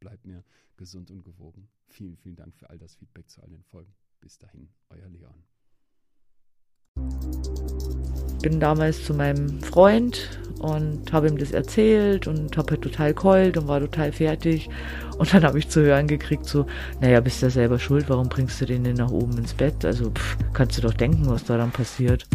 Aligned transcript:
bleibt 0.00 0.24
mir 0.24 0.44
gesund 0.76 1.10
und 1.10 1.24
gewogen. 1.24 1.68
Vielen, 1.88 2.16
vielen 2.16 2.36
Dank 2.36 2.54
für 2.56 2.70
all 2.70 2.78
das 2.78 2.94
Feedback 2.94 3.28
zu 3.28 3.42
all 3.42 3.48
den 3.48 3.62
Folgen. 3.64 3.92
Bis 4.20 4.38
dahin, 4.38 4.68
euer 4.90 5.08
Leon. 5.08 5.44
Bin 8.42 8.60
damals 8.60 9.04
zu 9.04 9.14
meinem 9.14 9.60
Freund 9.62 10.40
und 10.60 11.12
habe 11.12 11.28
ihm 11.28 11.38
das 11.38 11.50
erzählt 11.50 12.28
und 12.28 12.56
habe 12.56 12.72
halt 12.72 12.82
total 12.82 13.14
keult 13.14 13.56
und 13.56 13.66
war 13.66 13.80
total 13.80 14.12
fertig. 14.12 14.68
Und 15.18 15.34
dann 15.34 15.42
habe 15.42 15.58
ich 15.58 15.68
zu 15.68 15.80
hören 15.82 16.06
gekriegt, 16.06 16.46
so, 16.46 16.66
naja, 17.00 17.20
bist 17.20 17.42
du 17.42 17.46
ja 17.46 17.50
selber 17.50 17.78
schuld, 17.80 18.08
warum 18.08 18.28
bringst 18.28 18.60
du 18.60 18.66
den 18.66 18.84
denn 18.84 18.94
nach 18.94 19.10
oben 19.10 19.36
ins 19.38 19.54
Bett? 19.54 19.84
Also 19.84 20.10
pff, 20.10 20.36
kannst 20.52 20.78
du 20.78 20.82
doch 20.82 20.94
denken, 20.94 21.26
was 21.26 21.44
da 21.44 21.56
dann 21.56 21.72
passiert. 21.72 22.28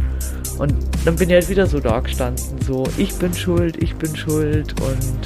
Und 0.58 0.74
dann 1.06 1.16
bin 1.16 1.30
ich 1.30 1.36
halt 1.36 1.50
wieder 1.50 1.68
so 1.68 1.80
da 1.80 2.02
gestanden, 2.02 2.62
so, 2.62 2.84
ich 2.98 3.18
bin 3.20 3.34
schuld, 3.34 3.82
ich 3.82 3.96
bin 3.96 4.14
schuld 4.16 4.80
und 4.82 5.20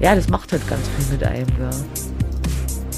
ja, 0.00 0.14
das 0.14 0.28
macht 0.28 0.52
halt 0.52 0.66
ganz 0.68 0.82
viel 0.88 1.12
mit 1.12 1.24
einem. 1.24 1.48
Ja. 1.58 1.70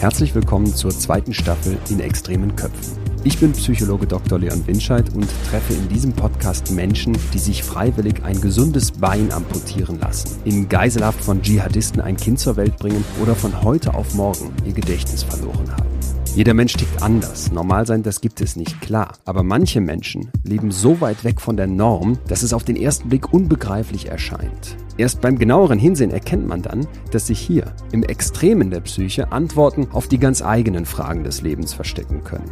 Herzlich 0.00 0.34
willkommen 0.34 0.74
zur 0.74 0.90
zweiten 0.90 1.32
Staffel 1.32 1.78
in 1.90 2.00
extremen 2.00 2.54
Köpfen. 2.56 2.98
Ich 3.24 3.38
bin 3.38 3.52
Psychologe 3.52 4.06
Dr. 4.06 4.38
Leon 4.38 4.64
Winscheid 4.66 5.12
und 5.14 5.28
treffe 5.50 5.74
in 5.74 5.88
diesem 5.88 6.12
Podcast 6.12 6.70
Menschen, 6.70 7.16
die 7.34 7.38
sich 7.38 7.64
freiwillig 7.64 8.22
ein 8.24 8.40
gesundes 8.40 8.92
Bein 8.92 9.32
amputieren 9.32 9.98
lassen, 9.98 10.40
in 10.44 10.68
Geiselhaft 10.68 11.22
von 11.22 11.42
Dschihadisten 11.42 12.00
ein 12.00 12.16
Kind 12.16 12.38
zur 12.38 12.56
Welt 12.56 12.76
bringen 12.76 13.04
oder 13.20 13.34
von 13.34 13.62
heute 13.62 13.94
auf 13.94 14.14
morgen 14.14 14.52
ihr 14.64 14.72
Gedächtnis 14.72 15.24
verloren 15.24 15.70
haben. 15.72 15.97
Jeder 16.34 16.54
Mensch 16.54 16.74
tickt 16.74 17.02
anders. 17.02 17.50
Normal 17.50 17.86
sein, 17.86 18.02
das 18.02 18.20
gibt 18.20 18.40
es 18.40 18.54
nicht, 18.54 18.80
klar. 18.80 19.14
Aber 19.24 19.42
manche 19.42 19.80
Menschen 19.80 20.30
leben 20.44 20.70
so 20.70 21.00
weit 21.00 21.24
weg 21.24 21.40
von 21.40 21.56
der 21.56 21.66
Norm, 21.66 22.18
dass 22.28 22.42
es 22.42 22.52
auf 22.52 22.64
den 22.64 22.76
ersten 22.76 23.08
Blick 23.08 23.32
unbegreiflich 23.32 24.06
erscheint. 24.06 24.76
Erst 24.96 25.20
beim 25.20 25.38
genaueren 25.38 25.78
Hinsehen 25.78 26.10
erkennt 26.10 26.46
man 26.46 26.62
dann, 26.62 26.86
dass 27.10 27.26
sich 27.26 27.40
hier 27.40 27.72
im 27.92 28.02
Extremen 28.02 28.70
der 28.70 28.80
Psyche 28.80 29.32
Antworten 29.32 29.88
auf 29.92 30.08
die 30.08 30.18
ganz 30.18 30.42
eigenen 30.42 30.86
Fragen 30.86 31.24
des 31.24 31.42
Lebens 31.42 31.72
verstecken 31.72 32.22
können. 32.24 32.50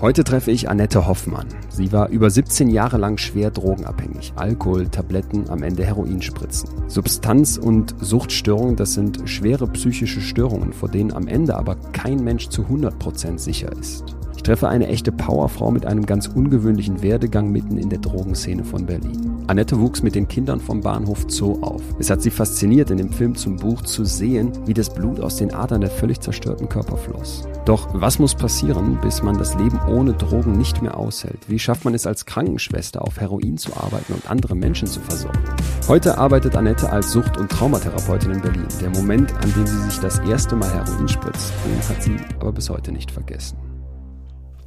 Heute 0.00 0.22
treffe 0.22 0.52
ich 0.52 0.70
Annette 0.70 1.08
Hoffmann. 1.08 1.48
Sie 1.70 1.90
war 1.90 2.08
über 2.10 2.30
17 2.30 2.70
Jahre 2.70 2.98
lang 2.98 3.18
schwer 3.18 3.50
drogenabhängig. 3.50 4.32
Alkohol, 4.36 4.86
Tabletten, 4.86 5.50
am 5.50 5.64
Ende 5.64 5.84
Heroinspritzen. 5.84 6.70
Substanz- 6.86 7.58
und 7.58 7.96
Suchtstörungen, 8.00 8.76
das 8.76 8.94
sind 8.94 9.28
schwere 9.28 9.66
psychische 9.66 10.20
Störungen, 10.20 10.72
vor 10.72 10.88
denen 10.88 11.12
am 11.12 11.26
Ende 11.26 11.56
aber 11.56 11.74
kein 11.90 12.22
Mensch 12.22 12.48
zu 12.48 12.62
100% 12.62 13.38
sicher 13.38 13.72
ist. 13.72 14.04
Ich 14.38 14.44
treffe 14.44 14.68
eine 14.68 14.86
echte 14.86 15.10
Powerfrau 15.10 15.72
mit 15.72 15.84
einem 15.84 16.06
ganz 16.06 16.28
ungewöhnlichen 16.28 17.02
Werdegang 17.02 17.50
mitten 17.50 17.76
in 17.76 17.90
der 17.90 17.98
Drogenszene 17.98 18.62
von 18.62 18.86
Berlin. 18.86 19.42
Annette 19.48 19.80
wuchs 19.80 20.00
mit 20.00 20.14
den 20.14 20.28
Kindern 20.28 20.60
vom 20.60 20.80
Bahnhof 20.80 21.24
Zoo 21.26 21.58
auf. 21.60 21.82
Es 21.98 22.08
hat 22.08 22.22
sie 22.22 22.30
fasziniert, 22.30 22.88
in 22.92 22.98
dem 22.98 23.12
Film 23.12 23.34
zum 23.34 23.56
Buch 23.56 23.82
zu 23.82 24.04
sehen, 24.04 24.52
wie 24.64 24.74
das 24.74 24.94
Blut 24.94 25.18
aus 25.18 25.36
den 25.36 25.52
Adern 25.52 25.80
der 25.80 25.90
völlig 25.90 26.20
zerstörten 26.20 26.68
Körper 26.68 26.96
floss. 26.96 27.48
Doch 27.64 27.88
was 27.92 28.20
muss 28.20 28.36
passieren, 28.36 29.00
bis 29.02 29.24
man 29.24 29.36
das 29.36 29.56
Leben 29.56 29.80
ohne 29.88 30.12
Drogen 30.12 30.52
nicht 30.52 30.82
mehr 30.82 30.96
aushält? 30.96 31.40
Wie 31.48 31.58
schafft 31.58 31.84
man 31.84 31.94
es 31.94 32.06
als 32.06 32.24
Krankenschwester 32.24 33.02
auf 33.02 33.18
Heroin 33.18 33.58
zu 33.58 33.76
arbeiten 33.76 34.12
und 34.12 34.30
andere 34.30 34.54
Menschen 34.54 34.86
zu 34.86 35.00
versorgen? 35.00 35.40
Heute 35.88 36.16
arbeitet 36.16 36.54
Annette 36.54 36.92
als 36.92 37.10
Sucht- 37.10 37.38
und 37.38 37.50
Traumatherapeutin 37.50 38.30
in 38.30 38.40
Berlin. 38.40 38.68
Der 38.80 38.90
Moment, 38.90 39.34
an 39.42 39.52
dem 39.52 39.66
sie 39.66 39.82
sich 39.90 39.98
das 39.98 40.20
erste 40.20 40.54
Mal 40.54 40.72
Heroin 40.72 41.08
spritzt, 41.08 41.52
den 41.66 41.88
hat 41.88 42.02
sie 42.04 42.16
aber 42.38 42.52
bis 42.52 42.70
heute 42.70 42.92
nicht 42.92 43.10
vergessen. 43.10 43.67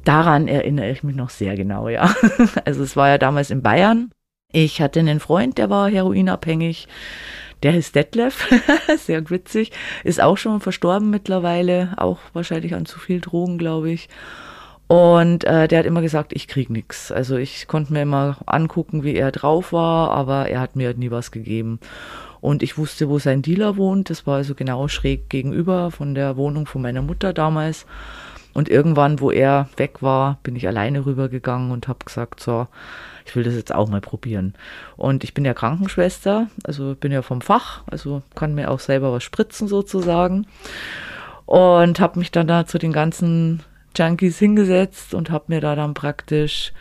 Daran 0.04 0.48
erinnere 0.48 0.90
ich 0.90 1.02
mich 1.02 1.16
noch 1.16 1.30
sehr 1.30 1.56
genau, 1.56 1.88
ja. 1.88 2.14
Also 2.64 2.82
es 2.82 2.96
war 2.96 3.08
ja 3.08 3.18
damals 3.18 3.50
in 3.50 3.62
Bayern. 3.62 4.10
Ich 4.52 4.80
hatte 4.80 5.00
einen 5.00 5.20
Freund, 5.20 5.58
der 5.58 5.70
war 5.70 5.88
heroinabhängig. 5.88 6.88
Der 7.62 7.76
ist 7.76 7.94
Detlef, 7.94 8.48
sehr 8.98 9.30
witzig, 9.30 9.70
ist 10.02 10.20
auch 10.20 10.36
schon 10.36 10.60
verstorben 10.60 11.10
mittlerweile, 11.10 11.94
auch 11.96 12.18
wahrscheinlich 12.32 12.74
an 12.74 12.86
zu 12.86 12.98
viel 12.98 13.20
Drogen, 13.20 13.56
glaube 13.56 13.92
ich. 13.92 14.08
Und 14.88 15.44
äh, 15.44 15.68
der 15.68 15.78
hat 15.78 15.86
immer 15.86 16.02
gesagt, 16.02 16.32
ich 16.34 16.48
krieg 16.48 16.68
nix. 16.68 17.12
Also 17.12 17.36
ich 17.36 17.68
konnte 17.68 17.92
mir 17.92 18.02
immer 18.02 18.38
angucken, 18.46 19.04
wie 19.04 19.14
er 19.14 19.30
drauf 19.30 19.72
war, 19.72 20.10
aber 20.10 20.48
er 20.48 20.60
hat 20.60 20.76
mir 20.76 20.92
nie 20.94 21.10
was 21.10 21.30
gegeben. 21.30 21.78
Und 22.42 22.62
ich 22.64 22.76
wusste, 22.76 23.08
wo 23.08 23.18
sein 23.20 23.40
Dealer 23.40 23.76
wohnt. 23.76 24.10
Das 24.10 24.26
war 24.26 24.36
also 24.36 24.54
genau 24.54 24.88
schräg 24.88 25.30
gegenüber 25.30 25.92
von 25.92 26.14
der 26.14 26.36
Wohnung 26.36 26.66
von 26.66 26.82
meiner 26.82 27.00
Mutter 27.00 27.32
damals. 27.32 27.86
Und 28.54 28.68
irgendwann, 28.68 29.20
wo 29.20 29.30
er 29.30 29.68
weg 29.76 30.02
war, 30.02 30.38
bin 30.42 30.56
ich 30.56 30.66
alleine 30.66 31.06
rübergegangen 31.06 31.70
und 31.70 31.88
habe 31.88 32.04
gesagt, 32.04 32.40
so, 32.40 32.66
ich 33.24 33.34
will 33.34 33.44
das 33.44 33.54
jetzt 33.54 33.74
auch 33.74 33.88
mal 33.88 34.00
probieren. 34.00 34.54
Und 34.96 35.24
ich 35.24 35.34
bin 35.34 35.44
ja 35.44 35.54
Krankenschwester, 35.54 36.48
also 36.64 36.94
bin 36.94 37.12
ja 37.12 37.22
vom 37.22 37.40
Fach, 37.40 37.82
also 37.90 38.22
kann 38.34 38.54
mir 38.54 38.70
auch 38.70 38.80
selber 38.80 39.12
was 39.12 39.22
spritzen 39.22 39.68
sozusagen. 39.68 40.46
Und 41.46 42.00
habe 42.00 42.18
mich 42.18 42.30
dann 42.30 42.46
da 42.46 42.66
zu 42.66 42.78
den 42.78 42.92
ganzen 42.92 43.62
Junkies 43.96 44.38
hingesetzt 44.38 45.14
und 45.14 45.30
habe 45.30 45.44
mir 45.48 45.60
da 45.60 45.74
dann 45.74 45.94
praktisch 45.94 46.72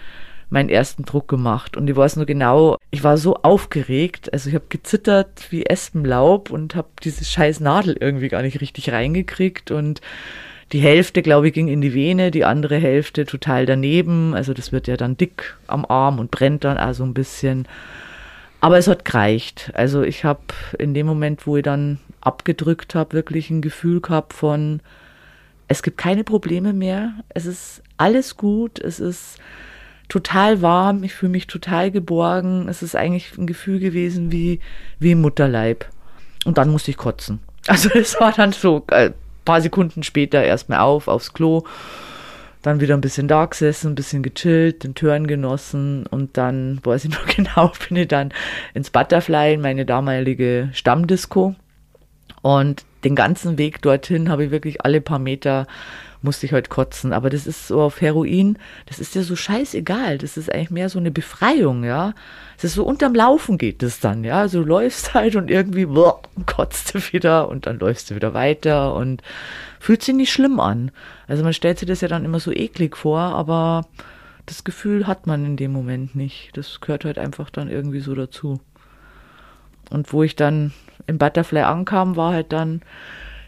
meinen 0.49 0.69
ersten 0.69 1.03
Druck 1.03 1.27
gemacht. 1.27 1.77
Und 1.77 1.89
ich 1.89 1.95
weiß 1.95 2.17
nur 2.17 2.25
genau, 2.25 2.77
ich 2.91 3.03
war 3.03 3.17
so 3.17 3.37
aufgeregt, 3.37 4.31
also 4.33 4.49
ich 4.49 4.55
habe 4.55 4.65
gezittert 4.69 5.47
wie 5.49 5.65
Espenlaub 5.65 6.51
und 6.51 6.75
habe 6.75 6.89
diese 7.03 7.23
scheiß 7.23 7.61
Nadel 7.61 7.95
irgendwie 7.99 8.27
gar 8.27 8.41
nicht 8.41 8.59
richtig 8.61 8.91
reingekriegt 8.91 9.71
und 9.71 10.01
die 10.71 10.79
Hälfte, 10.79 11.21
glaube 11.21 11.47
ich, 11.47 11.53
ging 11.53 11.67
in 11.67 11.81
die 11.81 11.93
Vene, 11.93 12.31
die 12.31 12.45
andere 12.45 12.77
Hälfte 12.77 13.25
total 13.25 13.65
daneben. 13.65 14.33
Also 14.33 14.53
das 14.53 14.71
wird 14.71 14.87
ja 14.87 14.95
dann 14.95 15.17
dick 15.17 15.57
am 15.67 15.85
Arm 15.85 16.19
und 16.19 16.31
brennt 16.31 16.63
dann 16.63 16.77
also 16.77 17.03
ein 17.03 17.13
bisschen. 17.13 17.67
Aber 18.61 18.77
es 18.77 18.87
hat 18.87 19.03
gereicht. 19.03 19.71
Also 19.73 20.03
ich 20.03 20.23
habe 20.23 20.41
in 20.77 20.93
dem 20.93 21.07
Moment, 21.07 21.45
wo 21.45 21.57
ich 21.57 21.63
dann 21.63 21.99
abgedrückt 22.21 22.95
habe, 22.95 23.13
wirklich 23.13 23.49
ein 23.49 23.61
Gefühl 23.61 23.99
gehabt 23.99 24.33
von, 24.33 24.81
es 25.67 25.83
gibt 25.83 25.97
keine 25.97 26.23
Probleme 26.23 26.71
mehr. 26.71 27.13
Es 27.29 27.45
ist 27.45 27.81
alles 27.97 28.37
gut. 28.37 28.79
Es 28.79 28.99
ist 28.99 29.39
total 30.07 30.61
warm. 30.61 31.03
Ich 31.03 31.13
fühle 31.13 31.31
mich 31.31 31.47
total 31.47 31.91
geborgen. 31.91 32.69
Es 32.69 32.81
ist 32.81 32.95
eigentlich 32.95 33.37
ein 33.37 33.47
Gefühl 33.47 33.79
gewesen 33.79 34.31
wie, 34.31 34.59
wie 34.99 35.11
im 35.11 35.21
Mutterleib. 35.21 35.85
Und 36.45 36.57
dann 36.57 36.69
musste 36.69 36.91
ich 36.91 36.97
kotzen. 36.97 37.39
Also 37.67 37.89
es 37.93 38.19
war 38.19 38.31
dann 38.31 38.53
so, 38.53 38.83
äh, 38.89 39.11
paar 39.45 39.61
Sekunden 39.61 40.03
später 40.03 40.43
erstmal 40.43 40.79
auf, 40.79 41.07
aufs 41.07 41.33
Klo, 41.33 41.63
dann 42.61 42.79
wieder 42.79 42.95
ein 42.95 43.01
bisschen 43.01 43.27
da 43.27 43.45
gesessen, 43.45 43.91
ein 43.91 43.95
bisschen 43.95 44.23
gechillt, 44.23 44.83
den 44.83 44.95
Turn 44.95 45.27
genossen 45.27 46.05
und 46.05 46.37
dann, 46.37 46.79
weiß 46.83 47.05
ich 47.05 47.11
noch 47.11 47.25
genau, 47.25 47.71
bin 47.87 47.97
ich 47.97 48.07
dann 48.07 48.33
ins 48.73 48.89
Butterfly, 48.89 49.53
in 49.53 49.61
meine 49.61 49.85
damalige 49.85 50.69
Stammdisco. 50.73 51.55
Und 52.41 52.85
den 53.03 53.15
ganzen 53.15 53.57
Weg 53.57 53.81
dorthin 53.81 54.29
habe 54.29 54.45
ich 54.45 54.51
wirklich 54.51 54.83
alle 54.83 55.01
paar 55.01 55.19
Meter 55.19 55.67
musste 56.21 56.45
ich 56.45 56.53
heute 56.53 56.69
kotzen. 56.69 57.13
Aber 57.13 57.29
das 57.29 57.47
ist 57.47 57.67
so 57.67 57.81
auf 57.81 58.01
Heroin, 58.01 58.57
das 58.85 58.99
ist 58.99 59.15
ja 59.15 59.23
so 59.23 59.35
scheißegal. 59.35 60.17
Das 60.17 60.37
ist 60.37 60.51
eigentlich 60.51 60.71
mehr 60.71 60.89
so 60.89 60.99
eine 60.99 61.11
Befreiung, 61.11 61.83
ja. 61.83 62.13
Es 62.57 62.63
ist 62.63 62.75
so 62.75 62.83
unterm 62.83 63.15
Laufen 63.15 63.57
geht 63.57 63.81
das 63.81 63.99
dann, 63.99 64.23
ja. 64.23 64.39
Also 64.39 64.61
du 64.61 64.67
läufst 64.67 65.13
halt 65.13 65.35
und 65.35 65.49
irgendwie 65.49 65.85
boah, 65.85 66.21
kotzt 66.45 66.93
du 66.93 66.99
wieder 67.11 67.49
und 67.49 67.65
dann 67.65 67.79
läufst 67.79 68.11
du 68.11 68.15
wieder 68.15 68.33
weiter 68.33 68.93
und 68.93 69.21
fühlt 69.79 70.03
sich 70.03 70.15
nicht 70.15 70.31
schlimm 70.31 70.59
an. 70.59 70.91
Also 71.27 71.43
man 71.43 71.53
stellt 71.53 71.79
sich 71.79 71.87
das 71.87 72.01
ja 72.01 72.07
dann 72.07 72.25
immer 72.25 72.39
so 72.39 72.51
eklig 72.51 72.95
vor, 72.97 73.19
aber 73.19 73.85
das 74.45 74.63
Gefühl 74.63 75.07
hat 75.07 75.27
man 75.27 75.45
in 75.45 75.57
dem 75.57 75.71
Moment 75.71 76.15
nicht. 76.15 76.51
Das 76.55 76.81
gehört 76.81 77.05
halt 77.05 77.17
einfach 77.17 77.49
dann 77.49 77.69
irgendwie 77.69 78.01
so 78.01 78.13
dazu. 78.15 78.59
Und 79.89 80.13
wo 80.13 80.23
ich 80.23 80.35
dann 80.35 80.71
im 81.07 81.17
Butterfly 81.17 81.61
ankam, 81.61 82.15
war 82.15 82.33
halt 82.33 82.53
dann 82.53 82.81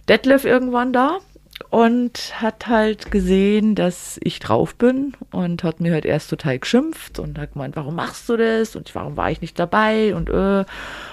Detlef 0.09 0.43
irgendwann 0.43 0.91
da 0.91 1.19
und 1.69 2.41
hat 2.41 2.67
halt 2.67 3.11
gesehen, 3.11 3.75
dass 3.75 4.19
ich 4.23 4.39
drauf 4.39 4.75
bin 4.75 5.13
und 5.31 5.63
hat 5.63 5.79
mir 5.79 5.93
halt 5.93 6.05
erst 6.05 6.29
total 6.29 6.59
geschimpft 6.59 7.19
und 7.19 7.37
hat 7.39 7.53
gemeint, 7.53 7.75
warum 7.75 7.95
machst 7.95 8.29
du 8.29 8.37
das 8.37 8.75
und 8.75 8.93
warum 8.95 9.17
war 9.17 9.31
ich 9.31 9.41
nicht 9.41 9.57
dabei 9.57 10.15
und 10.15 10.29
äh. 10.29 10.65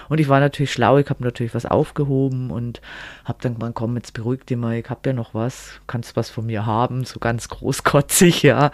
Und 0.09 0.19
ich 0.19 0.29
war 0.29 0.41
natürlich 0.41 0.73
schlau, 0.73 0.99
ich 0.99 1.09
habe 1.09 1.23
natürlich 1.23 1.55
was 1.55 1.67
aufgehoben 1.67 2.51
und 2.51 2.81
habe 3.25 3.39
dann 3.43 3.55
gemeint, 3.55 3.77
komm, 3.77 3.95
jetzt 3.95 4.13
beruhig 4.13 4.45
dich 4.45 4.57
mal, 4.57 4.75
ich 4.75 4.91
habe 4.91 5.09
ja 5.09 5.13
noch 5.13 5.35
was, 5.35 5.81
kannst 5.87 6.17
was 6.17 6.31
von 6.31 6.47
mir 6.47 6.67
haben, 6.67 7.05
so 7.05 7.21
ganz 7.21 7.49
großkotzig, 7.49 8.43
ja. 8.45 8.73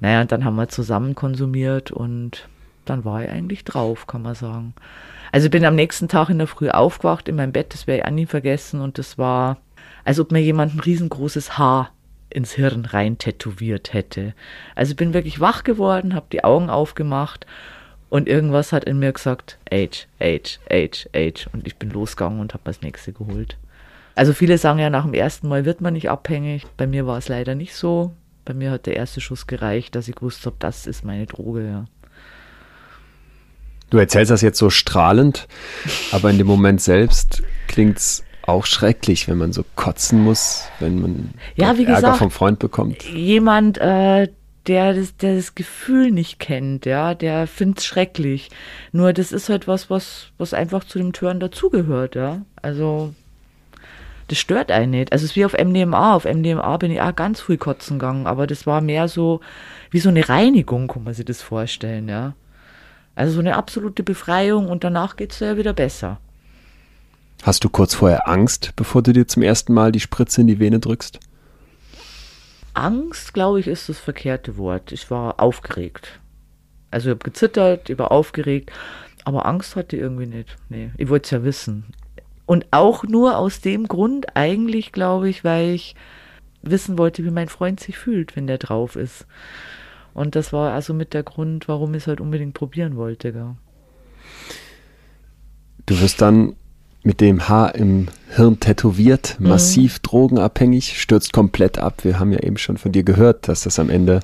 Naja, 0.00 0.22
und 0.22 0.32
dann 0.32 0.44
haben 0.44 0.56
wir 0.56 0.68
zusammen 0.68 1.14
konsumiert 1.14 1.92
und 1.92 2.48
dann 2.84 3.04
war 3.04 3.22
ich 3.22 3.30
eigentlich 3.30 3.64
drauf, 3.64 4.08
kann 4.08 4.22
man 4.22 4.34
sagen. 4.34 4.74
Also 5.30 5.48
bin 5.48 5.64
am 5.64 5.76
nächsten 5.76 6.08
Tag 6.08 6.28
in 6.28 6.38
der 6.38 6.46
Früh 6.46 6.68
aufgewacht 6.68 7.28
in 7.28 7.36
meinem 7.36 7.52
Bett, 7.52 7.72
das 7.72 7.86
werde 7.86 8.02
ich 8.02 8.06
auch 8.06 8.10
nie 8.10 8.26
vergessen 8.26 8.80
und 8.80 8.98
das 8.98 9.16
war, 9.18 9.58
als 10.04 10.20
ob 10.20 10.32
mir 10.32 10.40
jemand 10.40 10.74
ein 10.74 10.80
riesengroßes 10.80 11.58
Haar 11.58 11.92
ins 12.30 12.52
Hirn 12.52 12.86
rein 12.86 13.18
tätowiert 13.18 13.92
hätte. 13.92 14.34
Also 14.74 14.94
bin 14.94 15.14
wirklich 15.14 15.40
wach 15.40 15.64
geworden, 15.64 16.14
habe 16.14 16.26
die 16.32 16.44
Augen 16.44 16.70
aufgemacht 16.70 17.46
und 18.12 18.28
irgendwas 18.28 18.72
hat 18.72 18.84
in 18.84 18.98
mir 18.98 19.12
gesagt, 19.12 19.58
Age, 19.70 20.06
Age, 20.20 20.58
Age, 20.70 21.08
Age. 21.14 21.48
Und 21.52 21.66
ich 21.66 21.76
bin 21.76 21.90
losgegangen 21.90 22.40
und 22.40 22.52
habe 22.52 22.62
das 22.64 22.82
nächste 22.82 23.12
geholt. 23.12 23.56
Also 24.14 24.34
viele 24.34 24.58
sagen 24.58 24.78
ja, 24.78 24.90
nach 24.90 25.04
dem 25.04 25.14
ersten 25.14 25.48
Mal 25.48 25.64
wird 25.64 25.80
man 25.80 25.94
nicht 25.94 26.10
abhängig. 26.10 26.66
Bei 26.76 26.86
mir 26.86 27.06
war 27.06 27.16
es 27.16 27.28
leider 27.28 27.54
nicht 27.54 27.74
so. 27.74 28.12
Bei 28.44 28.52
mir 28.52 28.70
hat 28.70 28.86
der 28.86 28.96
erste 28.96 29.20
Schuss 29.20 29.46
gereicht, 29.46 29.94
dass 29.94 30.08
ich 30.08 30.14
gewusst 30.14 30.44
habe, 30.44 30.56
das 30.58 30.86
ist 30.86 31.04
meine 31.04 31.26
Droge, 31.26 31.66
ja. 31.66 31.84
Du 33.88 33.98
erzählst 33.98 34.30
das 34.30 34.42
jetzt 34.42 34.58
so 34.58 34.70
strahlend, 34.70 35.48
aber 36.12 36.30
in 36.30 36.38
dem 36.38 36.46
Moment 36.46 36.80
selbst 36.80 37.42
klingt 37.66 37.98
es 37.98 38.24
auch 38.46 38.66
schrecklich, 38.66 39.28
wenn 39.28 39.38
man 39.38 39.52
so 39.52 39.64
kotzen 39.76 40.22
muss, 40.22 40.64
wenn 40.80 41.00
man 41.00 41.34
ja, 41.54 41.76
wie 41.78 41.84
Ärger 41.84 41.96
gesagt, 41.96 42.18
vom 42.18 42.30
Freund 42.30 42.58
bekommt. 42.58 43.04
Jemand, 43.04 43.78
äh, 43.78 44.28
der 44.66 44.94
das, 44.94 45.16
der 45.16 45.36
das 45.36 45.54
Gefühl 45.54 46.10
nicht 46.10 46.38
kennt, 46.38 46.86
ja, 46.86 47.14
der 47.14 47.46
findet 47.46 47.78
es 47.78 47.84
schrecklich. 47.84 48.50
Nur 48.92 49.12
das 49.12 49.32
ist 49.32 49.48
halt 49.48 49.66
was, 49.66 49.90
was, 49.90 50.28
was 50.38 50.54
einfach 50.54 50.84
zu 50.84 50.98
dem 50.98 51.12
Tören 51.12 51.40
dazugehört, 51.40 52.14
ja. 52.14 52.42
Also 52.60 53.14
das 54.28 54.38
stört 54.38 54.70
einen 54.70 54.92
nicht. 54.92 55.12
Also 55.12 55.24
es 55.24 55.32
ist 55.32 55.36
wie 55.36 55.44
auf 55.44 55.52
MDMA. 55.52 56.14
Auf 56.14 56.24
MDMA 56.24 56.76
bin 56.76 56.92
ich 56.92 57.00
auch 57.00 57.14
ganz 57.14 57.40
früh 57.40 57.56
kotzen 57.56 57.98
gegangen, 57.98 58.26
aber 58.26 58.46
das 58.46 58.66
war 58.66 58.80
mehr 58.80 59.08
so 59.08 59.40
wie 59.90 59.98
so 59.98 60.08
eine 60.08 60.28
Reinigung, 60.28 60.88
kann 60.88 61.04
man 61.04 61.14
sich 61.14 61.24
das 61.24 61.42
vorstellen, 61.42 62.08
ja. 62.08 62.34
Also 63.14 63.34
so 63.34 63.40
eine 63.40 63.56
absolute 63.56 64.02
Befreiung 64.02 64.68
und 64.68 64.84
danach 64.84 65.16
geht 65.16 65.32
es 65.32 65.40
ja 65.40 65.56
wieder 65.56 65.74
besser. 65.74 66.18
Hast 67.42 67.64
du 67.64 67.68
kurz 67.68 67.92
vorher 67.92 68.28
Angst, 68.28 68.72
bevor 68.76 69.02
du 69.02 69.12
dir 69.12 69.26
zum 69.26 69.42
ersten 69.42 69.74
Mal 69.74 69.90
die 69.90 69.98
Spritze 69.98 70.42
in 70.42 70.46
die 70.46 70.60
Vene 70.60 70.78
drückst? 70.78 71.18
Angst, 72.72 73.34
glaube 73.34 73.58
ich, 73.58 73.66
ist 73.66 73.88
das 73.88 73.98
verkehrte 73.98 74.56
Wort. 74.56 74.92
Ich 74.92 75.10
war 75.10 75.40
aufgeregt. 75.40 76.20
Also 76.92 77.08
ich 77.08 77.14
habe 77.16 77.24
gezittert, 77.24 77.90
ich 77.90 77.98
war 77.98 78.12
aufgeregt, 78.12 78.70
aber 79.24 79.44
Angst 79.46 79.74
hatte 79.74 79.96
ich 79.96 80.02
irgendwie 80.02 80.26
nicht. 80.26 80.56
Nee, 80.68 80.92
ich 80.96 81.08
wollte 81.08 81.24
es 81.24 81.30
ja 81.32 81.42
wissen. 81.42 81.86
Und 82.46 82.66
auch 82.70 83.02
nur 83.02 83.36
aus 83.36 83.60
dem 83.60 83.88
Grund 83.88 84.36
eigentlich, 84.36 84.92
glaube 84.92 85.28
ich, 85.28 85.42
weil 85.42 85.70
ich 85.70 85.96
wissen 86.62 86.96
wollte, 86.96 87.24
wie 87.24 87.30
mein 87.30 87.48
Freund 87.48 87.80
sich 87.80 87.98
fühlt, 87.98 88.36
wenn 88.36 88.46
der 88.46 88.58
drauf 88.58 88.94
ist. 88.94 89.26
Und 90.14 90.36
das 90.36 90.52
war 90.52 90.72
also 90.72 90.94
mit 90.94 91.12
der 91.12 91.24
Grund, 91.24 91.66
warum 91.66 91.94
ich 91.94 92.04
es 92.04 92.06
halt 92.06 92.20
unbedingt 92.20 92.54
probieren 92.54 92.96
wollte. 92.96 93.32
Gell. 93.32 93.56
Du 95.86 96.00
wirst 96.00 96.20
dann 96.20 96.54
mit 97.02 97.20
dem 97.20 97.48
Haar 97.48 97.74
im 97.74 98.08
Hirn 98.34 98.60
tätowiert, 98.60 99.36
mhm. 99.38 99.48
massiv 99.48 99.94
mhm. 99.94 100.02
drogenabhängig, 100.02 101.00
stürzt 101.00 101.32
komplett 101.32 101.78
ab. 101.78 102.04
Wir 102.04 102.18
haben 102.18 102.32
ja 102.32 102.40
eben 102.40 102.56
schon 102.56 102.76
von 102.76 102.92
dir 102.92 103.02
gehört, 103.02 103.48
dass 103.48 103.62
das 103.62 103.78
am 103.78 103.90
Ende 103.90 104.20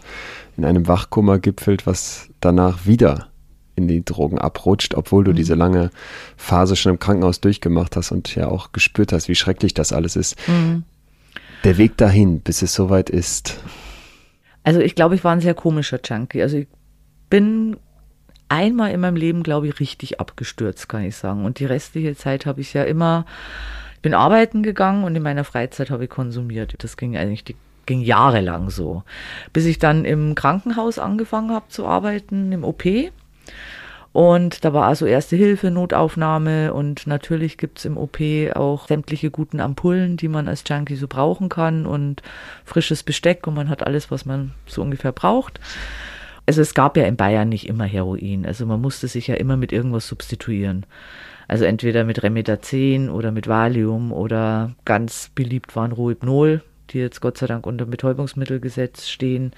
in 0.56 0.64
einem 0.64 0.86
Wachkummer 0.86 1.38
gipfelt, 1.38 1.86
was 1.86 2.28
danach 2.40 2.86
wieder 2.86 3.28
in 3.74 3.88
die 3.88 4.04
Drogen 4.04 4.38
abrutscht, 4.38 4.94
obwohl 4.94 5.24
du 5.24 5.30
mhm. 5.32 5.36
diese 5.36 5.54
lange 5.54 5.90
Phase 6.36 6.76
schon 6.76 6.92
im 6.92 6.98
Krankenhaus 6.98 7.40
durchgemacht 7.40 7.96
hast 7.96 8.12
und 8.12 8.34
ja 8.34 8.48
auch 8.48 8.72
gespürt 8.72 9.12
hast, 9.12 9.28
wie 9.28 9.34
schrecklich 9.34 9.74
das 9.74 9.92
alles 9.92 10.16
ist. 10.16 10.36
Mhm. 10.48 10.84
Der 11.64 11.78
Weg 11.78 11.96
dahin, 11.96 12.40
bis 12.40 12.62
es 12.62 12.74
soweit 12.74 13.10
ist. 13.10 13.58
Also 14.62 14.80
ich 14.80 14.94
glaube, 14.94 15.14
ich 15.14 15.24
war 15.24 15.32
ein 15.32 15.40
sehr 15.40 15.54
komischer 15.54 16.00
Junkie. 16.04 16.42
Also 16.42 16.58
ich 16.58 16.68
bin 17.30 17.76
einmal 18.48 18.90
in 18.90 19.00
meinem 19.00 19.16
Leben, 19.16 19.42
glaube 19.42 19.68
ich, 19.68 19.80
richtig 19.80 20.20
abgestürzt, 20.20 20.88
kann 20.88 21.02
ich 21.02 21.16
sagen. 21.16 21.44
Und 21.44 21.58
die 21.58 21.66
restliche 21.66 22.16
Zeit 22.16 22.46
habe 22.46 22.60
ich 22.60 22.74
ja 22.74 22.84
immer, 22.84 23.26
bin 24.02 24.14
arbeiten 24.14 24.62
gegangen 24.62 25.04
und 25.04 25.14
in 25.14 25.22
meiner 25.22 25.44
Freizeit 25.44 25.90
habe 25.90 26.04
ich 26.04 26.10
konsumiert. 26.10 26.74
Das 26.78 26.96
ging 26.96 27.16
eigentlich 27.16 27.44
die 27.44 27.56
ging 27.86 28.02
jahrelang 28.02 28.68
so, 28.68 29.02
bis 29.54 29.64
ich 29.64 29.78
dann 29.78 30.04
im 30.04 30.34
Krankenhaus 30.34 30.98
angefangen 30.98 31.52
habe 31.52 31.68
zu 31.68 31.86
arbeiten, 31.86 32.52
im 32.52 32.62
OP. 32.62 32.84
Und 34.12 34.64
da 34.64 34.74
war 34.74 34.86
also 34.86 35.06
erste 35.06 35.36
Hilfe, 35.36 35.70
Notaufnahme 35.70 36.74
und 36.74 37.06
natürlich 37.06 37.56
gibt 37.56 37.78
es 37.78 37.84
im 37.86 37.96
OP 37.96 38.18
auch 38.54 38.88
sämtliche 38.88 39.30
guten 39.30 39.58
Ampullen, 39.60 40.18
die 40.18 40.28
man 40.28 40.48
als 40.48 40.64
Junkie 40.66 40.96
so 40.96 41.08
brauchen 41.08 41.48
kann 41.48 41.86
und 41.86 42.22
frisches 42.64 43.02
Besteck 43.02 43.46
und 43.46 43.54
man 43.54 43.70
hat 43.70 43.86
alles, 43.86 44.10
was 44.10 44.26
man 44.26 44.52
so 44.66 44.82
ungefähr 44.82 45.12
braucht 45.12 45.58
also 46.48 46.62
es 46.62 46.72
gab 46.72 46.96
ja 46.96 47.04
in 47.04 47.16
Bayern 47.16 47.50
nicht 47.50 47.68
immer 47.68 47.84
Heroin. 47.84 48.46
Also 48.46 48.64
man 48.64 48.80
musste 48.80 49.06
sich 49.06 49.26
ja 49.26 49.34
immer 49.34 49.58
mit 49.58 49.70
irgendwas 49.70 50.08
substituieren. 50.08 50.86
Also 51.46 51.66
entweder 51.66 52.04
mit 52.04 52.22
Remedazin 52.22 53.10
oder 53.10 53.32
mit 53.32 53.48
Valium 53.48 54.12
oder 54.12 54.74
ganz 54.86 55.30
beliebt 55.34 55.76
waren 55.76 55.92
Rohypnol, 55.92 56.62
die 56.88 57.00
jetzt 57.00 57.20
Gott 57.20 57.36
sei 57.36 57.48
Dank 57.48 57.66
unter 57.66 57.84
Betäubungsmittelgesetz 57.84 59.08
stehen. 59.08 59.52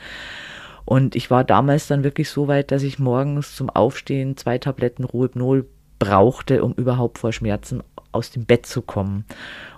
Und 0.85 1.15
ich 1.15 1.31
war 1.31 1.45
damals 1.45 1.87
dann 1.87 2.03
wirklich 2.03 2.29
so 2.29 2.49
weit, 2.49 2.73
dass 2.73 2.83
ich 2.83 2.99
morgens 2.99 3.55
zum 3.55 3.71
Aufstehen 3.71 4.37
zwei 4.37 4.59
Tabletten 4.59 5.05
Rohypnol 5.05 5.67
brauchte, 6.01 6.65
um 6.65 6.73
überhaupt 6.73 7.19
vor 7.19 7.33
Schmerzen 7.33 7.85
aus 8.11 8.33
dem 8.33 8.47
Bett 8.47 8.67
zu 8.67 8.83
kommen. 8.83 9.25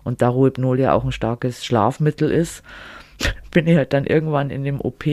Und 0.03 0.23
da 0.23 0.31
Rohypnol 0.31 0.81
ja 0.81 0.95
auch 0.95 1.05
ein 1.05 1.13
starkes 1.13 1.63
Schlafmittel 1.63 2.31
ist, 2.31 2.63
bin 3.51 3.67
ich 3.67 3.77
halt 3.77 3.93
dann 3.93 4.07
irgendwann 4.07 4.49
in 4.49 4.65
dem 4.65 4.81
OP 4.81 5.05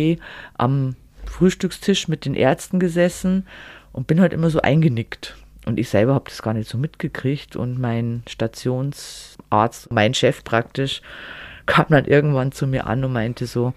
am 0.58 0.96
Frühstückstisch 1.30 2.08
mit 2.08 2.26
den 2.26 2.36
Ärzten 2.36 2.80
gesessen 2.80 3.48
und 3.94 4.08
bin 4.08 4.20
halt 4.20 4.34
immer 4.34 4.50
so 4.50 4.62
eingenickt. 4.62 5.36
Und 5.66 5.80
ich 5.80 5.90
selber 5.90 6.14
habe 6.14 6.30
das 6.30 6.42
gar 6.42 6.54
nicht 6.54 6.70
so 6.70 6.78
mitgekriegt. 6.78 7.56
Und 7.56 7.80
mein 7.80 8.24
Stationsarzt, 8.28 9.92
mein 9.92 10.14
Chef 10.14 10.44
praktisch, 10.44 11.02
kam 11.66 11.86
dann 11.90 12.06
irgendwann 12.06 12.52
zu 12.52 12.66
mir 12.66 12.88
an 12.88 13.04
und 13.04 13.14
meinte 13.14 13.46
so, 13.46 13.74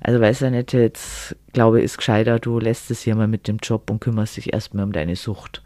also 0.00 0.20
weiß 0.20 0.42
er 0.42 0.50
nicht, 0.50 0.72
jetzt 0.72 1.36
glaube 1.52 1.78
ich, 1.78 1.84
ist 1.84 1.98
gescheiter, 1.98 2.38
du 2.38 2.58
lässt 2.58 2.90
es 2.90 3.02
hier 3.02 3.14
mal 3.14 3.28
mit 3.28 3.48
dem 3.48 3.58
Job 3.58 3.90
und 3.90 4.00
kümmerst 4.00 4.36
dich 4.36 4.52
erstmal 4.52 4.84
um 4.84 4.92
deine 4.92 5.16
Sucht. 5.16 5.62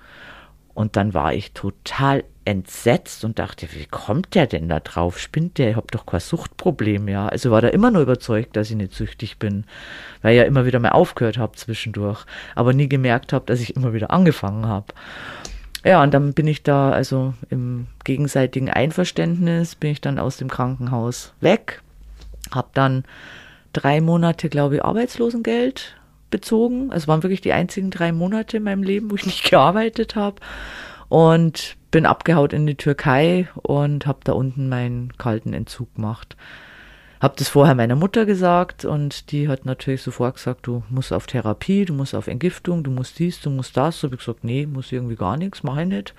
Und 0.74 0.96
dann 0.96 1.14
war 1.14 1.34
ich 1.34 1.52
total 1.52 2.24
entsetzt 2.50 3.24
und 3.24 3.38
dachte, 3.38 3.68
wie 3.72 3.86
kommt 3.86 4.34
der 4.34 4.46
denn 4.46 4.68
da 4.68 4.80
drauf? 4.80 5.18
Spinnt 5.18 5.58
der? 5.58 5.70
Ich 5.70 5.76
habe 5.76 5.86
doch 5.90 6.04
kein 6.04 6.20
Suchtproblem, 6.20 7.08
ja. 7.08 7.28
Also 7.28 7.50
war 7.50 7.60
da 7.60 7.68
immer 7.68 7.90
nur 7.90 8.02
überzeugt, 8.02 8.56
dass 8.56 8.70
ich 8.70 8.76
nicht 8.76 8.92
süchtig 8.92 9.38
bin, 9.38 9.64
weil 10.20 10.32
ich 10.32 10.38
ja 10.38 10.44
immer 10.44 10.66
wieder 10.66 10.80
mal 10.80 10.90
aufgehört 10.90 11.38
habe 11.38 11.56
zwischendurch, 11.56 12.24
aber 12.56 12.72
nie 12.72 12.88
gemerkt 12.88 13.32
habe, 13.32 13.46
dass 13.46 13.60
ich 13.60 13.76
immer 13.76 13.92
wieder 13.92 14.10
angefangen 14.10 14.66
habe. 14.66 14.86
Ja, 15.84 16.02
und 16.02 16.12
dann 16.12 16.34
bin 16.34 16.46
ich 16.46 16.62
da, 16.62 16.90
also 16.90 17.34
im 17.48 17.86
gegenseitigen 18.04 18.68
Einverständnis, 18.68 19.76
bin 19.76 19.92
ich 19.92 20.00
dann 20.00 20.18
aus 20.18 20.36
dem 20.36 20.48
Krankenhaus 20.48 21.32
weg, 21.40 21.80
habe 22.50 22.68
dann 22.74 23.04
drei 23.72 24.00
Monate, 24.00 24.48
glaube 24.48 24.76
ich, 24.76 24.84
Arbeitslosengeld 24.84 25.96
bezogen. 26.30 26.90
Es 26.92 27.08
waren 27.08 27.22
wirklich 27.22 27.40
die 27.40 27.52
einzigen 27.52 27.90
drei 27.90 28.12
Monate 28.12 28.58
in 28.58 28.64
meinem 28.64 28.82
Leben, 28.82 29.10
wo 29.10 29.14
ich 29.14 29.26
nicht 29.26 29.44
gearbeitet 29.50 30.16
habe. 30.16 30.36
Und 31.10 31.76
bin 31.90 32.06
abgehaut 32.06 32.52
in 32.52 32.66
die 32.66 32.76
Türkei 32.76 33.48
und 33.54 34.06
habe 34.06 34.20
da 34.24 34.32
unten 34.32 34.68
meinen 34.68 35.12
kalten 35.18 35.52
Entzug 35.52 35.94
gemacht. 35.96 36.36
Hab 37.20 37.36
das 37.36 37.48
vorher 37.48 37.74
meiner 37.74 37.96
Mutter 37.96 38.24
gesagt 38.24 38.86
und 38.86 39.30
die 39.30 39.48
hat 39.48 39.66
natürlich 39.66 40.02
sofort 40.02 40.36
gesagt, 40.36 40.66
du 40.66 40.82
musst 40.88 41.12
auf 41.12 41.26
Therapie, 41.26 41.84
du 41.84 41.92
musst 41.92 42.14
auf 42.14 42.28
Entgiftung, 42.28 42.82
du 42.82 42.90
musst 42.90 43.18
dies, 43.18 43.40
du 43.40 43.50
musst 43.50 43.76
das. 43.76 44.00
So 44.00 44.06
habe 44.06 44.14
ich 44.14 44.20
gesagt, 44.20 44.42
nee, 44.42 44.66
muss 44.66 44.90
irgendwie 44.90 45.16
gar 45.16 45.36
nichts, 45.36 45.62
mache 45.62 45.82
ich 45.82 45.88
nicht. 45.88 46.14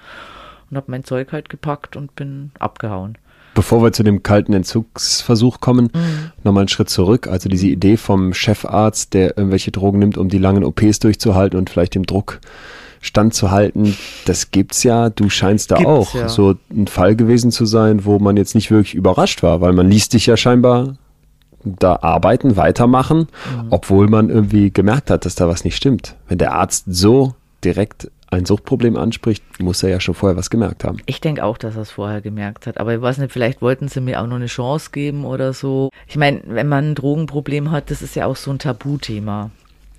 Und 0.69 0.77
habe 0.77 0.91
mein 0.91 1.03
Zeug 1.03 1.31
halt 1.31 1.50
gepackt 1.50 1.95
und 1.95 2.15
bin 2.15 2.51
abgehauen. 2.60 3.17
Bevor 3.55 3.81
wir 3.81 3.91
zu 3.93 4.03
dem 4.03 4.24
kalten 4.24 4.53
Entzugsversuch 4.53 5.60
kommen, 5.60 5.89
mhm. 5.93 6.31
nochmal 6.43 6.62
einen 6.62 6.67
Schritt 6.69 6.89
zurück. 6.89 7.27
Also 7.27 7.50
diese 7.50 7.67
Idee 7.67 7.98
vom 7.98 8.33
Chefarzt, 8.33 9.13
der 9.13 9.38
irgendwelche 9.38 9.71
Drogen 9.71 10.00
nimmt, 10.00 10.17
um 10.17 10.29
die 10.29 10.38
langen 10.38 10.63
OPs 10.63 11.00
durchzuhalten 11.00 11.57
und 11.57 11.69
vielleicht 11.69 11.95
dem 11.95 12.05
Druck 12.05 12.39
standzuhalten, 13.01 13.98
das 14.25 14.51
gibt's 14.51 14.84
ja. 14.84 15.10
Du 15.10 15.29
scheinst 15.29 15.72
da 15.72 15.77
gibt's, 15.77 15.89
auch 15.89 16.13
ja. 16.13 16.29
so 16.29 16.55
ein 16.70 16.88
Fall 16.88 17.15
gewesen 17.15 17.51
zu 17.51 17.65
sein, 17.65 18.05
wo 18.05 18.20
man 18.20 18.38
jetzt 18.38 18.55
nicht 18.55 18.72
wirklich 18.72 18.93
überrascht 18.93 19.43
war, 19.43 19.60
weil 19.60 19.74
man 19.74 19.89
liest 19.89 20.13
dich 20.13 20.27
ja 20.27 20.38
scheinbar 20.38 20.96
da 21.63 22.00
arbeiten, 22.01 22.55
weitermachen, 22.55 23.20
mhm. 23.20 23.67
obwohl 23.70 24.08
man 24.08 24.29
irgendwie 24.29 24.72
gemerkt 24.72 25.10
hat, 25.12 25.25
dass 25.25 25.36
da 25.36 25.48
was 25.48 25.63
nicht 25.63 25.75
stimmt. 25.75 26.15
Wenn 26.27 26.38
der 26.38 26.53
Arzt 26.53 26.86
so 26.88 27.36
direkt 27.63 28.10
ein 28.31 28.46
Suchtproblem 28.46 28.96
anspricht, 28.96 29.43
muss 29.60 29.84
er 29.84 29.89
ja 29.89 30.00
schon 30.00 30.15
vorher 30.15 30.38
was 30.38 30.50
gemerkt 30.50 30.86
haben. 30.86 31.00
Ich 31.05 31.20
denke 31.20 31.43
auch, 31.43 31.58
dass 31.58 31.75
er 31.75 31.81
es 31.81 31.91
vorher 31.91 32.22
gemerkt 32.22 32.65
hat. 32.65 32.79
Aber 32.79 32.96
ich 32.96 33.01
weiß 33.01 33.17
nicht, 33.17 33.31
vielleicht 33.31 33.62
wollten 33.62 33.89
sie 33.89 34.00
mir 34.00 34.22
auch 34.22 34.27
noch 34.27 34.38
eine 34.38 34.46
Chance 34.46 34.91
geben 34.91 35.25
oder 35.25 35.51
so. 35.51 35.89
Ich 36.08 36.15
meine, 36.15 36.41
wenn 36.46 36.70
man 36.70 36.91
ein 36.91 36.96
Drogenproblem 36.96 37.72
hat, 37.72 37.91
das 37.91 38.01
ist 38.01 38.15
ja 38.15 38.25
auch 38.25 38.38
so 38.38 38.50
ein 38.51 38.60
Tabuthema. 38.60 39.51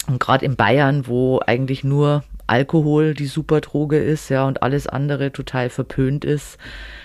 Und 0.08 0.18
gerade 0.18 0.46
in 0.46 0.56
Bayern, 0.56 1.06
wo 1.06 1.40
eigentlich 1.46 1.84
nur 1.84 2.24
Alkohol 2.52 3.14
die 3.14 3.26
Superdroge 3.26 3.96
ist, 3.96 4.28
ja, 4.28 4.46
und 4.46 4.62
alles 4.62 4.86
andere 4.86 5.32
total 5.32 5.70
verpönt 5.70 6.26
ist. 6.26 6.58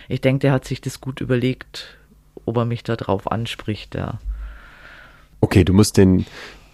Ich 0.10 0.20
denke, 0.20 0.40
der 0.40 0.52
hat 0.52 0.66
sich 0.66 0.82
das 0.82 1.00
gut 1.00 1.22
überlegt, 1.22 1.98
ob 2.44 2.58
er 2.58 2.66
mich 2.66 2.84
da 2.84 2.98
drauf 2.98 3.32
anspricht, 3.32 3.96
ja. 3.96 4.20
Okay, 5.40 5.64
du 5.64 5.72
musst 5.72 5.96
den 5.96 6.26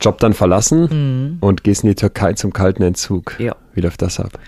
Job 0.02 0.18
dann 0.18 0.34
verlassen 0.34 0.90
mhm. 0.90 1.38
und 1.40 1.64
gehst 1.64 1.84
in 1.84 1.90
die 1.90 1.96
Türkei 1.96 2.34
zum 2.34 2.52
kalten 2.52 2.82
Entzug. 2.82 3.40
Ja. 3.40 3.56
Wie 3.76 3.82
läuft 3.82 4.02
das 4.02 4.20
ab? 4.20 4.40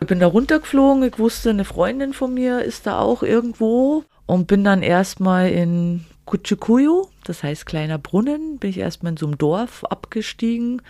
Ich 0.00 0.08
bin 0.08 0.18
da 0.18 0.26
runtergeflogen. 0.26 1.04
Ich 1.04 1.20
wusste, 1.20 1.50
eine 1.50 1.64
Freundin 1.64 2.12
von 2.12 2.34
mir 2.34 2.64
ist 2.64 2.88
da 2.88 2.98
auch 2.98 3.22
irgendwo 3.22 4.02
und 4.26 4.48
bin 4.48 4.64
dann 4.64 4.82
erstmal 4.82 5.50
in 5.50 6.04
Kutschikuyu, 6.24 7.06
das 7.22 7.44
heißt 7.44 7.64
kleiner 7.64 7.98
Brunnen, 7.98 8.58
bin 8.58 8.70
ich 8.70 8.78
erstmal 8.78 9.12
in 9.12 9.18
so 9.18 9.26
einem 9.26 9.38
Dorf 9.38 9.84
abgestiegen 9.84 10.82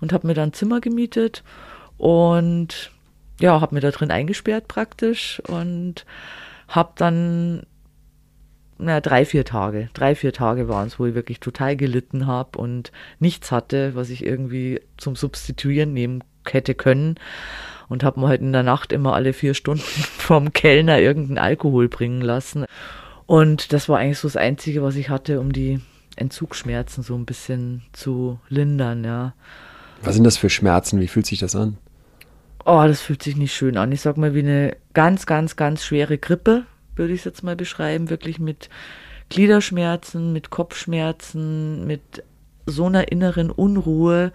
und 0.00 0.12
habe 0.12 0.28
mir 0.28 0.34
dann 0.34 0.50
ein 0.50 0.52
Zimmer 0.52 0.80
gemietet 0.80 1.42
und 2.00 2.90
ja, 3.40 3.60
habe 3.60 3.74
mir 3.74 3.82
da 3.82 3.90
drin 3.90 4.10
eingesperrt 4.10 4.68
praktisch 4.68 5.40
und 5.46 6.06
habe 6.66 6.92
dann 6.96 7.62
na, 8.78 9.00
drei, 9.00 9.26
vier 9.26 9.44
Tage. 9.44 9.90
Drei, 9.92 10.14
vier 10.14 10.32
Tage 10.32 10.66
waren 10.66 10.86
es, 10.86 10.98
wo 10.98 11.04
ich 11.04 11.14
wirklich 11.14 11.40
total 11.40 11.76
gelitten 11.76 12.26
habe 12.26 12.58
und 12.58 12.90
nichts 13.18 13.52
hatte, 13.52 13.94
was 13.94 14.08
ich 14.08 14.24
irgendwie 14.24 14.80
zum 14.96 15.14
Substituieren 15.14 15.92
nehmen 15.92 16.24
hätte 16.48 16.74
können. 16.74 17.16
Und 17.90 18.02
habe 18.02 18.20
mir 18.20 18.28
halt 18.28 18.40
in 18.40 18.52
der 18.52 18.62
Nacht 18.62 18.92
immer 18.92 19.14
alle 19.14 19.34
vier 19.34 19.52
Stunden 19.52 19.82
vom 19.84 20.54
Kellner 20.54 21.00
irgendeinen 21.00 21.38
Alkohol 21.38 21.90
bringen 21.90 22.22
lassen. 22.22 22.64
Und 23.26 23.74
das 23.74 23.90
war 23.90 23.98
eigentlich 23.98 24.18
so 24.18 24.28
das 24.28 24.36
Einzige, 24.36 24.82
was 24.82 24.96
ich 24.96 25.10
hatte, 25.10 25.38
um 25.38 25.52
die 25.52 25.80
Entzugsschmerzen 26.16 27.02
so 27.02 27.14
ein 27.14 27.26
bisschen 27.26 27.82
zu 27.92 28.40
lindern, 28.48 29.04
ja. 29.04 29.34
Was 30.02 30.14
sind 30.14 30.24
das 30.24 30.38
für 30.38 30.48
Schmerzen? 30.48 30.98
Wie 30.98 31.08
fühlt 31.08 31.26
sich 31.26 31.40
das 31.40 31.54
an? 31.54 31.76
Oh, 32.64 32.84
das 32.86 33.00
fühlt 33.00 33.22
sich 33.22 33.36
nicht 33.36 33.54
schön 33.54 33.76
an. 33.76 33.92
Ich 33.92 34.00
sag 34.00 34.16
mal, 34.16 34.34
wie 34.34 34.40
eine 34.40 34.76
ganz, 34.92 35.26
ganz, 35.26 35.56
ganz 35.56 35.84
schwere 35.84 36.18
Grippe 36.18 36.64
würde 36.96 37.14
ich 37.14 37.20
es 37.20 37.24
jetzt 37.24 37.42
mal 37.42 37.56
beschreiben, 37.56 38.10
wirklich 38.10 38.38
mit 38.38 38.68
Gliederschmerzen, 39.30 40.32
mit 40.32 40.50
Kopfschmerzen, 40.50 41.86
mit 41.86 42.22
so 42.66 42.86
einer 42.86 43.10
inneren 43.10 43.50
Unruhe, 43.50 44.32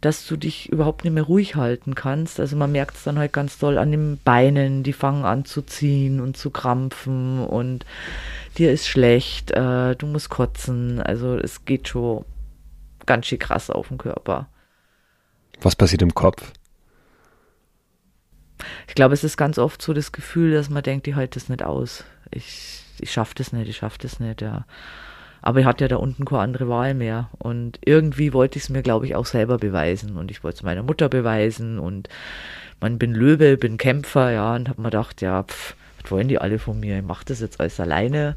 dass 0.00 0.26
du 0.26 0.36
dich 0.36 0.70
überhaupt 0.70 1.04
nicht 1.04 1.14
mehr 1.14 1.22
ruhig 1.24 1.56
halten 1.56 1.94
kannst. 1.94 2.38
Also 2.38 2.56
man 2.56 2.70
merkt 2.70 2.96
es 2.96 3.04
dann 3.04 3.18
halt 3.18 3.32
ganz 3.32 3.58
doll 3.58 3.76
an 3.78 3.90
den 3.90 4.18
Beinen, 4.22 4.82
die 4.82 4.92
fangen 4.92 5.24
an 5.24 5.44
zu 5.44 5.62
ziehen 5.62 6.20
und 6.20 6.36
zu 6.36 6.50
krampfen 6.50 7.44
und 7.44 7.84
dir 8.58 8.72
ist 8.72 8.86
schlecht, 8.86 9.50
äh, 9.50 9.96
du 9.96 10.06
musst 10.06 10.28
kotzen. 10.28 11.00
Also 11.00 11.36
es 11.36 11.64
geht 11.64 11.88
schon 11.88 12.24
ganz 13.06 13.26
schön 13.26 13.38
krass 13.38 13.70
auf 13.70 13.88
den 13.88 13.98
Körper. 13.98 14.48
Was 15.60 15.74
passiert 15.74 16.02
im 16.02 16.14
Kopf? 16.14 16.52
Ich 18.88 18.94
glaube, 18.94 19.14
es 19.14 19.24
ist 19.24 19.36
ganz 19.36 19.58
oft 19.58 19.82
so 19.82 19.92
das 19.92 20.12
Gefühl, 20.12 20.52
dass 20.52 20.70
man 20.70 20.82
denkt, 20.82 21.06
ich 21.06 21.14
halte 21.14 21.38
das 21.38 21.48
nicht 21.48 21.62
aus. 21.62 22.04
Ich, 22.30 22.82
ich 23.00 23.12
schaffe 23.12 23.34
das 23.36 23.52
nicht, 23.52 23.68
ich 23.68 23.76
schaffe 23.76 23.98
das 24.00 24.20
nicht, 24.20 24.42
ja. 24.42 24.64
Aber 25.42 25.60
ich 25.60 25.66
hatte 25.66 25.84
ja 25.84 25.88
da 25.88 25.96
unten 25.96 26.24
keine 26.24 26.40
andere 26.40 26.68
Wahl 26.68 26.94
mehr. 26.94 27.30
Und 27.38 27.78
irgendwie 27.84 28.32
wollte 28.32 28.58
ich 28.58 28.64
es 28.64 28.68
mir, 28.68 28.82
glaube 28.82 29.06
ich, 29.06 29.14
auch 29.14 29.26
selber 29.26 29.58
beweisen. 29.58 30.16
Und 30.16 30.30
ich 30.30 30.42
wollte 30.42 30.56
es 30.56 30.62
meiner 30.64 30.82
Mutter 30.82 31.08
beweisen. 31.08 31.78
Und 31.78 32.08
man 32.80 32.98
bin 32.98 33.14
Löwe, 33.14 33.56
bin 33.56 33.78
Kämpfer, 33.78 34.32
ja. 34.32 34.56
Und 34.56 34.68
habe 34.68 34.80
mir 34.82 34.88
gedacht, 34.88 35.22
ja, 35.22 35.44
pff, 35.44 35.76
was 36.02 36.10
wollen 36.10 36.28
die 36.28 36.40
alle 36.40 36.58
von 36.58 36.80
mir? 36.80 36.98
Ich 36.98 37.04
mache 37.04 37.24
das 37.26 37.40
jetzt 37.40 37.60
alles 37.60 37.78
alleine. 37.78 38.34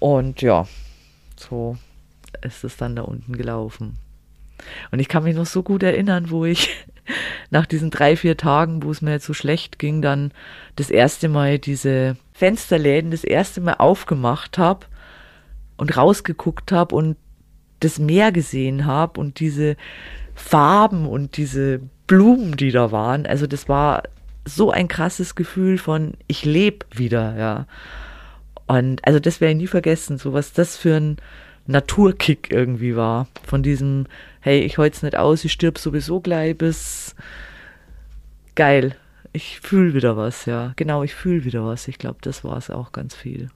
Und 0.00 0.40
ja, 0.40 0.66
so 1.36 1.76
ist 2.42 2.64
es 2.64 2.76
dann 2.76 2.96
da 2.96 3.02
unten 3.02 3.36
gelaufen. 3.36 3.98
Und 4.90 5.00
ich 5.00 5.08
kann 5.08 5.24
mich 5.24 5.36
noch 5.36 5.46
so 5.46 5.62
gut 5.62 5.82
erinnern, 5.82 6.30
wo 6.30 6.44
ich 6.44 6.70
nach 7.50 7.66
diesen 7.66 7.90
drei, 7.90 8.16
vier 8.16 8.36
Tagen, 8.36 8.82
wo 8.82 8.90
es 8.90 9.02
mir 9.02 9.12
jetzt 9.12 9.26
so 9.26 9.34
schlecht 9.34 9.78
ging, 9.78 10.02
dann 10.02 10.32
das 10.76 10.90
erste 10.90 11.28
Mal 11.28 11.58
diese 11.58 12.16
Fensterläden 12.32 13.10
das 13.10 13.24
erste 13.24 13.60
Mal 13.60 13.74
aufgemacht 13.74 14.58
habe 14.58 14.86
und 15.76 15.96
rausgeguckt 15.96 16.72
habe 16.72 16.94
und 16.94 17.16
das 17.80 17.98
Meer 17.98 18.32
gesehen 18.32 18.86
habe 18.86 19.20
und 19.20 19.40
diese 19.40 19.76
Farben 20.34 21.06
und 21.06 21.36
diese 21.36 21.80
Blumen, 22.06 22.56
die 22.56 22.70
da 22.70 22.92
waren. 22.92 23.26
Also 23.26 23.46
das 23.46 23.68
war 23.68 24.02
so 24.44 24.70
ein 24.70 24.88
krasses 24.88 25.34
Gefühl 25.34 25.78
von 25.78 26.14
ich 26.26 26.44
lebe 26.44 26.86
wieder, 26.90 27.36
ja. 27.36 27.66
Und 28.66 29.06
also 29.06 29.20
das 29.20 29.40
werde 29.40 29.52
ich 29.52 29.58
nie 29.58 29.66
vergessen, 29.66 30.18
so 30.18 30.32
was 30.32 30.52
das 30.52 30.76
für 30.76 30.96
ein 30.96 31.16
Naturkick 31.66 32.50
irgendwie 32.50 32.96
war. 32.96 33.28
Von 33.46 33.62
diesem, 33.62 34.06
hey, 34.40 34.60
ich 34.60 34.78
hol's 34.78 35.02
nicht 35.02 35.16
aus, 35.16 35.44
ich 35.44 35.52
stirb 35.52 35.78
sowieso 35.78 36.20
gleich 36.20 36.56
bis 36.56 37.14
geil. 38.54 38.96
Ich 39.32 39.60
fühle 39.60 39.94
wieder 39.94 40.16
was, 40.16 40.46
ja. 40.46 40.72
Genau, 40.76 41.02
ich 41.02 41.14
fühle 41.14 41.44
wieder 41.44 41.64
was. 41.64 41.88
Ich 41.88 41.98
glaube, 41.98 42.18
das 42.20 42.44
war 42.44 42.56
es 42.56 42.70
auch 42.70 42.92
ganz 42.92 43.14
viel. 43.14 43.50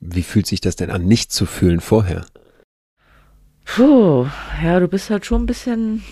Wie 0.00 0.22
fühlt 0.22 0.46
sich 0.46 0.60
das 0.60 0.76
denn 0.76 0.90
an, 0.90 1.06
nicht 1.06 1.32
zu 1.32 1.46
fühlen 1.46 1.80
vorher? 1.80 2.26
Puh, 3.64 4.26
ja, 4.62 4.78
du 4.78 4.88
bist 4.88 5.08
halt 5.08 5.24
schon 5.24 5.44
ein 5.44 5.46
bisschen 5.46 6.02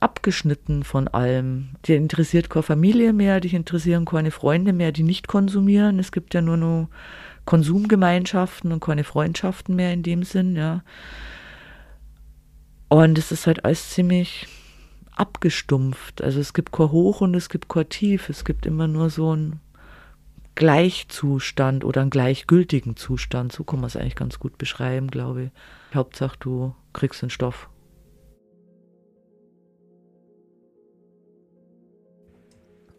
abgeschnitten 0.00 0.84
von 0.84 1.08
allem. 1.08 1.70
Dir 1.84 1.96
interessiert 1.96 2.48
keine 2.48 2.62
Familie 2.62 3.12
mehr, 3.12 3.40
dich 3.40 3.52
interessieren 3.52 4.06
keine 4.06 4.30
Freunde 4.30 4.72
mehr, 4.72 4.92
die 4.92 5.02
nicht 5.02 5.28
konsumieren. 5.28 5.98
Es 5.98 6.12
gibt 6.12 6.32
ja 6.32 6.40
nur 6.40 6.56
noch 6.56 6.88
Konsumgemeinschaften 7.44 8.72
und 8.72 8.80
keine 8.80 9.04
Freundschaften 9.04 9.74
mehr 9.74 9.92
in 9.92 10.02
dem 10.02 10.22
Sinn, 10.22 10.56
ja. 10.56 10.82
Und 12.88 13.18
es 13.18 13.32
ist 13.32 13.46
halt 13.46 13.64
alles 13.64 13.90
ziemlich 13.90 14.46
abgestumpft. 15.16 16.22
Also 16.22 16.40
es 16.40 16.52
gibt 16.52 16.72
kein 16.72 16.90
Hoch 16.90 17.20
und 17.20 17.34
es 17.34 17.48
gibt 17.48 17.68
kein 17.68 17.88
Tief. 17.88 18.28
Es 18.28 18.44
gibt 18.44 18.66
immer 18.66 18.86
nur 18.86 19.10
so 19.10 19.30
einen 19.30 19.60
Gleichzustand 20.54 21.84
oder 21.84 22.02
einen 22.02 22.10
gleichgültigen 22.10 22.96
Zustand. 22.96 23.52
So 23.52 23.64
kann 23.64 23.80
man 23.80 23.88
es 23.88 23.96
eigentlich 23.96 24.16
ganz 24.16 24.38
gut 24.38 24.58
beschreiben, 24.58 25.08
glaube 25.08 25.44
ich. 25.44 25.50
Hauptsache, 25.94 26.36
du 26.38 26.74
kriegst 26.92 27.22
den 27.22 27.30
Stoff. 27.30 27.68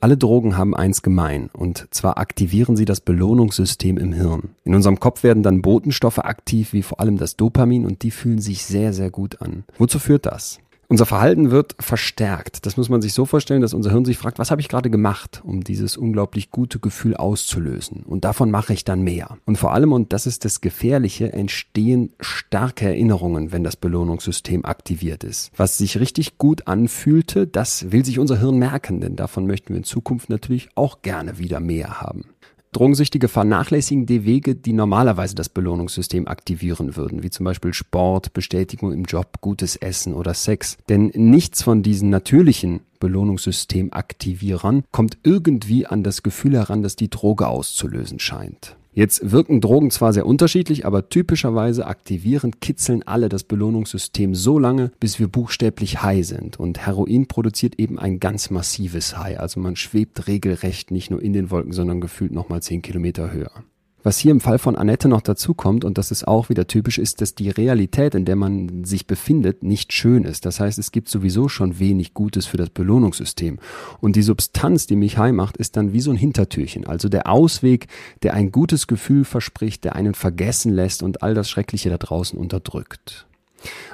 Alle 0.04 0.18
Drogen 0.18 0.58
haben 0.58 0.76
eins 0.76 1.02
gemein, 1.02 1.50
und 1.54 1.88
zwar 1.92 2.18
aktivieren 2.18 2.76
sie 2.76 2.84
das 2.84 3.00
Belohnungssystem 3.00 3.98
im 3.98 4.12
Hirn. 4.12 4.50
In 4.66 4.76
unserem 4.76 5.00
Kopf 5.00 5.24
werden 5.24 5.44
dann 5.44 5.62
Botenstoffe 5.62 6.20
aktiv, 6.20 6.74
wie 6.74 6.84
vor 6.84 7.00
allem 7.00 7.16
das 7.16 7.38
Dopamin, 7.38 7.86
und 7.86 8.04
die 8.04 8.12
fühlen 8.12 8.42
sich 8.42 8.66
sehr, 8.66 8.92
sehr 8.92 9.12
gut 9.12 9.42
an. 9.42 9.64
Wozu 9.78 10.00
führt 10.00 10.26
das? 10.26 10.60
Unser 10.88 11.06
Verhalten 11.06 11.50
wird 11.50 11.76
verstärkt. 11.80 12.66
Das 12.66 12.78
muss 12.78 12.90
man 12.90 13.02
sich 13.02 13.14
so 13.14 13.26
vorstellen, 13.26 13.62
dass 13.62 13.74
unser 13.74 13.92
Hirn 13.92 14.06
sich 14.06 14.18
fragt, 14.18 14.38
was 14.40 14.52
habe 14.52 14.62
ich 14.62 14.70
gerade 14.70 14.90
gemacht, 14.90 15.42
um 15.44 15.64
dieses 15.64 15.98
unglaublich 15.98 16.52
gute 16.52 16.80
Gefühl 16.80 17.16
auszulösen. 17.16 18.04
Und 18.04 18.26
davon 18.26 18.52
mache 18.52 18.74
ich 18.74 18.84
dann 18.84 19.02
mehr. 19.02 19.38
Und 19.46 19.58
vor 19.58 19.74
allem, 19.74 19.94
und 19.94 20.14
das 20.14 20.28
ist 20.28 20.46
das 20.46 20.62
Gefährliche, 20.62 21.32
entstehen 21.34 22.12
starke 22.20 22.86
Erinnerungen, 22.86 23.52
wenn 23.52 23.64
das 23.64 23.76
Belohnungssystem 23.76 24.66
aktiviert 24.66 25.24
ist. 25.24 25.52
Was 25.56 25.78
sich 25.78 26.00
richtig 26.00 26.38
gut 26.38 26.68
anfühlte, 26.68 27.48
das 27.48 27.92
will 27.92 28.06
sich 28.06 28.20
unser 28.20 28.40
Hirn 28.40 28.58
merken, 28.58 29.02
denn 29.02 29.16
davon 29.16 29.48
möchten 29.48 29.70
wir 29.70 29.78
in 29.78 29.84
Zukunft 29.84 30.30
natürlich 30.30 30.70
auch 30.76 31.02
gerne 31.02 31.38
wieder 31.38 31.60
mehr 31.60 32.02
haben. 32.02 32.26
Drogensüchtige 32.74 33.28
vernachlässigen 33.28 34.06
die 34.06 34.26
Wege, 34.26 34.56
die 34.56 34.74
normalerweise 34.74 35.36
das 35.36 35.48
Belohnungssystem 35.48 36.28
aktivieren 36.28 36.96
würden, 36.96 37.24
wie 37.24 37.30
zum 37.30 37.46
Beispiel 37.46 37.74
Sport, 37.74 38.34
Bestätigung 38.34 38.92
im 38.92 39.06
Job, 39.06 39.40
gutes 39.40 39.78
Essen 39.78 40.14
oder 40.14 40.34
Sex. 40.34 40.78
Denn 40.90 41.12
nichts 41.16 41.64
von 41.64 41.84
diesen 41.84 42.10
natürlichen 42.10 42.82
Belohnungssystemaktivierern 43.00 44.84
kommt 44.92 45.18
irgendwie 45.24 45.86
an 45.86 46.04
das 46.04 46.24
Gefühl 46.24 46.58
heran, 46.58 46.84
dass 46.84 46.96
die 46.96 47.10
Droge 47.10 47.48
auszulösen 47.48 48.20
scheint. 48.20 48.76
Jetzt 48.96 49.32
wirken 49.32 49.60
Drogen 49.60 49.90
zwar 49.90 50.14
sehr 50.14 50.28
unterschiedlich, 50.28 50.86
aber 50.86 51.10
typischerweise 51.10 51.88
aktivieren, 51.88 52.60
kitzeln 52.60 53.02
alle 53.02 53.28
das 53.28 53.44
Belohnungssystem 53.44 54.36
so 54.36 54.60
lange, 54.60 54.92
bis 55.00 55.18
wir 55.18 55.28
buchstäblich 55.28 56.04
high 56.04 56.26
sind. 56.26 56.60
Und 56.60 56.86
Heroin 56.86 57.28
produziert 57.28 57.80
eben 57.80 57.98
ein 57.98 58.20
ganz 58.20 58.52
massives 58.52 59.18
High. 59.18 59.40
Also 59.40 59.60
man 59.60 59.76
schwebt 59.76 60.28
regelrecht 60.28 60.92
nicht 60.92 61.10
nur 61.10 61.24
in 61.24 61.34
den 61.34 61.50
Wolken, 61.50 61.72
sondern 61.72 62.02
gefühlt 62.02 62.32
nochmal 62.32 62.62
zehn 62.62 62.84
Kilometer 62.84 63.32
höher. 63.32 63.64
Was 64.04 64.18
hier 64.18 64.32
im 64.32 64.42
Fall 64.42 64.60
von 64.60 64.76
Annette 64.76 65.08
noch 65.08 65.22
dazu 65.22 65.54
kommt, 65.54 65.86
und 65.86 65.98
das 65.98 66.12
ist 66.12 66.28
auch 66.28 66.50
wieder 66.50 66.68
typisch, 66.68 66.98
ist, 66.98 67.22
dass 67.22 67.36
die 67.36 67.50
Realität, 67.50 68.16
in 68.16 68.26
der 68.26 68.36
man 68.36 68.84
sich 68.84 69.08
befindet, 69.08 69.64
nicht 69.64 69.94
schön 69.94 70.26
ist. 70.26 70.46
Das 70.46 70.60
heißt, 70.60 70.78
es 70.78 70.92
gibt 70.92 71.08
sowieso 71.08 71.48
schon 71.48 71.80
wenig 71.80 72.14
Gutes 72.14 72.46
für 72.46 72.58
das 72.58 72.70
Belohnungssystem. 72.70 73.60
Und 74.02 74.18
die 74.18 74.22
Substanz, 74.22 74.88
die 74.88 74.98
mich 74.98 75.18
heim 75.18 75.38
macht, 75.38 75.56
ist 75.56 75.78
dann 75.78 75.94
wie 75.94 76.02
so 76.02 76.12
ein 76.12 76.18
Hintertürchen. 76.18 76.86
Also 76.86 77.08
der 77.08 77.30
Ausweg, 77.30 77.88
der 78.24 78.34
ein 78.34 78.52
gutes 78.52 78.88
Gefühl 78.88 79.24
verspricht, 79.24 79.86
der 79.86 79.96
einen 79.96 80.16
vergessen 80.16 80.74
lässt 80.74 81.02
und 81.02 81.24
all 81.24 81.34
das 81.34 81.50
Schreckliche 81.50 81.90
da 81.90 81.98
draußen 81.98 82.38
unterdrückt. 82.38 83.26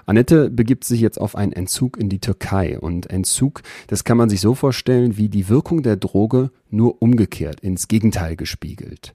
Annette 0.07 0.49
begibt 0.49 0.85
sich 0.85 1.01
jetzt 1.01 1.21
auf 1.21 1.35
einen 1.35 1.53
Entzug 1.53 1.97
in 1.97 2.09
die 2.09 2.17
Türkei 2.17 2.79
und 2.79 3.11
Entzug, 3.11 3.61
das 3.85 4.03
kann 4.03 4.17
man 4.17 4.27
sich 4.27 4.41
so 4.41 4.55
vorstellen 4.55 5.17
wie 5.17 5.29
die 5.29 5.47
Wirkung 5.47 5.83
der 5.83 5.97
Droge 5.97 6.49
nur 6.71 6.99
umgekehrt, 7.03 7.59
ins 7.59 7.87
Gegenteil 7.87 8.35
gespiegelt. 8.35 9.13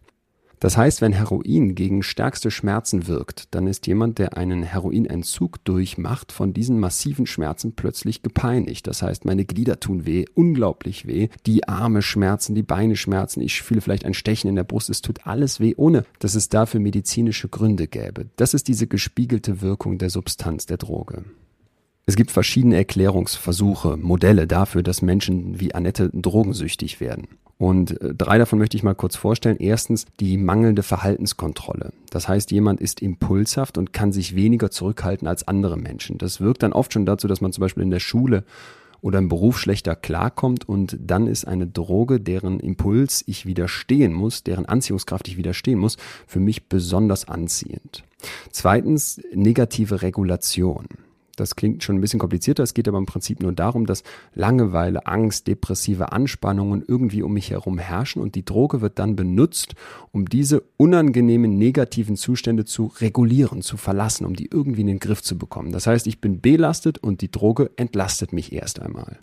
Das 0.65 0.79
heißt, 0.79 1.03
wenn 1.03 1.13
Heroin 1.13 1.75
gegen 1.75 2.03
stärkste 2.03 2.51
Schmerzen 2.51 3.07
wirkt, 3.07 3.55
dann 3.55 3.67
ist 3.67 3.87
jemand, 3.87 4.19
der 4.19 4.39
einen 4.39 4.63
Heroinentzug 4.63 5.63
durchmacht, 5.63 6.33
von 6.33 6.55
diesen 6.55 6.81
massiven 6.81 7.27
Schmerzen 7.27 7.75
plötzlich 7.75 8.23
gepeinigt. 8.23 8.87
Das 8.87 9.03
heißt, 9.03 9.27
meine 9.27 9.45
Glieder 9.45 9.79
tun 9.79 10.07
weh, 10.07 10.25
unglaublich 10.33 11.07
weh, 11.07 11.29
die 11.45 11.69
Arme 11.69 12.01
schmerzen, 12.01 12.55
die 12.55 12.63
Beine 12.63 12.97
schmerzen, 12.97 13.43
ich 13.43 13.61
fühle 13.61 13.83
vielleicht 13.83 14.07
ein 14.07 14.15
Stechen 14.15 14.49
in 14.49 14.57
der 14.57 14.65
Brust, 14.65 14.89
es 14.89 15.03
tut 15.03 15.27
alles 15.27 15.61
weh, 15.61 15.75
ohne 15.77 16.07
dass 16.19 16.35
es 16.35 16.49
dafür 16.49 16.81
medizinische 16.81 17.51
Gründe 17.51 17.87
gäbe. 17.87 18.25
Das 18.37 18.55
ist 18.55 18.67
diese 18.67 18.87
gespiegelte 18.87 19.61
Wirkung 19.61 19.99
der 19.99 20.09
Substanz 20.09 20.65
der 20.65 20.79
Droge. 20.79 21.25
Es 22.07 22.17
gibt 22.17 22.31
verschiedene 22.31 22.77
Erklärungsversuche, 22.77 23.97
Modelle 23.97 24.47
dafür, 24.47 24.83
dass 24.83 25.01
Menschen 25.01 25.59
wie 25.59 25.75
Annette 25.75 26.11
drogensüchtig 26.13 27.01
werden. 27.01 27.29
Und 27.57 28.01
äh, 28.03 28.15
drei 28.15 28.37
davon 28.37 28.59
möchte 28.59 28.77
ich 28.77 28.83
mal 28.83 28.95
kurz 28.95 29.17
vorstellen. 29.17 29.57
Erstens 29.59 30.07
die 30.21 30.37
mangelnde 30.37 30.83
Verhaltenskontrolle. 30.83 31.93
Das 32.11 32.29
heißt, 32.29 32.51
jemand 32.51 32.81
ist 32.81 33.01
impulshaft 33.01 33.79
und 33.79 33.93
kann 33.93 34.13
sich 34.13 34.35
weniger 34.35 34.71
zurückhalten 34.71 35.27
als 35.27 35.49
andere 35.49 35.79
Menschen. 35.79 36.19
Das 36.19 36.41
wirkt 36.41 36.63
dann 36.63 36.73
oft 36.73 36.93
schon 36.93 37.07
dazu, 37.07 37.27
dass 37.27 37.41
man 37.41 37.53
zum 37.53 37.63
Beispiel 37.63 37.85
in 37.85 37.91
der 37.91 38.01
Schule 38.01 38.45
oder 39.01 39.19
im 39.19 39.29
Beruf 39.29 39.59
schlechter 39.59 39.97
klarkommt 39.97 40.69
und 40.69 40.99
dann 40.99 41.27
ist 41.27 41.47
eine 41.47 41.67
Droge, 41.67 42.21
deren 42.21 42.59
Impuls 42.59 43.23
ich 43.27 43.45
widerstehen 43.45 44.15
muss, 44.15 44.45
deren 44.45 44.65
Anziehungskraft 44.65 45.29
ich 45.29 45.37
widerstehen 45.37 45.79
muss, 45.79 45.99
für 46.27 46.41
mich 46.41 46.69
besonders 46.69 47.29
anziehend. 47.29 48.03
Zweitens 48.51 49.21
negative 49.35 50.01
Regulation. 50.01 50.87
Das 51.37 51.57
klingt 51.57 51.83
schon 51.83 51.97
ein 51.97 52.01
bisschen 52.01 52.19
komplizierter. 52.19 52.63
Es 52.63 52.75
geht 52.75 52.89
aber 52.89 52.99
im 52.99 53.07
Prinzip 53.07 53.43
nur 53.43 53.53
darum, 53.53 53.87
dass 53.87 54.03
Langeweile, 54.35 55.07
Angst, 55.07 55.47
depressive 55.47 56.13
Anspannungen 56.13 56.85
irgendwie 56.87 57.23
um 57.23 57.33
mich 57.33 57.51
herum 57.51 57.79
herrschen 57.79 58.23
und 58.23 58.35
die 58.35 58.45
Droge 58.45 58.81
wird 58.81 58.99
dann 58.99 59.17
benutzt, 59.17 59.75
um 60.13 60.29
diese 60.29 60.63
unangenehmen 60.77 61.59
negativen 61.59 62.17
Zustände 62.17 62.65
zu 62.65 62.93
regulieren, 63.01 63.63
zu 63.63 63.77
verlassen, 63.77 64.25
um 64.25 64.35
die 64.35 64.49
irgendwie 64.51 64.83
in 64.83 64.87
den 64.89 64.99
Griff 64.99 65.23
zu 65.23 65.39
bekommen. 65.39 65.73
Das 65.73 65.87
heißt, 65.87 66.07
ich 66.07 66.21
bin 66.21 66.41
belastet 66.41 66.99
und 66.99 67.21
die 67.21 67.31
Droge 67.31 67.71
entlastet 67.77 68.33
mich 68.33 68.53
erst 68.53 68.81
einmal. 68.81 69.19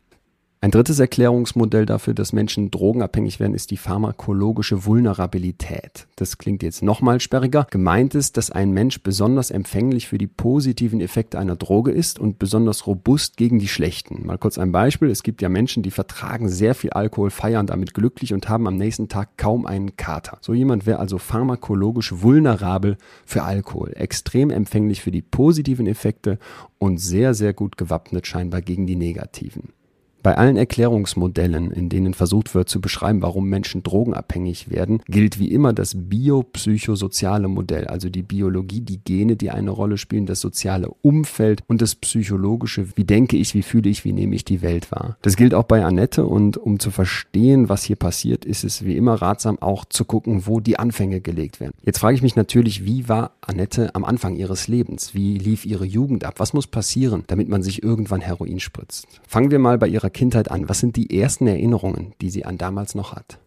Ein 0.64 0.70
drittes 0.70 1.00
Erklärungsmodell 1.00 1.88
dafür, 1.88 2.14
dass 2.14 2.34
Menschen 2.34 2.70
drogenabhängig 2.70 3.40
werden, 3.40 3.56
ist 3.56 3.72
die 3.72 3.78
pharmakologische 3.78 4.86
Vulnerabilität. 4.86 6.06
Das 6.18 6.38
klingt 6.38 6.62
jetzt 6.62 6.84
nochmal 6.84 7.20
sperriger. 7.20 7.66
Gemeint 7.72 8.14
ist, 8.14 8.38
dass 8.38 8.52
ein 8.52 8.70
Mensch 8.70 9.02
besonders 9.02 9.50
empfänglich 9.50 10.08
für 10.08 10.20
die 10.20 10.28
positiven 10.28 11.02
Effekte 11.02 11.40
einer 11.40 11.56
Droge 11.56 11.90
ist 11.90 12.20
und 12.20 12.38
besonders 12.38 12.86
robust 12.86 13.38
gegen 13.38 13.58
die 13.58 13.68
schlechten. 13.68 14.28
Mal 14.28 14.38
kurz 14.38 14.60
ein 14.60 14.72
Beispiel. 14.72 15.10
Es 15.10 15.24
gibt 15.24 15.42
ja 15.42 15.50
Menschen, 15.50 15.82
die 15.82 15.90
vertragen 15.90 16.48
sehr 16.48 16.76
viel 16.76 16.92
Alkohol, 16.92 17.32
feiern 17.32 17.66
damit 17.66 17.96
glücklich 17.96 18.32
und 18.32 18.48
haben 18.48 18.68
am 18.68 18.78
nächsten 18.78 19.10
Tag 19.10 19.38
kaum 19.38 19.66
einen 19.66 19.96
Kater. 19.96 20.38
So 20.42 20.54
jemand 20.54 20.86
wäre 20.86 21.00
also 21.00 21.18
pharmakologisch 21.18 22.22
vulnerabel 22.22 22.98
für 23.26 23.42
Alkohol, 23.42 23.94
extrem 23.96 24.52
empfänglich 24.52 25.02
für 25.02 25.12
die 25.12 25.24
positiven 25.24 25.88
Effekte 25.88 26.38
und 26.78 27.00
sehr, 27.00 27.34
sehr 27.34 27.54
gut 27.54 27.78
gewappnet 27.78 28.28
scheinbar 28.28 28.62
gegen 28.62 28.86
die 28.86 28.96
negativen. 28.96 29.74
Bei 30.24 30.38
allen 30.38 30.56
Erklärungsmodellen, 30.56 31.72
in 31.72 31.90
denen 31.90 32.14
versucht 32.14 32.54
wird 32.54 32.70
zu 32.70 32.80
beschreiben, 32.80 33.22
warum 33.22 33.50
Menschen 33.50 33.82
drogenabhängig 33.82 34.70
werden, 34.70 35.02
gilt 35.08 35.40
wie 35.40 35.52
immer 35.52 35.74
das 35.74 35.96
biopsychosoziale 35.96 37.48
Modell, 37.48 37.88
also 37.88 38.10
die 38.10 38.22
Biologie, 38.22 38.82
die 38.82 39.00
Gene, 39.04 39.36
die 39.36 39.50
eine 39.50 39.72
Rolle 39.72 39.98
spielen, 39.98 40.28
das 40.28 40.40
soziale 40.40 40.90
Umfeld 41.02 41.64
und 41.68 41.82
das 41.82 41.96
psychologische, 41.96 42.88
wie 42.96 43.04
denke 43.04 43.38
ich, 43.38 43.56
wie 43.56 43.64
fühle 43.64 43.90
ich, 43.90 44.06
wie 44.06 44.14
nehme 44.14 44.36
ich 44.36 44.46
die 44.46 44.62
Welt 44.62 44.92
wahr. 44.92 45.18
Das 45.24 45.36
gilt 45.36 45.56
auch 45.56 45.64
bei 45.64 45.84
Annette 45.84 46.26
und 46.26 46.58
um 46.58 46.78
zu 46.78 46.92
verstehen, 46.92 47.68
was 47.68 47.84
hier 47.84 47.96
passiert, 47.96 48.46
ist 48.46 48.64
es 48.64 48.86
wie 48.86 48.98
immer 48.98 49.16
ratsam 49.16 49.58
auch 49.60 49.86
zu 49.86 50.06
gucken, 50.06 50.46
wo 50.46 50.60
die 50.60 50.78
Anfänge 50.78 51.22
gelegt 51.22 51.60
werden. 51.60 51.74
Jetzt 51.84 51.98
frage 51.98 52.16
ich 52.16 52.22
mich 52.22 52.36
natürlich, 52.36 52.86
wie 52.86 53.10
war 53.10 53.32
Annette 53.42 53.96
am 53.96 54.06
Anfang 54.06 54.36
ihres 54.36 54.68
Lebens? 54.68 55.16
Wie 55.16 55.38
lief 55.40 55.66
ihre 55.66 55.86
Jugend 55.86 56.26
ab? 56.26 56.36
Was 56.38 56.54
muss 56.54 56.68
passieren, 56.68 57.24
damit 57.28 57.50
man 57.50 57.64
sich 57.64 57.82
irgendwann 57.82 58.22
Heroin 58.22 58.60
spritzt? 58.60 59.08
Fangen 59.28 59.50
wir 59.50 59.58
mal 59.58 59.80
bei 59.80 59.88
ihrer 59.88 60.11
Kindheit 60.12 60.52
an? 60.52 60.70
Was 60.70 60.80
sind 60.80 60.96
die 60.96 61.20
ersten 61.20 61.48
Erinnerungen, 61.48 62.14
die 62.22 62.30
sie 62.30 62.46
an 62.46 62.58
damals 62.58 62.96
noch 62.96 63.14
hat? 63.14 63.40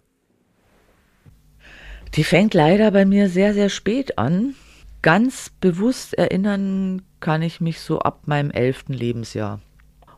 Die 2.14 2.24
fängt 2.24 2.55
leider 2.55 2.90
bei 2.90 3.05
mir 3.05 3.29
sehr, 3.29 3.55
sehr 3.55 3.68
spät 3.68 4.18
an. 4.18 4.55
Ganz 5.03 5.50
bewusst 5.61 6.14
erinnern 6.14 7.03
kann 7.20 7.42
ich 7.42 7.61
mich 7.61 7.81
so 7.81 7.98
ab 7.98 8.22
meinem 8.27 8.50
elften 8.50 8.92
Lebensjahr. 8.92 9.61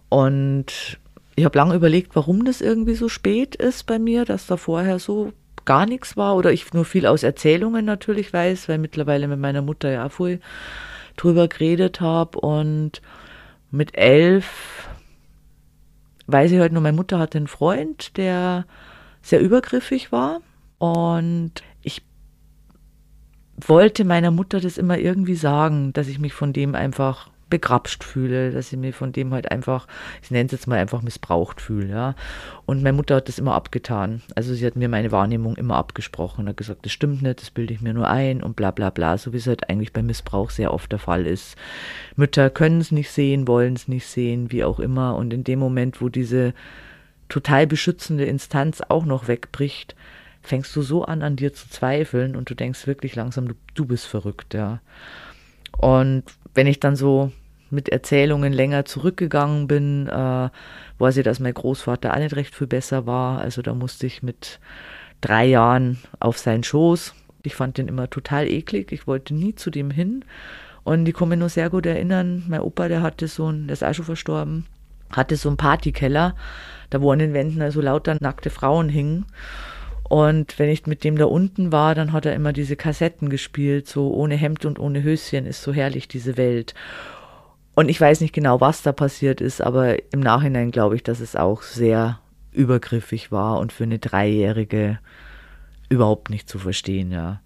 Und 0.08 0.98
ich 1.34 1.44
habe 1.44 1.58
lange 1.58 1.74
überlegt, 1.74 2.14
warum 2.14 2.44
das 2.44 2.60
irgendwie 2.60 2.94
so 2.94 3.08
spät 3.08 3.56
ist 3.56 3.84
bei 3.84 3.98
mir, 3.98 4.24
dass 4.24 4.46
da 4.46 4.56
vorher 4.56 4.98
so 4.98 5.32
gar 5.64 5.86
nichts 5.86 6.16
war 6.16 6.36
oder 6.36 6.52
ich 6.52 6.72
nur 6.72 6.84
viel 6.84 7.06
aus 7.06 7.22
Erzählungen 7.22 7.84
natürlich 7.84 8.32
weiß, 8.32 8.68
weil 8.68 8.78
mittlerweile 8.78 9.28
mit 9.28 9.40
meiner 9.40 9.62
Mutter 9.62 9.90
ja 9.90 10.08
voll 10.08 10.40
drüber 11.16 11.48
geredet 11.48 12.00
habe 12.00 12.38
und 12.38 13.02
mit 13.70 13.96
elf 13.96 14.85
weiß 16.26 16.52
ich 16.52 16.60
heute 16.60 16.74
nur, 16.74 16.82
meine 16.82 16.96
Mutter 16.96 17.18
hatte 17.18 17.38
einen 17.38 17.46
Freund, 17.46 18.16
der 18.16 18.66
sehr 19.22 19.40
übergriffig 19.40 20.12
war. 20.12 20.40
Und 20.78 21.52
ich 21.82 22.02
wollte 23.56 24.04
meiner 24.04 24.30
Mutter 24.30 24.60
das 24.60 24.78
immer 24.78 24.98
irgendwie 24.98 25.36
sagen, 25.36 25.92
dass 25.92 26.08
ich 26.08 26.18
mich 26.18 26.32
von 26.32 26.52
dem 26.52 26.74
einfach 26.74 27.30
begrapscht 27.48 28.02
fühle, 28.02 28.50
dass 28.50 28.72
ich 28.72 28.78
mir 28.78 28.92
von 28.92 29.12
dem 29.12 29.32
halt 29.32 29.50
einfach, 29.50 29.86
ich 30.22 30.30
nenne 30.30 30.46
es 30.46 30.52
jetzt 30.52 30.66
mal 30.66 30.78
einfach 30.78 31.02
missbraucht 31.02 31.60
fühle, 31.60 31.88
ja. 31.88 32.14
Und 32.64 32.82
meine 32.82 32.96
Mutter 32.96 33.16
hat 33.16 33.28
das 33.28 33.38
immer 33.38 33.54
abgetan. 33.54 34.22
Also 34.34 34.54
sie 34.54 34.66
hat 34.66 34.74
mir 34.74 34.88
meine 34.88 35.12
Wahrnehmung 35.12 35.56
immer 35.56 35.76
abgesprochen, 35.76 36.48
hat 36.48 36.56
gesagt, 36.56 36.84
das 36.84 36.92
stimmt 36.92 37.22
nicht, 37.22 37.40
das 37.40 37.50
bilde 37.50 37.72
ich 37.72 37.80
mir 37.80 37.94
nur 37.94 38.08
ein 38.08 38.42
und 38.42 38.56
bla 38.56 38.72
bla 38.72 38.90
bla, 38.90 39.16
so 39.16 39.32
wie 39.32 39.36
es 39.36 39.46
halt 39.46 39.70
eigentlich 39.70 39.92
beim 39.92 40.06
Missbrauch 40.06 40.50
sehr 40.50 40.74
oft 40.74 40.90
der 40.90 40.98
Fall 40.98 41.26
ist. 41.26 41.56
Mütter 42.16 42.50
können 42.50 42.80
es 42.80 42.90
nicht 42.90 43.10
sehen, 43.10 43.46
wollen 43.46 43.74
es 43.74 43.86
nicht 43.86 44.06
sehen, 44.06 44.50
wie 44.50 44.64
auch 44.64 44.80
immer. 44.80 45.16
Und 45.16 45.32
in 45.32 45.44
dem 45.44 45.60
Moment, 45.60 46.00
wo 46.00 46.08
diese 46.08 46.52
total 47.28 47.66
beschützende 47.66 48.24
Instanz 48.24 48.82
auch 48.88 49.04
noch 49.04 49.28
wegbricht, 49.28 49.94
fängst 50.42 50.74
du 50.74 50.82
so 50.82 51.04
an, 51.04 51.22
an 51.22 51.36
dir 51.36 51.52
zu 51.52 51.68
zweifeln 51.68 52.36
und 52.36 52.50
du 52.50 52.54
denkst 52.54 52.86
wirklich 52.86 53.14
langsam, 53.14 53.48
du, 53.48 53.54
du 53.74 53.84
bist 53.84 54.06
verrückt, 54.06 54.54
ja. 54.54 54.80
Und 55.78 56.24
wenn 56.56 56.66
ich 56.66 56.80
dann 56.80 56.96
so 56.96 57.30
mit 57.70 57.88
Erzählungen 57.88 58.52
länger 58.52 58.84
zurückgegangen 58.84 59.66
bin, 59.68 60.08
äh, 60.08 60.48
weiß 60.98 61.16
ich, 61.18 61.24
dass 61.24 61.40
mein 61.40 61.54
Großvater 61.54 62.12
auch 62.14 62.18
nicht 62.18 62.34
recht 62.34 62.54
viel 62.54 62.66
besser 62.66 63.06
war. 63.06 63.40
Also 63.40 63.62
da 63.62 63.74
musste 63.74 64.06
ich 64.06 64.22
mit 64.22 64.58
drei 65.20 65.46
Jahren 65.46 65.98
auf 66.18 66.38
seinen 66.38 66.64
Schoß. 66.64 67.14
Ich 67.42 67.54
fand 67.54 67.78
den 67.78 67.88
immer 67.88 68.08
total 68.08 68.48
eklig. 68.48 68.92
Ich 68.92 69.06
wollte 69.06 69.34
nie 69.34 69.54
zu 69.54 69.70
dem 69.70 69.90
hin. 69.90 70.24
Und 70.84 71.08
ich 71.08 71.14
kann 71.14 71.28
mich 71.28 71.38
nur 71.38 71.48
sehr 71.48 71.68
gut 71.68 71.84
erinnern, 71.84 72.44
mein 72.48 72.60
Opa, 72.60 72.86
der 72.86 73.02
hatte 73.02 73.26
so 73.26 73.50
ein, 73.50 73.66
der 73.66 73.74
ist 73.74 73.82
auch 73.82 73.92
schon 73.92 74.04
verstorben, 74.04 74.66
hatte 75.10 75.36
so 75.36 75.48
einen 75.48 75.56
Partykeller, 75.56 76.36
da 76.90 77.00
wo 77.00 77.10
an 77.10 77.18
den 77.18 77.34
Wänden 77.34 77.60
also 77.60 77.80
lauter 77.80 78.16
nackte 78.20 78.50
Frauen 78.50 78.88
hingen. 78.88 79.26
Und 80.08 80.58
wenn 80.58 80.68
ich 80.68 80.86
mit 80.86 81.02
dem 81.04 81.16
da 81.16 81.24
unten 81.24 81.72
war, 81.72 81.94
dann 81.94 82.12
hat 82.12 82.26
er 82.26 82.34
immer 82.34 82.52
diese 82.52 82.76
Kassetten 82.76 83.28
gespielt, 83.28 83.88
so 83.88 84.12
ohne 84.12 84.36
Hemd 84.36 84.64
und 84.64 84.78
ohne 84.78 85.02
Höschen 85.02 85.46
ist 85.46 85.62
so 85.62 85.72
herrlich 85.72 86.06
diese 86.06 86.36
Welt. 86.36 86.74
Und 87.74 87.88
ich 87.88 88.00
weiß 88.00 88.20
nicht 88.20 88.32
genau, 88.32 88.60
was 88.60 88.82
da 88.82 88.92
passiert 88.92 89.40
ist, 89.40 89.60
aber 89.60 89.96
im 90.12 90.20
Nachhinein 90.20 90.70
glaube 90.70 90.96
ich, 90.96 91.02
dass 91.02 91.20
es 91.20 91.36
auch 91.36 91.62
sehr 91.62 92.20
übergriffig 92.52 93.32
war 93.32 93.58
und 93.58 93.72
für 93.72 93.84
eine 93.84 93.98
Dreijährige 93.98 94.98
überhaupt 95.88 96.30
nicht 96.30 96.48
zu 96.48 96.58
verstehen, 96.58 97.12
ja. 97.12 97.40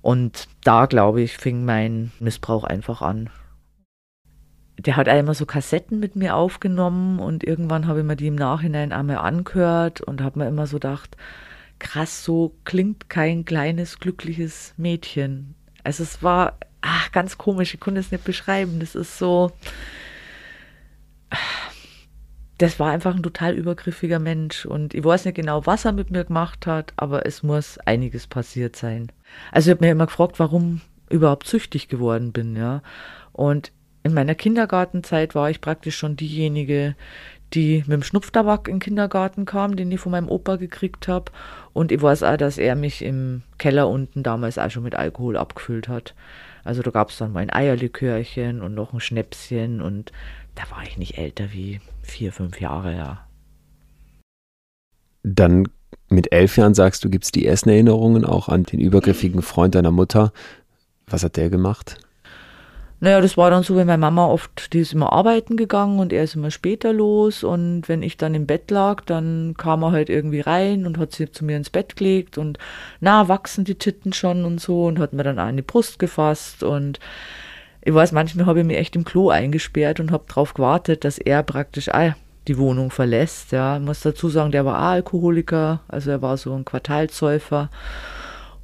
Und 0.00 0.48
da, 0.64 0.86
glaube 0.86 1.22
ich, 1.22 1.36
fing 1.36 1.64
mein 1.64 2.12
Missbrauch 2.20 2.64
einfach 2.64 3.02
an. 3.02 3.30
Der 4.78 4.96
hat 4.96 5.08
einmal 5.08 5.34
so 5.34 5.46
Kassetten 5.46 5.98
mit 5.98 6.16
mir 6.16 6.36
aufgenommen 6.36 7.18
und 7.18 7.44
irgendwann 7.44 7.86
habe 7.86 8.00
ich 8.00 8.04
mir 8.04 8.16
die 8.16 8.26
im 8.26 8.34
Nachhinein 8.34 8.92
einmal 8.92 9.18
angehört 9.18 10.00
und 10.00 10.20
habe 10.20 10.40
mir 10.40 10.48
immer 10.48 10.66
so 10.66 10.76
gedacht, 10.76 11.16
krass, 11.78 12.24
so 12.24 12.54
klingt 12.64 13.08
kein 13.08 13.44
kleines, 13.44 13.98
glückliches 13.98 14.74
Mädchen. 14.76 15.54
Also 15.82 16.02
es 16.02 16.22
war 16.22 16.58
ach, 16.84 17.10
ganz 17.12 17.38
komisch, 17.38 17.74
ich 17.74 17.80
konnte 17.80 18.00
es 18.00 18.12
nicht 18.12 18.24
beschreiben. 18.24 18.78
Das 18.78 18.94
ist 18.94 19.18
so. 19.18 19.50
Das 22.58 22.78
war 22.78 22.92
einfach 22.92 23.16
ein 23.16 23.22
total 23.22 23.54
übergriffiger 23.54 24.20
Mensch 24.20 24.64
und 24.64 24.94
ich 24.94 25.02
weiß 25.02 25.24
nicht 25.24 25.34
genau, 25.34 25.66
was 25.66 25.84
er 25.84 25.92
mit 25.92 26.12
mir 26.12 26.24
gemacht 26.24 26.68
hat, 26.68 26.92
aber 26.96 27.26
es 27.26 27.42
muss 27.42 27.78
einiges 27.78 28.28
passiert 28.28 28.76
sein. 28.76 29.10
Also 29.50 29.70
ich 29.70 29.76
habe 29.76 29.84
mir 29.84 29.90
immer 29.90 30.06
gefragt, 30.06 30.38
warum 30.38 30.80
überhaupt 31.10 31.48
süchtig 31.48 31.88
geworden 31.88 32.32
bin, 32.32 32.54
ja. 32.54 32.82
Und 33.32 33.72
in 34.04 34.14
meiner 34.14 34.36
Kindergartenzeit 34.36 35.34
war 35.34 35.50
ich 35.50 35.60
praktisch 35.60 35.96
schon 35.96 36.14
diejenige, 36.14 36.94
die 37.52 37.78
mit 37.86 37.92
dem 37.92 38.02
Schnupftabak 38.02 38.68
in 38.68 38.76
den 38.76 38.80
Kindergarten 38.80 39.44
kam, 39.44 39.76
den 39.76 39.92
ich 39.92 40.00
von 40.00 40.12
meinem 40.12 40.28
Opa 40.28 40.56
gekriegt 40.56 41.08
habe. 41.08 41.30
Und 41.72 41.92
ich 41.92 42.02
weiß 42.02 42.22
auch, 42.22 42.36
dass 42.36 42.58
er 42.58 42.74
mich 42.74 43.02
im 43.02 43.42
Keller 43.58 43.88
unten 43.88 44.22
damals 44.22 44.58
auch 44.58 44.70
schon 44.70 44.82
mit 44.82 44.94
Alkohol 44.94 45.36
abgefüllt 45.36 45.88
hat. 45.88 46.14
Also 46.64 46.82
da 46.82 46.90
gab 46.90 47.10
es 47.10 47.18
dann 47.18 47.32
mal 47.32 47.40
ein 47.40 47.52
Eierlikörchen 47.52 48.62
und 48.62 48.74
noch 48.74 48.92
ein 48.92 49.00
Schnäpschen 49.00 49.80
und 49.82 50.12
da 50.54 50.62
war 50.70 50.82
ich 50.84 50.98
nicht 50.98 51.18
älter 51.18 51.52
wie 51.52 51.80
vier, 52.02 52.32
fünf 52.32 52.60
Jahre, 52.60 52.96
ja. 52.96 53.26
Dann 55.22 55.68
mit 56.08 56.32
elf 56.32 56.56
Jahren 56.56 56.74
sagst 56.74 57.04
du, 57.04 57.10
gibt 57.10 57.24
es 57.24 57.32
die 57.32 57.46
ersten 57.46 57.70
Erinnerungen 57.70 58.24
auch 58.24 58.48
an 58.48 58.64
den 58.64 58.80
übergriffigen 58.80 59.42
Freund 59.42 59.74
deiner 59.74 59.90
Mutter. 59.90 60.32
Was 61.06 61.24
hat 61.24 61.36
der 61.36 61.50
gemacht? 61.50 61.98
Naja, 63.00 63.20
das 63.20 63.36
war 63.36 63.50
dann 63.50 63.62
so, 63.62 63.76
wenn 63.76 63.86
meine 63.86 63.98
Mama 63.98 64.26
oft, 64.26 64.72
die 64.72 64.80
ist 64.80 64.92
immer 64.92 65.12
arbeiten 65.12 65.56
gegangen 65.56 65.98
und 65.98 66.12
er 66.12 66.24
ist 66.24 66.36
immer 66.36 66.50
später 66.50 66.92
los 66.92 67.44
und 67.44 67.88
wenn 67.88 68.02
ich 68.02 68.16
dann 68.16 68.34
im 68.34 68.46
Bett 68.46 68.70
lag, 68.70 69.02
dann 69.04 69.54
kam 69.58 69.82
er 69.82 69.92
halt 69.92 70.08
irgendwie 70.08 70.40
rein 70.40 70.86
und 70.86 70.96
hat 70.96 71.12
sie 71.12 71.30
zu 71.30 71.44
mir 71.44 71.56
ins 71.56 71.70
Bett 71.70 71.96
gelegt 71.96 72.38
und 72.38 72.58
na, 73.00 73.28
wachsen 73.28 73.64
die 73.64 73.74
Titten 73.74 74.12
schon 74.12 74.44
und 74.44 74.60
so 74.60 74.86
und 74.86 74.98
hat 74.98 75.12
mir 75.12 75.24
dann 75.24 75.38
an 75.38 75.56
die 75.56 75.62
Brust 75.62 75.98
gefasst 75.98 76.62
und 76.62 76.98
ich 77.86 77.92
weiß, 77.92 78.12
manchmal 78.12 78.46
habe 78.46 78.60
ich 78.60 78.66
mich 78.66 78.78
echt 78.78 78.96
im 78.96 79.04
Klo 79.04 79.28
eingesperrt 79.28 80.00
und 80.00 80.10
habe 80.10 80.24
darauf 80.26 80.54
gewartet, 80.54 81.04
dass 81.04 81.18
er 81.18 81.42
praktisch 81.42 81.90
ah, 81.90 82.14
die 82.48 82.56
Wohnung 82.56 82.90
verlässt. 82.90 83.52
Ja, 83.52 83.76
ich 83.76 83.82
muss 83.82 84.00
dazu 84.00 84.30
sagen, 84.30 84.52
der 84.52 84.64
war 84.64 84.78
auch 84.78 84.92
Alkoholiker, 84.92 85.80
also 85.88 86.10
er 86.10 86.22
war 86.22 86.38
so 86.38 86.54
ein 86.54 86.64
Quartalsäufer. 86.64 87.68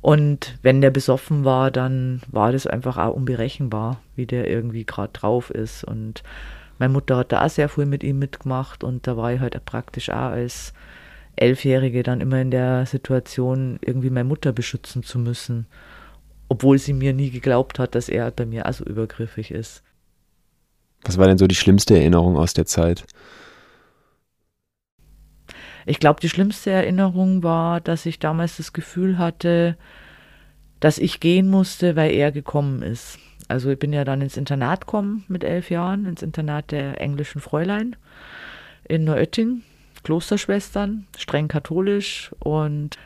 Und 0.00 0.58
wenn 0.62 0.80
der 0.80 0.90
besoffen 0.90 1.44
war, 1.44 1.70
dann 1.70 2.22
war 2.30 2.52
das 2.52 2.66
einfach 2.66 2.96
auch 2.96 3.14
unberechenbar, 3.14 4.00
wie 4.16 4.26
der 4.26 4.48
irgendwie 4.48 4.84
gerade 4.84 5.12
drauf 5.12 5.50
ist. 5.50 5.84
Und 5.84 6.22
meine 6.78 6.92
Mutter 6.92 7.18
hat 7.18 7.32
da 7.32 7.44
auch 7.44 7.50
sehr 7.50 7.68
viel 7.68 7.86
mit 7.86 8.02
ihm 8.02 8.18
mitgemacht 8.18 8.82
und 8.82 9.06
da 9.06 9.16
war 9.16 9.32
ich 9.32 9.40
halt 9.40 9.62
praktisch 9.66 10.08
auch 10.08 10.30
als 10.32 10.72
Elfjährige 11.36 12.02
dann 12.02 12.20
immer 12.20 12.40
in 12.40 12.50
der 12.50 12.86
Situation, 12.86 13.78
irgendwie 13.82 14.10
meine 14.10 14.28
Mutter 14.28 14.52
beschützen 14.52 15.02
zu 15.02 15.18
müssen. 15.18 15.66
Obwohl 16.48 16.78
sie 16.78 16.94
mir 16.94 17.12
nie 17.12 17.30
geglaubt 17.30 17.78
hat, 17.78 17.94
dass 17.94 18.08
er 18.08 18.30
bei 18.30 18.46
mir 18.46 18.66
also 18.66 18.84
übergriffig 18.84 19.50
ist. 19.50 19.82
Was 21.02 21.18
war 21.18 21.26
denn 21.26 21.38
so 21.38 21.46
die 21.46 21.54
schlimmste 21.54 21.96
Erinnerung 21.96 22.36
aus 22.36 22.54
der 22.54 22.66
Zeit? 22.66 23.04
Ich 25.86 26.00
glaube, 26.00 26.20
die 26.20 26.28
schlimmste 26.28 26.70
Erinnerung 26.70 27.42
war, 27.42 27.80
dass 27.80 28.06
ich 28.06 28.18
damals 28.18 28.56
das 28.56 28.72
Gefühl 28.72 29.18
hatte, 29.18 29.76
dass 30.80 30.98
ich 30.98 31.20
gehen 31.20 31.48
musste, 31.48 31.96
weil 31.96 32.12
er 32.12 32.32
gekommen 32.32 32.82
ist. 32.82 33.18
Also 33.48 33.70
ich 33.70 33.78
bin 33.78 33.92
ja 33.92 34.04
dann 34.04 34.22
ins 34.22 34.36
Internat 34.36 34.82
gekommen 34.82 35.24
mit 35.28 35.44
elf 35.44 35.70
Jahren, 35.70 36.06
ins 36.06 36.22
Internat 36.22 36.70
der 36.70 37.00
englischen 37.00 37.40
Fräulein 37.40 37.96
in 38.84 39.04
Neuötting, 39.04 39.62
Klosterschwestern, 40.02 41.06
streng 41.16 41.48
katholisch 41.48 42.30
und 42.38 42.96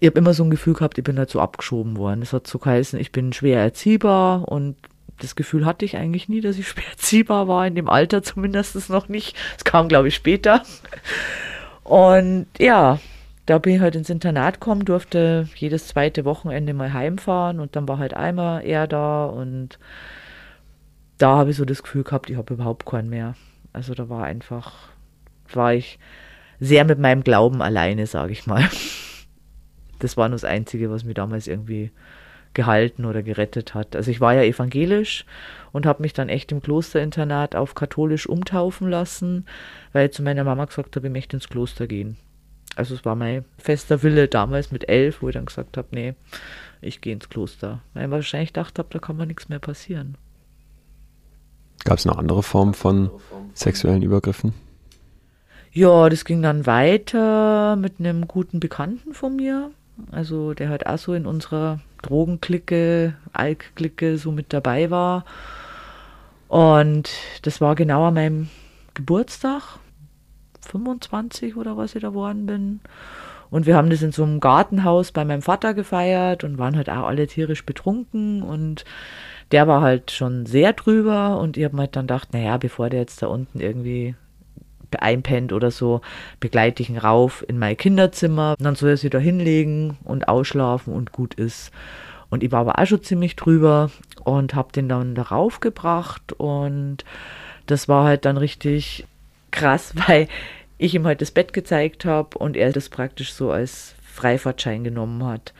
ich 0.00 0.08
habe 0.08 0.18
immer 0.18 0.34
so 0.34 0.44
ein 0.44 0.50
Gefühl 0.50 0.74
gehabt, 0.74 0.98
ich 0.98 1.04
bin 1.04 1.16
dazu 1.16 1.40
abgeschoben 1.40 1.96
worden. 1.96 2.22
Es 2.22 2.32
hat 2.32 2.46
so 2.46 2.58
geheißen, 2.58 2.98
ich 2.98 3.12
bin 3.12 3.32
schwer 3.32 3.60
erziehbar 3.60 4.48
und 4.48 4.76
das 5.18 5.36
Gefühl 5.36 5.64
hatte 5.64 5.84
ich 5.84 5.96
eigentlich 5.96 6.28
nie, 6.28 6.40
dass 6.40 6.58
ich 6.58 6.68
schwer 6.68 6.88
erziehbar 6.90 7.48
war, 7.48 7.66
in 7.66 7.74
dem 7.74 7.88
Alter 7.88 8.22
zumindest 8.22 8.90
noch 8.90 9.08
nicht. 9.08 9.36
Es 9.56 9.64
kam, 9.64 9.88
glaube 9.88 10.08
ich, 10.08 10.14
später. 10.14 10.62
Und 11.82 12.46
ja, 12.58 12.98
da 13.46 13.58
bin 13.58 13.74
ich 13.74 13.80
halt 13.80 13.94
ins 13.94 14.10
Internat 14.10 14.60
gekommen, 14.60 14.84
durfte 14.84 15.48
jedes 15.54 15.88
zweite 15.88 16.24
Wochenende 16.24 16.72
mal 16.72 16.92
heimfahren 16.92 17.60
und 17.60 17.76
dann 17.76 17.86
war 17.86 17.98
halt 17.98 18.14
einmal 18.14 18.64
er 18.64 18.86
da 18.86 19.26
und 19.26 19.78
da 21.18 21.36
habe 21.36 21.50
ich 21.50 21.56
so 21.56 21.64
das 21.64 21.82
Gefühl 21.82 22.04
gehabt, 22.04 22.30
ich 22.30 22.36
habe 22.36 22.54
überhaupt 22.54 22.86
keinen 22.86 23.10
mehr. 23.10 23.34
Also 23.72 23.94
da 23.94 24.08
war 24.08 24.24
einfach, 24.24 24.72
war 25.52 25.74
ich 25.74 25.98
sehr 26.58 26.84
mit 26.84 26.98
meinem 26.98 27.22
Glauben 27.22 27.60
alleine, 27.62 28.06
sage 28.06 28.32
ich 28.32 28.46
mal. 28.46 28.68
Das 30.00 30.18
war 30.18 30.28
nur 30.28 30.34
das 30.34 30.44
Einzige, 30.44 30.90
was 30.90 31.04
mir 31.04 31.14
damals 31.14 31.46
irgendwie 31.46 31.90
gehalten 32.54 33.04
oder 33.04 33.22
gerettet 33.22 33.74
hat. 33.74 33.94
Also 33.96 34.10
ich 34.10 34.20
war 34.20 34.34
ja 34.34 34.42
evangelisch 34.42 35.24
und 35.72 35.86
habe 35.86 36.02
mich 36.02 36.12
dann 36.12 36.28
echt 36.28 36.52
im 36.52 36.62
Klosterinternat 36.62 37.56
auf 37.56 37.74
katholisch 37.74 38.28
umtaufen 38.28 38.88
lassen, 38.88 39.46
weil 39.92 40.06
ich 40.06 40.12
zu 40.12 40.22
meiner 40.22 40.44
Mama 40.44 40.64
gesagt 40.64 40.96
habe, 40.96 41.08
ich 41.08 41.12
möchte 41.12 41.36
ins 41.36 41.48
Kloster 41.48 41.86
gehen. 41.86 42.16
Also 42.76 42.94
es 42.94 43.04
war 43.04 43.14
mein 43.14 43.44
fester 43.58 44.02
Wille 44.02 44.28
damals 44.28 44.72
mit 44.72 44.88
elf, 44.88 45.22
wo 45.22 45.28
ich 45.28 45.34
dann 45.34 45.46
gesagt 45.46 45.76
habe, 45.76 45.88
nee, 45.92 46.14
ich 46.80 47.00
gehe 47.00 47.12
ins 47.12 47.28
Kloster. 47.28 47.80
Weil 47.92 48.06
ich 48.06 48.10
wahrscheinlich 48.10 48.52
gedacht 48.52 48.78
habe, 48.78 48.88
da 48.90 48.98
kann 48.98 49.16
man 49.16 49.28
nichts 49.28 49.48
mehr 49.48 49.60
passieren. 49.60 50.16
Gab 51.84 51.98
es 51.98 52.04
noch 52.04 52.18
andere 52.18 52.42
Formen 52.42 52.74
von 52.74 53.10
sexuellen 53.52 54.02
Übergriffen? 54.02 54.54
Ja, 55.70 56.08
das 56.08 56.24
ging 56.24 56.40
dann 56.40 56.66
weiter 56.66 57.76
mit 57.76 57.98
einem 57.98 58.28
guten 58.28 58.60
Bekannten 58.60 59.12
von 59.12 59.36
mir. 59.36 59.70
Also 60.10 60.54
der 60.54 60.68
halt 60.68 60.86
auch 60.86 60.98
so 60.98 61.14
in 61.14 61.26
unserer 61.26 61.80
Drogenklicke, 62.02 63.14
Alkklicke 63.32 64.18
so 64.18 64.32
mit 64.32 64.52
dabei 64.52 64.90
war. 64.90 65.24
Und 66.48 67.10
das 67.42 67.60
war 67.60 67.74
genau 67.74 68.06
an 68.06 68.14
meinem 68.14 68.48
Geburtstag, 68.94 69.78
25 70.60 71.56
oder 71.56 71.76
was 71.76 71.94
ich 71.94 72.02
da 72.02 72.08
geworden 72.08 72.46
bin. 72.46 72.80
Und 73.50 73.66
wir 73.66 73.76
haben 73.76 73.90
das 73.90 74.02
in 74.02 74.12
so 74.12 74.24
einem 74.24 74.40
Gartenhaus 74.40 75.12
bei 75.12 75.24
meinem 75.24 75.42
Vater 75.42 75.74
gefeiert 75.74 76.44
und 76.44 76.58
waren 76.58 76.76
halt 76.76 76.90
auch 76.90 77.06
alle 77.06 77.26
tierisch 77.26 77.64
betrunken 77.64 78.42
und 78.42 78.84
der 79.52 79.68
war 79.68 79.80
halt 79.80 80.10
schon 80.10 80.46
sehr 80.46 80.72
drüber 80.72 81.38
und 81.38 81.56
ich 81.56 81.64
habe 81.64 81.76
mir 81.76 81.82
halt 81.82 81.94
dann 81.94 82.06
gedacht, 82.06 82.32
naja, 82.32 82.56
bevor 82.56 82.90
der 82.90 83.00
jetzt 83.00 83.22
da 83.22 83.28
unten 83.28 83.60
irgendwie 83.60 84.16
einpennt 84.96 85.52
oder 85.52 85.70
so, 85.70 86.00
begleite 86.40 86.82
ich 86.82 86.90
ihn 86.90 86.98
rauf 86.98 87.44
in 87.46 87.58
mein 87.58 87.76
Kinderzimmer. 87.76 88.54
Und 88.58 88.64
dann 88.64 88.74
soll 88.74 88.90
er 88.90 88.96
sich 88.96 89.10
da 89.10 89.18
hinlegen 89.18 89.96
und 90.04 90.28
ausschlafen 90.28 90.94
und 90.94 91.12
gut 91.12 91.34
ist. 91.34 91.70
Und 92.30 92.42
ich 92.42 92.50
war 92.50 92.60
aber 92.60 92.78
auch 92.78 92.86
schon 92.86 93.02
ziemlich 93.02 93.36
drüber 93.36 93.90
und 94.24 94.54
habe 94.54 94.72
den 94.72 94.88
dann 94.88 95.14
darauf 95.14 95.60
gebracht 95.60 96.32
und 96.32 97.04
das 97.66 97.88
war 97.88 98.04
halt 98.04 98.24
dann 98.24 98.36
richtig 98.36 99.06
krass, 99.50 99.94
weil 100.08 100.28
ich 100.76 100.94
ihm 100.94 101.06
halt 101.06 101.20
das 101.20 101.30
Bett 101.30 101.52
gezeigt 101.52 102.04
habe 102.04 102.36
und 102.38 102.56
er 102.56 102.72
das 102.72 102.88
praktisch 102.88 103.32
so 103.32 103.52
als 103.52 103.94
Freifahrtschein 104.02 104.84
genommen 104.84 105.24
hat. 105.24 105.52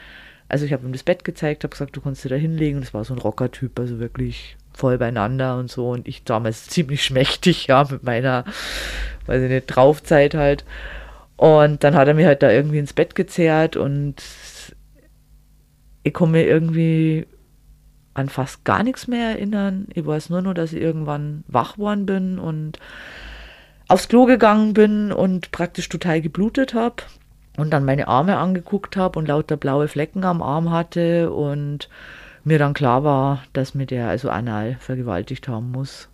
Also 0.49 0.67
ich 0.67 0.73
habe 0.73 0.87
ihm 0.87 0.93
das 0.93 1.03
Bett 1.03 1.25
gezeigt, 1.25 1.65
habe 1.65 1.71
gesagt, 1.71 1.97
du 1.97 2.01
kannst 2.01 2.25
dir 2.25 2.29
da 2.29 2.37
hinlegen 2.37 2.83
es 2.83 2.93
war 2.93 3.05
so 3.05 3.15
ein 3.15 3.19
Rockertyp, 3.19 3.79
also 3.79 3.99
wirklich 3.99 4.57
voll 4.73 4.99
beieinander 4.99 5.57
und 5.57 5.71
so 5.71 5.91
und 5.91 6.09
ich 6.09 6.25
damals 6.25 6.67
ziemlich 6.67 7.05
schmächtig, 7.05 7.69
ja, 7.69 7.87
mit 7.89 8.03
meiner, 8.03 8.45
weiß 9.27 9.43
ich 9.43 9.51
nicht, 9.51 9.67
Draufzeit 9.67 10.35
halt. 10.35 10.65
Und 11.37 11.83
dann 11.85 11.95
hat 11.95 12.09
er 12.09 12.15
mir 12.15 12.27
halt 12.27 12.43
da 12.43 12.51
irgendwie 12.51 12.79
ins 12.79 12.93
Bett 12.93 13.15
gezerrt 13.15 13.77
und 13.77 14.17
ich 16.03 16.15
komme 16.15 16.33
mir 16.33 16.47
irgendwie 16.47 17.27
an 18.15 18.29
fast 18.29 18.65
gar 18.65 18.83
nichts 18.83 19.09
mehr 19.09 19.31
erinnern. 19.31 19.89
Ich 19.95 20.07
weiß 20.07 20.31
nur 20.31 20.43
noch, 20.43 20.55
dass 20.55 20.73
ich 20.73 20.81
irgendwann 20.81 21.43
wach 21.49 21.79
worden 21.79 22.07
bin 22.07 22.39
und 22.39 22.79
aufs 23.89 24.09
Klo 24.09 24.25
gegangen 24.27 24.73
bin 24.73 25.13
und 25.13 25.51
praktisch 25.51 25.89
total 25.89 26.21
geblutet 26.21 26.75
habe 26.75 27.03
und 27.57 27.71
dann 27.71 27.85
meine 27.85 28.09
Arme 28.09 28.37
angeguckt 28.39 28.97
habe 28.97 29.19
und 29.19 29.29
lauter 29.29 29.57
blaue 29.57 29.89
Flecken 29.89 30.25
am 30.25 30.43
Arm 30.43 30.71
hatte 30.71 31.33
und 31.33 31.89
mir 32.45 32.59
dann 32.59 32.75
klar 32.75 33.05
war, 33.05 33.43
dass 33.53 33.75
mir 33.75 33.87
der 33.87 34.09
also 34.09 34.31
anal 34.31 34.77
vergewaltigt 34.79 35.49
haben 35.49 35.71
muss. 35.71 36.09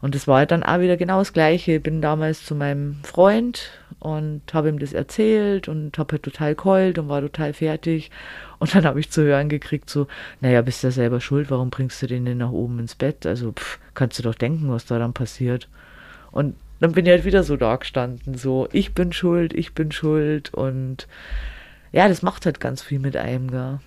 Und 0.00 0.14
das 0.14 0.28
war 0.28 0.38
halt 0.38 0.50
dann 0.50 0.62
auch 0.62 0.80
wieder 0.80 0.96
genau 0.96 1.18
das 1.18 1.32
Gleiche. 1.32 1.76
Ich 1.76 1.82
bin 1.82 2.02
damals 2.02 2.44
zu 2.44 2.54
meinem 2.54 2.96
Freund 3.02 3.70
und 3.98 4.42
habe 4.52 4.68
ihm 4.68 4.78
das 4.78 4.92
erzählt 4.92 5.68
und 5.68 5.96
habe 5.98 6.12
halt 6.12 6.22
total 6.22 6.54
keult 6.54 6.98
und 6.98 7.08
war 7.08 7.20
total 7.20 7.52
fertig. 7.52 8.10
Und 8.58 8.74
dann 8.74 8.84
habe 8.84 9.00
ich 9.00 9.10
zu 9.10 9.22
hören 9.22 9.48
gekriegt, 9.48 9.88
so, 9.88 10.06
naja, 10.40 10.62
bist 10.62 10.82
ja 10.82 10.90
selber 10.90 11.20
schuld, 11.20 11.50
warum 11.50 11.70
bringst 11.70 12.02
du 12.02 12.06
den 12.06 12.24
denn 12.24 12.38
nach 12.38 12.50
oben 12.50 12.78
ins 12.78 12.94
Bett? 12.94 13.26
Also, 13.26 13.52
pff, 13.52 13.78
kannst 13.94 14.18
du 14.18 14.22
doch 14.22 14.34
denken, 14.34 14.70
was 14.70 14.86
da 14.86 14.98
dann 14.98 15.14
passiert. 15.14 15.68
Und 16.30 16.56
dann 16.80 16.92
bin 16.92 17.06
ich 17.06 17.12
halt 17.12 17.24
wieder 17.24 17.42
so 17.42 17.56
da 17.56 17.76
gestanden, 17.76 18.34
so, 18.34 18.68
ich 18.72 18.92
bin 18.92 19.12
schuld, 19.12 19.54
ich 19.54 19.72
bin 19.74 19.92
schuld 19.92 20.52
und 20.52 21.08
ja, 21.92 22.06
das 22.08 22.20
macht 22.20 22.44
halt 22.44 22.60
ganz 22.60 22.82
viel 22.82 22.98
mit 22.98 23.16
einem, 23.16 23.50
gell 23.50 23.78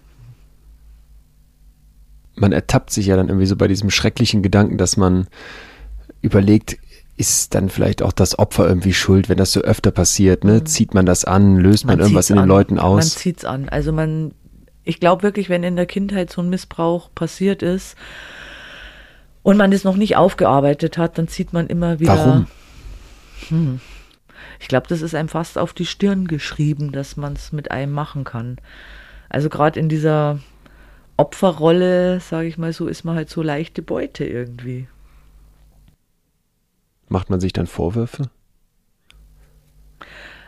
man 2.40 2.52
ertappt 2.52 2.92
sich 2.92 3.08
ja 3.08 3.16
dann 3.16 3.28
irgendwie 3.28 3.46
so 3.46 3.56
bei 3.56 3.68
diesem 3.68 3.90
schrecklichen 3.90 4.42
Gedanken, 4.42 4.78
dass 4.78 4.98
man 4.98 5.28
überlegt, 6.22 6.78
ist 7.18 7.54
dann 7.54 7.70
vielleicht 7.70 8.02
auch 8.02 8.14
das 8.14 8.40
Opfer 8.40 8.68
irgendwie 8.68 8.94
schuld, 8.94 9.28
wenn 9.28 9.38
das 9.38 9.52
so 9.52 9.60
öfter 9.60 9.92
passiert, 9.92 10.46
ne? 10.46 10.54
Mhm. 10.54 10.66
Zieht 10.66 10.94
man 10.94 11.06
das 11.06 11.26
an, 11.26 11.58
löst 11.58 11.86
man, 11.86 11.98
man 11.98 12.04
irgendwas 12.04 12.30
in 12.30 12.38
den 12.38 12.48
Leuten 12.48 12.80
aus? 12.80 12.96
Man 12.96 13.04
zieht's 13.04 13.44
an. 13.44 13.68
Also 13.68 13.92
man, 13.92 14.34
ich 14.86 15.02
glaube 15.02 15.24
wirklich, 15.24 15.50
wenn 15.50 15.64
in 15.64 15.76
der 15.76 15.86
Kindheit 15.86 16.32
so 16.32 16.42
ein 16.42 16.50
Missbrauch 16.50 17.10
passiert 17.14 17.62
ist 17.62 17.98
und 19.44 19.58
man 19.58 19.72
das 19.72 19.84
noch 19.84 19.98
nicht 19.98 20.16
aufgearbeitet 20.16 20.98
hat, 20.98 21.18
dann 21.18 21.28
zieht 21.28 21.52
man 21.52 21.68
immer 21.68 22.00
wieder. 22.00 22.18
Warum? 22.18 22.48
Hm. 23.50 23.82
Ich 24.62 24.70
glaube, 24.70 24.88
das 24.88 25.02
ist 25.02 25.14
einem 25.14 25.30
fast 25.30 25.58
auf 25.58 25.74
die 25.74 25.86
Stirn 25.86 26.26
geschrieben, 26.28 26.94
dass 26.94 27.18
man 27.18 27.34
es 27.34 27.52
mit 27.52 27.72
einem 27.72 27.92
machen 27.92 28.24
kann. 28.24 28.58
Also 29.30 29.50
gerade 29.50 29.80
in 29.80 29.90
dieser 29.90 30.40
Opferrolle, 31.18 32.22
sage 32.22 32.48
ich 32.48 32.58
mal 32.58 32.72
so, 32.72 32.88
ist 32.88 33.04
man 33.04 33.18
halt 33.18 33.30
so 33.30 33.42
leichte 33.42 33.82
Beute 33.82 34.26
irgendwie. 34.26 34.88
Macht 37.10 37.30
man 37.30 37.40
sich 37.40 37.54
dann 37.54 37.68
Vorwürfe? 37.68 38.30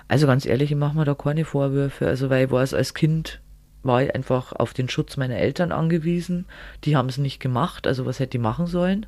Also 0.08 0.28
ganz 0.28 0.46
ehrlich, 0.46 0.72
ich 0.72 0.78
mache 0.78 0.96
mir 0.96 1.06
da 1.06 1.16
keine 1.16 1.46
Vorwürfe. 1.46 2.08
Also 2.08 2.30
weil 2.30 2.46
ich 2.46 2.52
weiß 2.52 2.74
als 2.74 2.94
Kind, 2.94 3.42
war 3.84 4.04
ich 4.04 4.14
einfach 4.14 4.54
auf 4.54 4.74
den 4.74 4.90
Schutz 4.90 5.18
meiner 5.18 5.38
Eltern 5.38 5.72
angewiesen. 5.72 6.46
Die 6.84 6.96
haben 6.96 7.10
es 7.10 7.18
nicht 7.18 7.40
gemacht, 7.40 7.88
also 7.88 8.06
was 8.06 8.20
hätte 8.20 8.38
ich 8.38 8.42
machen 8.42 8.68
sollen? 8.68 9.08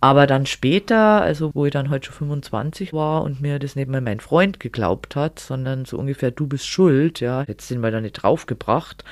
Aber 0.00 0.26
dann 0.26 0.46
später, 0.46 1.22
also 1.22 1.52
wo 1.54 1.64
ich 1.64 1.70
dann 1.70 1.88
heute 1.88 2.06
schon 2.06 2.16
25 2.16 2.92
war 2.92 3.22
und 3.22 3.40
mir 3.40 3.60
das 3.60 3.76
nicht 3.76 3.88
mal 3.88 4.00
mein 4.00 4.18
Freund 4.18 4.58
geglaubt 4.58 5.14
hat, 5.14 5.38
sondern 5.38 5.84
so 5.84 5.96
ungefähr, 5.96 6.32
du 6.32 6.48
bist 6.48 6.66
schuld, 6.66 7.20
ja, 7.20 7.44
jetzt 7.44 7.68
sind 7.68 7.82
wir 7.82 7.92
da 7.92 8.00
nicht 8.00 8.14
draufgebracht. 8.14 9.04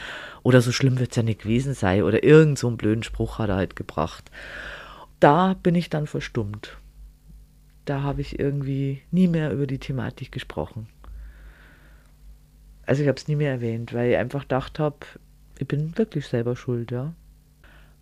Oder 0.43 0.61
so 0.61 0.73
schlimm 0.73 0.99
wird 0.99 1.11
es 1.11 1.17
ja 1.17 1.23
nicht 1.23 1.43
gewesen 1.43 1.75
sein. 1.75 2.03
Oder 2.03 2.25
irgend 2.25 2.59
so 2.59 2.67
einen 2.67 2.77
blöden 2.77 3.05
Spruch 3.05 3.39
hat 3.39 3.51
er 3.51 3.57
halt 3.57 3.77
gebracht. 3.77 4.33
Da 5.21 5.55
bin 5.63 5.77
ich 5.77 5.91
dann 5.91 6.09
verstummt. 6.09 6.77
Da 7.85 8.03
habe 8.03 8.21
ich 8.21 8.39
irgendwie 8.39 9.03
nie 9.11 9.29
mehr 9.29 9.53
über 9.53 9.67
die 9.67 9.79
Thematik 9.79 10.33
gesprochen. 10.33 10.87
Also 12.87 13.03
ich 13.03 13.09
habe 13.09 13.19
es 13.19 13.29
nie 13.29 13.37
mehr 13.37 13.53
erwähnt, 13.53 13.93
weil 13.95 14.11
ich 14.11 14.17
einfach 14.17 14.43
gedacht 14.43 14.79
habe, 14.79 14.99
ich 15.59 15.69
bin 15.69 15.97
wirklich 15.97 16.27
selber 16.27 16.57
schuld, 16.57 16.91
ja. 16.91 17.15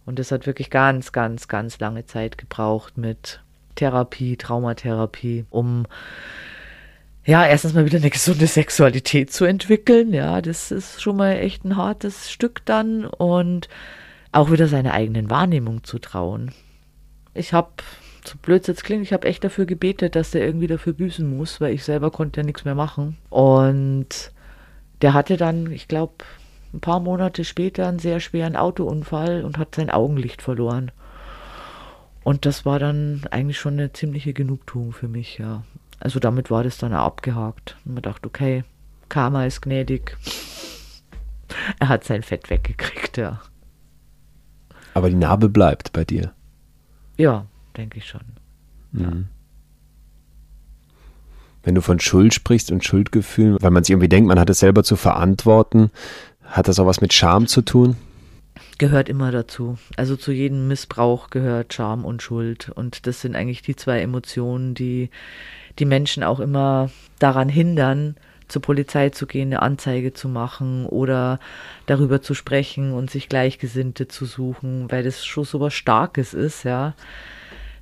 Und 0.06 0.18
das 0.18 0.32
hat 0.32 0.46
wirklich 0.46 0.70
ganz, 0.70 1.12
ganz, 1.12 1.48
ganz 1.48 1.78
lange 1.80 2.06
Zeit 2.06 2.38
gebraucht 2.38 2.96
mit 2.96 3.42
Therapie, 3.74 4.36
Traumatherapie, 4.36 5.44
um 5.50 5.86
ja, 7.28 7.46
erstens 7.46 7.74
mal 7.74 7.84
wieder 7.84 7.98
eine 7.98 8.08
gesunde 8.08 8.46
Sexualität 8.46 9.30
zu 9.30 9.44
entwickeln. 9.44 10.14
Ja, 10.14 10.40
das 10.40 10.70
ist 10.70 11.02
schon 11.02 11.16
mal 11.16 11.32
echt 11.32 11.62
ein 11.62 11.76
hartes 11.76 12.30
Stück 12.30 12.64
dann 12.64 13.04
und 13.04 13.68
auch 14.32 14.50
wieder 14.50 14.66
seine 14.66 14.94
eigenen 14.94 15.28
Wahrnehmung 15.28 15.84
zu 15.84 15.98
trauen. 15.98 16.52
Ich 17.34 17.52
habe, 17.52 17.70
so 18.28 18.38
blöd 18.40 18.62
es 18.62 18.68
jetzt 18.68 18.84
klingt, 18.84 19.02
ich 19.02 19.12
habe 19.12 19.26
echt 19.26 19.44
dafür 19.44 19.66
gebetet, 19.66 20.16
dass 20.16 20.30
der 20.30 20.44
irgendwie 20.44 20.66
dafür 20.66 20.92
büßen 20.92 21.36
muss, 21.36 21.60
weil 21.60 21.74
ich 21.74 21.84
selber 21.84 22.10
konnte 22.10 22.40
ja 22.40 22.46
nichts 22.46 22.64
mehr 22.64 22.74
machen. 22.74 23.16
Und 23.30 24.32
der 25.02 25.14
hatte 25.14 25.36
dann, 25.36 25.70
ich 25.70 25.88
glaube, 25.88 26.24
ein 26.72 26.80
paar 26.80 27.00
Monate 27.00 27.44
später 27.44 27.88
einen 27.88 27.98
sehr 27.98 28.20
schweren 28.20 28.56
Autounfall 28.56 29.44
und 29.44 29.58
hat 29.58 29.74
sein 29.74 29.90
Augenlicht 29.90 30.42
verloren. 30.42 30.90
Und 32.24 32.44
das 32.44 32.66
war 32.66 32.78
dann 32.78 33.22
eigentlich 33.30 33.58
schon 33.58 33.74
eine 33.74 33.92
ziemliche 33.92 34.32
Genugtuung 34.32 34.92
für 34.92 35.08
mich, 35.08 35.38
ja. 35.38 35.64
Also 36.00 36.20
damit 36.20 36.50
war 36.50 36.62
das 36.62 36.78
dann 36.78 36.94
auch 36.94 37.06
abgehakt. 37.06 37.76
Und 37.84 37.94
man 37.94 38.02
dachte, 38.02 38.28
okay, 38.28 38.64
Karma 39.08 39.46
ist 39.46 39.62
gnädig. 39.62 40.16
Er 41.80 41.88
hat 41.88 42.04
sein 42.04 42.22
Fett 42.22 42.50
weggekriegt, 42.50 43.16
ja. 43.16 43.40
Aber 44.92 45.08
die 45.08 45.16
Narbe 45.16 45.48
bleibt 45.48 45.94
bei 45.94 46.04
dir. 46.04 46.34
Ja, 47.16 47.46
denke 47.78 47.98
ich 47.98 48.06
schon. 48.06 48.20
Ja. 48.92 49.12
Wenn 51.62 51.74
du 51.74 51.80
von 51.80 52.00
Schuld 52.00 52.34
sprichst 52.34 52.70
und 52.70 52.84
Schuldgefühlen, 52.84 53.56
weil 53.60 53.70
man 53.70 53.84
sich 53.84 53.92
irgendwie 53.92 54.08
denkt, 54.08 54.28
man 54.28 54.38
hat 54.38 54.50
es 54.50 54.58
selber 54.58 54.84
zu 54.84 54.96
verantworten, 54.96 55.90
hat 56.42 56.68
das 56.68 56.78
auch 56.78 56.86
was 56.86 57.00
mit 57.00 57.12
Scham 57.12 57.46
zu 57.46 57.62
tun? 57.62 57.96
Gehört 58.78 59.08
immer 59.08 59.32
dazu. 59.32 59.76
Also 59.96 60.16
zu 60.16 60.32
jedem 60.32 60.68
Missbrauch 60.68 61.30
gehört 61.30 61.74
Scham 61.74 62.04
und 62.04 62.22
Schuld. 62.22 62.70
Und 62.74 63.06
das 63.06 63.20
sind 63.20 63.34
eigentlich 63.34 63.62
die 63.62 63.76
zwei 63.76 64.00
Emotionen, 64.00 64.74
die 64.74 65.10
die 65.78 65.84
Menschen 65.84 66.22
auch 66.22 66.40
immer 66.40 66.90
daran 67.18 67.48
hindern, 67.48 68.16
zur 68.48 68.62
Polizei 68.62 69.10
zu 69.10 69.26
gehen, 69.26 69.48
eine 69.48 69.62
Anzeige 69.62 70.12
zu 70.12 70.28
machen 70.28 70.86
oder 70.86 71.38
darüber 71.86 72.22
zu 72.22 72.34
sprechen 72.34 72.92
und 72.92 73.10
sich 73.10 73.28
Gleichgesinnte 73.28 74.08
zu 74.08 74.24
suchen, 74.24 74.90
weil 74.90 75.04
das 75.04 75.24
schon 75.24 75.44
so 75.44 75.60
was 75.60 75.74
Starkes 75.74 76.34
ist, 76.34 76.64
ja, 76.64 76.94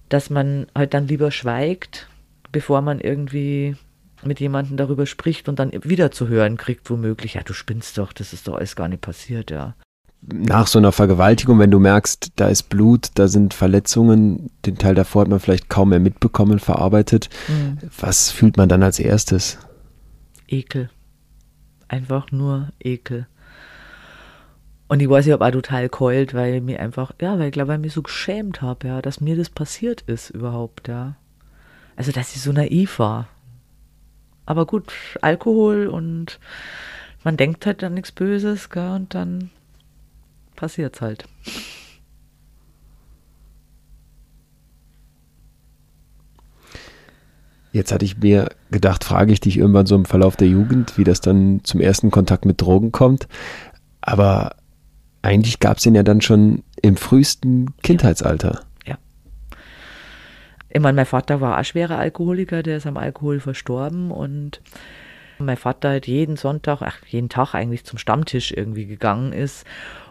dass 0.09 0.31
man 0.31 0.67
halt 0.75 0.95
dann 0.95 1.09
lieber 1.09 1.31
schweigt, 1.31 2.09
bevor 2.53 2.81
man 2.81 3.01
irgendwie 3.01 3.77
mit 4.25 4.41
jemandem 4.41 4.77
darüber 4.77 5.07
spricht 5.07 5.49
und 5.49 5.59
dann 5.59 5.73
wieder 5.85 6.11
zu 6.11 6.29
hören 6.29 6.57
kriegt, 6.57 6.89
womöglich, 6.91 7.35
ja, 7.35 7.43
du 7.43 7.53
spinnst 7.53 7.99
doch, 7.99 8.13
das 8.13 8.33
ist 8.33 8.49
doch 8.49 8.55
alles 8.55 8.77
gar 8.77 8.89
nicht 8.89 9.03
passiert, 9.03 9.51
ja. 9.51 9.75
Nach 10.23 10.67
so 10.67 10.79
einer 10.79 10.93
Vergewaltigung, 10.93 11.59
wenn 11.59 11.71
du 11.71 11.79
merkst, 11.79 12.33
da 12.37 12.49
ist 12.49 12.65
Blut, 12.65 13.11
da 13.15 13.29
sind 13.29 13.55
Verletzungen, 13.55 14.51
den 14.65 14.79
Teil 14.79 14.95
davor 14.95 15.23
hat 15.23 15.29
man 15.29 15.39
vielleicht 15.39 15.69
kaum 15.69 15.91
mehr 15.91 16.01
mitbekommen, 16.01 16.59
verarbeitet, 16.59 17.29
mhm. 17.49 17.79
was 17.99 18.31
fühlt 18.31 18.57
man 18.57 18.69
dann 18.69 18.83
als 18.83 18.99
erstes? 18.99 19.59
Ekel. 20.49 20.91
Einfach 21.89 22.33
nur 22.33 22.71
Ekel. 22.81 23.27
Und 24.89 25.03
ich 25.03 25.09
weiß, 25.09 25.27
ich 25.27 25.33
habe 25.33 25.45
auch 25.45 25.51
total 25.51 25.89
keult, 25.89 26.33
weil 26.33 26.61
mir 26.61 26.81
einfach, 26.81 27.13
ja, 27.21 27.39
weil 27.39 27.47
ich 27.47 27.53
glaube, 27.53 27.75
ich 27.75 27.81
mich 27.81 27.93
so 27.93 28.03
geschämt 28.03 28.63
habe, 28.63 28.87
ja, 28.87 29.03
dass 29.03 29.21
mir 29.21 29.37
das 29.37 29.51
passiert 29.51 30.03
ist 30.03 30.31
überhaupt, 30.31 30.89
ja. 30.89 31.17
Also, 31.97 32.13
dass 32.13 32.37
ich 32.37 32.43
so 32.43 32.53
naiv 32.53 32.99
war. 32.99 33.27
Aber 34.45 34.65
gut, 34.67 34.93
Alkohol 35.23 35.89
und 35.89 36.39
man 37.25 37.37
denkt 37.37 37.67
halt 37.67 37.83
an 37.83 37.95
nichts 37.95 38.13
Böses, 38.13 38.71
gell, 38.71 38.91
und 38.91 39.13
dann 39.15 39.51
passiert's 40.55 41.01
halt. 41.01 41.25
Jetzt 47.73 47.91
hatte 47.93 48.05
ich 48.05 48.19
mir 48.19 48.51
gedacht, 48.71 49.03
frage 49.03 49.33
ich 49.33 49.41
dich 49.41 49.59
irgendwann 49.59 49.87
so 49.87 49.97
im 49.97 50.05
Verlauf 50.05 50.37
der 50.37 50.49
Jugend, 50.49 50.97
wie 50.97 51.05
das 51.05 51.21
dann 51.21 51.63
zum 51.65 51.81
ersten 51.81 52.11
Kontakt 52.11 52.45
mit 52.47 52.61
Drogen 52.61 52.93
kommt. 52.93 53.27
Aber 54.01 54.55
eigentlich 55.27 55.61
gab 55.61 55.79
es 55.79 55.87
ihn 55.87 55.95
ja 55.95 56.03
dann 56.03 56.21
schon 56.21 56.63
im 56.81 56.97
frühesten 56.97 57.75
Kindheitsalter. 57.83 58.61
Ich 60.77 60.83
meine, 60.83 60.97
mein 60.97 61.07
Vater 61.07 61.41
war 61.41 61.59
auch 61.59 61.65
schwerer 61.65 61.99
Alkoholiker, 61.99 62.63
der 62.63 62.77
ist 62.77 62.87
am 62.87 62.99
Alkohol 62.99 63.41
verstorben 63.41 64.11
und 64.11 64.61
mein 65.39 65.57
Vater 65.57 65.89
halt 65.89 66.07
jeden 66.07 66.37
Sonntag, 66.37 66.83
ach, 66.83 66.99
jeden 67.07 67.31
Tag 67.31 67.55
eigentlich 67.55 67.85
zum 67.85 67.99
Stammtisch 67.99 68.53
irgendwie 68.53 68.85
gegangen 68.85 69.33
ist. 69.33 69.67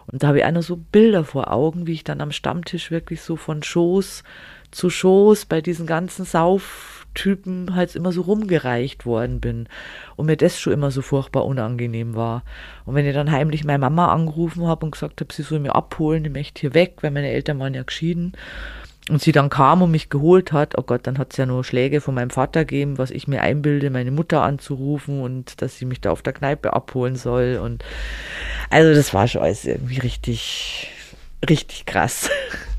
Und 0.06 0.22
da 0.22 0.28
habe 0.28 0.40
ich 0.40 0.50
noch 0.50 0.62
so 0.62 0.76
Bilder 0.76 1.24
vor 1.24 1.52
Augen, 1.52 1.86
wie 1.86 1.92
ich 1.92 2.04
dann 2.04 2.20
am 2.20 2.32
Stammtisch 2.32 2.90
wirklich 2.90 3.20
so 3.20 3.36
von 3.36 3.62
Schoß 3.62 4.24
zu 4.72 4.90
Schoß 4.90 5.46
bei 5.46 5.60
diesen 5.60 5.86
ganzen 5.86 6.24
Sauftypen 7.16 7.74
halt 7.74 7.94
immer 7.96 8.12
so 8.12 8.22
rumgereicht 8.22 9.06
worden 9.06 9.40
bin. 9.40 9.68
Und 10.16 10.26
mir 10.26 10.36
das 10.36 10.58
schon 10.60 10.72
immer 10.72 10.90
so 10.90 11.02
furchtbar 11.02 11.44
unangenehm 11.46 12.14
war. 12.14 12.42
Und 12.84 12.94
wenn 12.94 13.06
ich 13.06 13.14
dann 13.14 13.32
heimlich 13.32 13.64
meine 13.64 13.78
Mama 13.78 14.12
angerufen 14.12 14.66
habe 14.66 14.86
und 14.86 14.92
gesagt 14.92 15.20
habe, 15.20 15.32
sie 15.32 15.42
soll 15.42 15.60
mir 15.60 15.74
abholen, 15.74 16.24
ich 16.24 16.32
möchte 16.32 16.60
hier 16.60 16.74
weg, 16.74 16.96
weil 17.00 17.10
meine 17.10 17.30
Eltern 17.30 17.58
waren 17.58 17.74
ja 17.74 17.82
geschieden 17.82 18.32
und 19.08 19.22
sie 19.22 19.32
dann 19.32 19.50
kam 19.50 19.82
und 19.82 19.92
mich 19.92 20.10
geholt 20.10 20.52
hat, 20.52 20.76
oh 20.76 20.82
Gott, 20.82 21.06
dann 21.06 21.18
hat 21.18 21.32
es 21.32 21.36
ja 21.36 21.46
nur 21.46 21.62
Schläge 21.62 22.00
von 22.00 22.14
meinem 22.14 22.30
Vater 22.30 22.64
gegeben, 22.64 22.98
was 22.98 23.12
ich 23.12 23.28
mir 23.28 23.40
einbilde, 23.40 23.90
meine 23.90 24.10
Mutter 24.10 24.42
anzurufen 24.42 25.20
und 25.20 25.62
dass 25.62 25.78
sie 25.78 25.84
mich 25.84 26.00
da 26.00 26.10
auf 26.10 26.22
der 26.22 26.32
Kneipe 26.32 26.72
abholen 26.72 27.14
soll. 27.14 27.60
Und 27.62 27.84
also 28.68 28.92
das 28.94 29.14
war 29.14 29.28
schon 29.28 29.42
alles 29.42 29.64
irgendwie 29.64 30.00
richtig, 30.00 30.90
richtig 31.48 31.86
krass. 31.86 32.30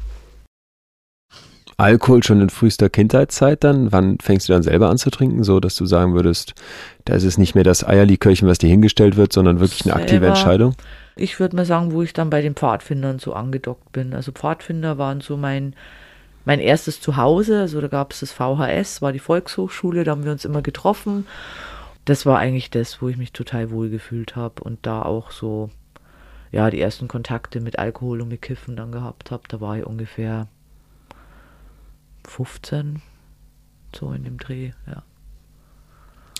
Alkohol 1.77 2.23
schon 2.23 2.41
in 2.41 2.49
frühester 2.49 2.89
Kindheitszeit 2.89 3.63
dann? 3.63 3.91
Wann 3.91 4.17
fängst 4.19 4.49
du 4.49 4.53
dann 4.53 4.63
selber 4.63 4.89
an 4.89 4.97
zu 4.97 5.11
trinken, 5.11 5.43
so 5.43 5.59
dass 5.59 5.75
du 5.75 5.85
sagen 5.85 6.15
würdest, 6.15 6.55
da 7.05 7.13
ist 7.13 7.23
es 7.23 7.37
nicht 7.37 7.53
mehr 7.53 7.63
das 7.63 7.87
Eierlikörchen, 7.87 8.47
was 8.47 8.57
dir 8.57 8.69
hingestellt 8.69 9.15
wird, 9.15 9.31
sondern 9.31 9.59
wirklich 9.59 9.85
eine 9.85 9.93
aktive 9.93 10.21
selber, 10.21 10.27
Entscheidung? 10.29 10.75
Ich 11.15 11.39
würde 11.39 11.55
mal 11.55 11.65
sagen, 11.65 11.91
wo 11.91 12.01
ich 12.01 12.13
dann 12.13 12.31
bei 12.31 12.41
den 12.41 12.55
Pfadfindern 12.55 13.19
so 13.19 13.33
angedockt 13.33 13.91
bin. 13.91 14.15
Also 14.15 14.31
Pfadfinder 14.31 14.97
waren 14.97 15.21
so 15.21 15.37
mein 15.37 15.75
mein 16.47 16.61
erstes 16.61 17.01
Zuhause, 17.01 17.59
also 17.59 17.81
da 17.81 17.89
gab 17.89 18.13
es 18.13 18.21
das 18.21 18.31
VHS, 18.31 19.01
war 19.01 19.11
die 19.11 19.19
Volkshochschule, 19.19 20.05
da 20.05 20.11
haben 20.11 20.23
wir 20.23 20.31
uns 20.31 20.45
immer 20.45 20.61
getroffen. 20.61 21.27
Das 22.05 22.25
war 22.25 22.39
eigentlich 22.39 22.69
das, 22.69 23.01
wo 23.01 23.09
ich 23.09 23.17
mich 23.17 23.33
total 23.33 23.69
wohl 23.69 23.89
gefühlt 23.89 24.37
habe 24.37 24.63
und 24.63 24.79
da 24.83 25.01
auch 25.01 25.31
so, 25.31 25.69
ja, 26.53 26.69
die 26.69 26.79
ersten 26.79 27.09
Kontakte 27.09 27.59
mit 27.59 27.77
Alkohol 27.77 28.21
und 28.21 28.29
mit 28.29 28.41
Kiffen 28.41 28.77
dann 28.77 28.93
gehabt 28.93 29.29
habe. 29.29 29.43
Da 29.49 29.59
war 29.59 29.77
ich 29.77 29.85
ungefähr 29.85 30.47
15, 32.29 33.01
so 33.95 34.11
in 34.11 34.23
dem 34.23 34.37
Dreh, 34.37 34.71
ja. 34.85 35.03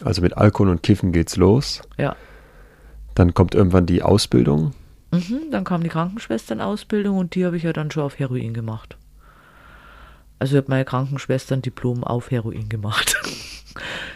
Also 0.04 0.22
mit 0.22 0.38
Alkohol 0.38 0.70
und 0.70 0.84
Kiffen 0.84 1.12
geht's 1.12 1.38
los. 1.38 1.82
Ja. 1.98 2.16
Dann 3.16 3.34
kommt 3.34 3.56
irgendwann 3.56 3.88
die 3.88 4.04
Ausbildung. 4.04 4.74
Mhm, 5.12 5.50
dann 5.52 5.64
kam 5.64 5.82
die 5.82 5.90
Krankenschwesternausbildung 5.90 7.18
und 7.18 7.34
die 7.34 7.46
habe 7.46 7.58
ich 7.58 7.64
ja 7.64 7.74
dann 7.74 7.90
schon 7.90 8.04
auf 8.04 8.20
Heroin 8.20 8.54
gemacht. 8.54 8.98
Also 10.40 10.56
ich 10.56 10.62
habe 10.62 10.70
meine 10.70 10.86
Krankenschwestern-Diplom 10.86 12.04
auf 12.04 12.32
Heroin 12.32 12.70
gemacht. 12.70 13.16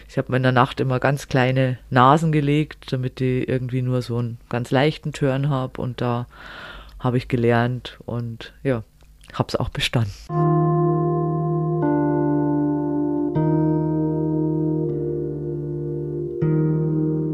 Ich 0.08 0.18
habe 0.18 0.30
mir 0.30 0.38
in 0.38 0.44
der 0.44 0.52
Nacht 0.52 0.82
immer 0.82 1.00
ganz 1.00 1.30
kleine 1.30 1.78
Nasen 1.90 2.34
gelegt, 2.34 2.92
damit 2.92 3.22
ich 3.22 3.48
irgendwie 3.48 3.82
nur 3.82 4.02
so 4.02 4.18
einen 4.18 4.40
ganz 4.50 4.70
leichten 4.70 5.14
Turn 5.14 5.50
habe. 5.50 5.80
Und 5.82 6.02
da 6.02 6.28
habe 7.00 7.18
ich 7.18 7.30
gelernt 7.30 7.98
und 8.06 8.52
ja, 8.62 8.84
habe 9.32 9.48
es 9.48 9.56
auch 9.56 9.70
bestanden. 9.70 10.12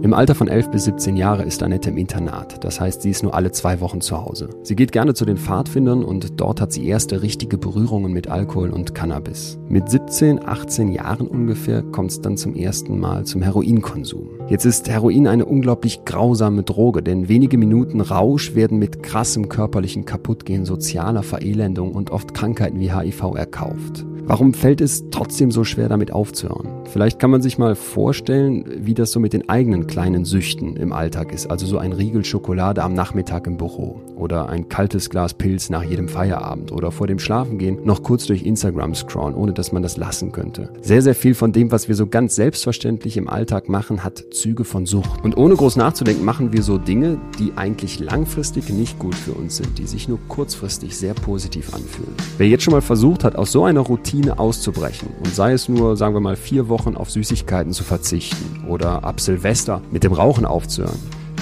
Im 0.07 0.13
Alter 0.13 0.35
von 0.35 0.47
11 0.47 0.71
bis 0.71 0.85
17 0.85 1.17
Jahre 1.17 1.43
ist 1.43 1.61
Annette 1.61 1.89
im 1.89 1.97
Internat. 1.97 2.63
Das 2.63 2.79
heißt, 2.79 3.01
sie 3.01 3.09
ist 3.09 3.23
nur 3.23 3.33
alle 3.33 3.51
zwei 3.51 3.81
Wochen 3.81 3.99
zu 3.99 4.17
Hause. 4.17 4.47
Sie 4.63 4.77
geht 4.77 4.93
gerne 4.93 5.13
zu 5.13 5.25
den 5.25 5.35
Pfadfindern 5.35 6.05
und 6.05 6.39
dort 6.39 6.61
hat 6.61 6.71
sie 6.71 6.87
erste 6.87 7.21
richtige 7.21 7.57
Berührungen 7.57 8.13
mit 8.13 8.29
Alkohol 8.29 8.69
und 8.69 8.95
Cannabis. 8.95 9.59
Mit 9.67 9.89
17, 9.89 10.47
18 10.47 10.93
Jahren 10.93 11.27
ungefähr 11.27 11.83
kommt 11.83 12.11
es 12.11 12.21
dann 12.21 12.37
zum 12.37 12.55
ersten 12.55 12.97
Mal 13.01 13.25
zum 13.25 13.41
Heroinkonsum. 13.41 14.29
Jetzt 14.47 14.63
ist 14.63 14.87
Heroin 14.87 15.27
eine 15.27 15.43
unglaublich 15.43 16.05
grausame 16.05 16.63
Droge, 16.63 17.03
denn 17.03 17.27
wenige 17.27 17.57
Minuten 17.57 17.99
Rausch 17.99 18.55
werden 18.55 18.79
mit 18.79 19.03
krassem 19.03 19.49
körperlichen 19.49 20.05
Kaputtgehen, 20.05 20.63
sozialer 20.63 21.21
Verelendung 21.21 21.91
und 21.91 22.11
oft 22.11 22.33
Krankheiten 22.33 22.79
wie 22.79 22.93
HIV 22.93 23.35
erkauft. 23.35 24.05
Warum 24.23 24.53
fällt 24.53 24.79
es 24.79 25.09
trotzdem 25.09 25.51
so 25.51 25.65
schwer 25.65 25.89
damit 25.89 26.13
aufzuhören? 26.13 26.76
Vielleicht 26.87 27.19
kann 27.19 27.29
man 27.29 27.41
sich 27.41 27.57
mal 27.57 27.75
vorstellen, 27.75 28.65
wie 28.77 28.93
das 28.93 29.11
so 29.11 29.19
mit 29.19 29.33
den 29.33 29.49
eigenen 29.49 29.87
kleinen 29.87 30.25
Süchten 30.25 30.77
im 30.77 30.93
Alltag 30.93 31.33
ist. 31.33 31.51
Also 31.51 31.65
so 31.65 31.77
ein 31.77 31.91
Riegel 31.91 32.23
Schokolade 32.23 32.81
am 32.81 32.93
Nachmittag 32.93 33.45
im 33.45 33.57
Büro 33.57 34.01
oder 34.15 34.49
ein 34.49 34.69
kaltes 34.69 35.09
Glas 35.09 35.33
Pilz 35.33 35.69
nach 35.69 35.83
jedem 35.83 36.07
Feierabend 36.07 36.71
oder 36.71 36.91
vor 36.91 37.07
dem 37.07 37.19
Schlafengehen 37.19 37.79
noch 37.83 38.03
kurz 38.03 38.25
durch 38.25 38.43
Instagram 38.43 38.95
scrollen, 38.95 39.35
ohne 39.35 39.53
dass 39.53 39.71
man 39.71 39.83
das 39.83 39.97
lassen 39.97 40.31
könnte. 40.31 40.69
Sehr, 40.81 41.01
sehr 41.01 41.15
viel 41.15 41.35
von 41.35 41.51
dem, 41.51 41.71
was 41.71 41.87
wir 41.87 41.95
so 41.95 42.07
ganz 42.07 42.35
selbstverständlich 42.35 43.17
im 43.17 43.29
Alltag 43.29 43.69
machen, 43.69 44.03
hat 44.03 44.25
Züge 44.31 44.63
von 44.63 44.85
Sucht. 44.85 45.23
Und 45.23 45.37
ohne 45.37 45.55
groß 45.55 45.75
nachzudenken, 45.75 46.25
machen 46.25 46.53
wir 46.53 46.63
so 46.63 46.77
Dinge, 46.77 47.19
die 47.37 47.53
eigentlich 47.55 47.99
langfristig 47.99 48.69
nicht 48.69 48.97
gut 48.97 49.15
für 49.15 49.33
uns 49.33 49.57
sind, 49.57 49.77
die 49.77 49.87
sich 49.87 50.07
nur 50.07 50.19
kurzfristig 50.27 50.97
sehr 50.97 51.13
positiv 51.13 51.73
anfühlen. 51.73 52.13
Wer 52.37 52.47
jetzt 52.47 52.63
schon 52.63 52.73
mal 52.73 52.81
versucht 52.81 53.23
hat, 53.23 53.35
aus 53.35 53.51
so 53.51 53.65
einer 53.65 53.81
Routine 53.81 54.39
auszubrechen 54.39 55.09
und 55.19 55.35
sei 55.35 55.53
es 55.53 55.69
nur, 55.69 55.97
sagen 55.97 56.15
wir 56.15 56.21
mal, 56.21 56.35
vier 56.35 56.69
Wochen 56.77 56.95
auf 56.95 57.09
Süßigkeiten 57.09 57.73
zu 57.73 57.83
verzichten 57.83 58.65
oder 58.67 59.03
ab 59.03 59.19
Silvester 59.19 59.81
mit 59.91 60.03
dem 60.03 60.13
Rauchen 60.13 60.45
aufzuhören, 60.45 60.99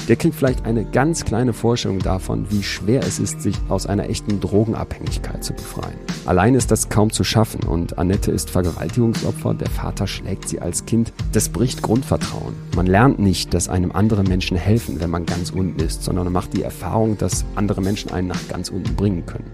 der 0.08 0.16
kriegt 0.16 0.36
vielleicht 0.36 0.66
eine 0.66 0.86
ganz 0.86 1.26
kleine 1.26 1.52
Vorstellung 1.52 2.00
davon, 2.00 2.46
wie 2.52 2.64
schwer 2.64 3.02
es 3.02 3.20
ist, 3.20 3.42
sich 3.42 3.58
aus 3.70 3.86
einer 3.86 4.08
echten 4.08 4.40
Drogenabhängigkeit 4.40 5.44
zu 5.44 5.54
befreien. 5.54 5.98
Allein 6.26 6.56
ist 6.56 6.72
das 6.72 6.90
kaum 6.90 7.12
zu 7.12 7.24
schaffen 7.24 7.64
und 7.64 7.98
Annette 7.98 8.32
ist 8.32 8.50
Vergewaltigungsopfer, 8.50 9.56
der 9.56 9.70
Vater 9.70 10.08
schlägt 10.08 10.48
sie 10.48 10.62
als 10.62 10.86
Kind. 10.86 11.12
Das 11.34 11.50
bricht 11.50 11.82
Grundvertrauen. 11.82 12.54
Man 12.76 12.86
lernt 12.86 13.20
nicht, 13.20 13.54
dass 13.54 13.68
einem 13.68 13.92
andere 13.92 14.24
Menschen 14.24 14.58
helfen, 14.58 15.02
wenn 15.02 15.10
man 15.10 15.26
ganz 15.26 15.50
unten 15.50 15.80
ist, 15.80 16.04
sondern 16.04 16.26
man 16.26 16.34
macht 16.34 16.54
die 16.54 16.64
Erfahrung, 16.64 17.18
dass 17.18 17.44
andere 17.56 17.82
Menschen 17.82 18.12
einen 18.12 18.28
nach 18.28 18.48
ganz 18.48 18.70
unten 18.70 18.96
bringen 18.96 19.26
können. 19.26 19.52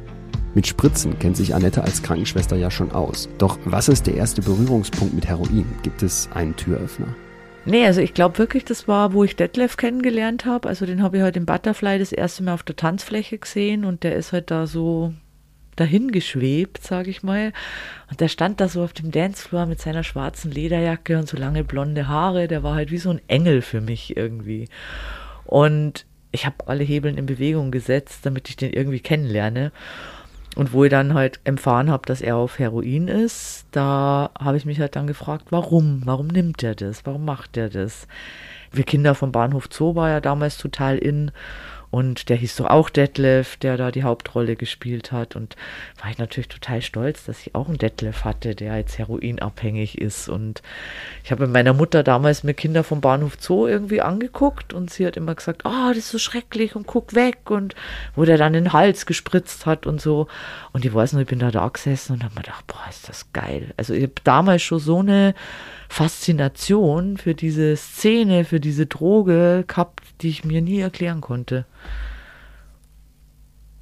Mit 0.53 0.67
Spritzen 0.67 1.17
kennt 1.17 1.37
sich 1.37 1.55
Annette 1.55 1.81
als 1.81 2.03
Krankenschwester 2.03 2.57
ja 2.57 2.69
schon 2.69 2.91
aus. 2.91 3.29
Doch 3.37 3.57
was 3.63 3.87
ist 3.87 4.07
der 4.07 4.15
erste 4.15 4.41
Berührungspunkt 4.41 5.13
mit 5.13 5.25
Heroin? 5.25 5.65
Gibt 5.81 6.03
es 6.03 6.27
einen 6.33 6.55
Türöffner? 6.57 7.07
Nee, 7.63 7.85
also 7.85 8.01
ich 8.01 8.13
glaube 8.13 8.37
wirklich, 8.37 8.65
das 8.65 8.85
war, 8.87 9.13
wo 9.13 9.23
ich 9.23 9.37
Detlef 9.37 9.77
kennengelernt 9.77 10.45
habe. 10.45 10.67
Also 10.67 10.85
den 10.85 11.01
habe 11.03 11.17
ich 11.17 11.23
heute 11.23 11.39
im 11.39 11.45
Butterfly 11.45 11.99
das 11.99 12.11
erste 12.11 12.43
Mal 12.43 12.53
auf 12.53 12.63
der 12.63 12.75
Tanzfläche 12.75 13.37
gesehen 13.37 13.85
und 13.85 14.03
der 14.03 14.15
ist 14.15 14.33
halt 14.33 14.51
da 14.51 14.67
so 14.67 15.13
dahin 15.77 16.11
geschwebt, 16.11 16.83
sage 16.83 17.09
ich 17.11 17.23
mal. 17.23 17.53
Und 18.09 18.19
der 18.19 18.27
stand 18.27 18.59
da 18.59 18.67
so 18.67 18.83
auf 18.83 18.91
dem 18.91 19.11
Dancefloor 19.11 19.67
mit 19.67 19.79
seiner 19.79 20.03
schwarzen 20.03 20.51
Lederjacke 20.51 21.17
und 21.17 21.29
so 21.29 21.37
lange 21.37 21.63
blonde 21.63 22.09
Haare. 22.09 22.49
Der 22.49 22.61
war 22.61 22.75
halt 22.75 22.91
wie 22.91 22.97
so 22.97 23.09
ein 23.09 23.21
Engel 23.27 23.61
für 23.61 23.79
mich 23.79 24.17
irgendwie. 24.17 24.67
Und 25.45 26.05
ich 26.33 26.45
habe 26.45 26.67
alle 26.67 26.83
Hebeln 26.83 27.17
in 27.17 27.25
Bewegung 27.25 27.71
gesetzt, 27.71 28.25
damit 28.25 28.49
ich 28.49 28.57
den 28.57 28.73
irgendwie 28.73 28.99
kennenlerne. 28.99 29.71
Und 30.55 30.73
wo 30.73 30.83
ich 30.83 30.89
dann 30.89 31.13
halt 31.13 31.39
erfahren 31.45 31.89
habe, 31.89 32.05
dass 32.05 32.21
er 32.21 32.35
auf 32.35 32.59
Heroin 32.59 33.07
ist, 33.07 33.65
da 33.71 34.31
habe 34.37 34.57
ich 34.57 34.65
mich 34.65 34.79
halt 34.81 34.97
dann 34.97 35.07
gefragt, 35.07 35.45
warum? 35.49 36.01
Warum 36.03 36.27
nimmt 36.27 36.61
er 36.61 36.75
das? 36.75 37.05
Warum 37.05 37.23
macht 37.23 37.55
er 37.55 37.69
das? 37.69 38.07
Wir 38.71 38.83
Kinder 38.83 39.15
vom 39.15 39.31
Bahnhof 39.31 39.69
Zoo 39.71 39.95
war 39.95 40.09
ja 40.09 40.19
damals 40.19 40.57
total 40.57 40.97
in 40.97 41.31
und 41.91 42.29
der 42.29 42.37
hieß 42.37 42.55
doch 42.55 42.67
auch 42.67 42.89
Detlef, 42.89 43.57
der 43.57 43.75
da 43.75 43.91
die 43.91 44.03
Hauptrolle 44.03 44.55
gespielt 44.55 45.11
hat. 45.11 45.35
Und 45.35 45.57
war 46.01 46.09
ich 46.09 46.17
natürlich 46.17 46.47
total 46.47 46.81
stolz, 46.81 47.25
dass 47.25 47.41
ich 47.41 47.53
auch 47.53 47.67
einen 47.67 47.77
Detlef 47.77 48.23
hatte, 48.23 48.55
der 48.55 48.77
jetzt 48.77 48.97
heroinabhängig 48.97 49.99
ist. 49.99 50.29
Und 50.29 50.61
ich 51.25 51.31
habe 51.31 51.43
mit 51.43 51.53
meiner 51.53 51.73
Mutter 51.73 52.01
damals 52.01 52.43
mir 52.43 52.53
Kinder 52.53 52.85
vom 52.85 53.01
Bahnhof 53.01 53.35
Zoo 53.39 53.67
irgendwie 53.67 54.01
angeguckt 54.01 54.73
und 54.73 54.89
sie 54.89 55.05
hat 55.05 55.17
immer 55.17 55.35
gesagt, 55.35 55.63
oh, 55.65 55.89
das 55.89 55.97
ist 55.97 56.09
so 56.09 56.17
schrecklich 56.17 56.77
und 56.77 56.87
guck 56.87 57.13
weg 57.13 57.51
und 57.51 57.75
wo 58.15 58.23
der 58.23 58.37
dann 58.37 58.53
den 58.53 58.71
Hals 58.71 59.05
gespritzt 59.05 59.65
hat 59.65 59.85
und 59.85 59.99
so. 59.99 60.27
Und 60.71 60.85
ich 60.85 60.93
weiß 60.93 61.11
noch, 61.11 61.19
ich 61.19 61.27
bin 61.27 61.39
da 61.39 61.51
da 61.51 61.67
gesessen 61.67 62.13
und 62.13 62.23
habe 62.23 62.35
mir 62.35 62.43
gedacht, 62.43 62.65
boah, 62.67 62.85
ist 62.89 63.09
das 63.09 63.33
geil. 63.33 63.73
Also 63.75 63.93
ich 63.93 64.03
habe 64.03 64.13
damals 64.23 64.61
schon 64.61 64.79
so 64.79 64.99
eine 64.99 65.35
Faszination 65.89 67.17
für 67.17 67.35
diese 67.35 67.75
Szene, 67.75 68.45
für 68.45 68.61
diese 68.61 68.85
Droge 68.85 69.65
gehabt, 69.67 70.05
die 70.21 70.29
ich 70.29 70.45
mir 70.45 70.61
nie 70.61 70.79
erklären 70.79 71.19
konnte. 71.19 71.65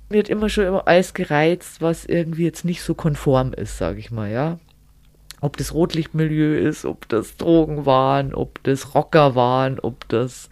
Mir 0.09 0.19
hat 0.19 0.29
immer 0.29 0.49
schon 0.49 0.65
immer 0.65 0.87
alles 0.87 1.13
gereizt, 1.13 1.81
was 1.81 2.05
irgendwie 2.05 2.45
jetzt 2.45 2.65
nicht 2.65 2.81
so 2.81 2.95
konform 2.95 3.53
ist, 3.53 3.77
sage 3.77 3.99
ich 3.99 4.09
mal, 4.09 4.31
ja. 4.31 4.59
Ob 5.41 5.55
das 5.55 5.73
Rotlichtmilieu 5.73 6.57
ist, 6.57 6.83
ob 6.83 7.07
das 7.09 7.37
Drogen 7.37 7.85
waren, 7.85 8.33
ob 8.33 8.61
das 8.63 8.95
Rocker 8.95 9.35
waren, 9.35 9.79
ob 9.79 10.07
das 10.09 10.49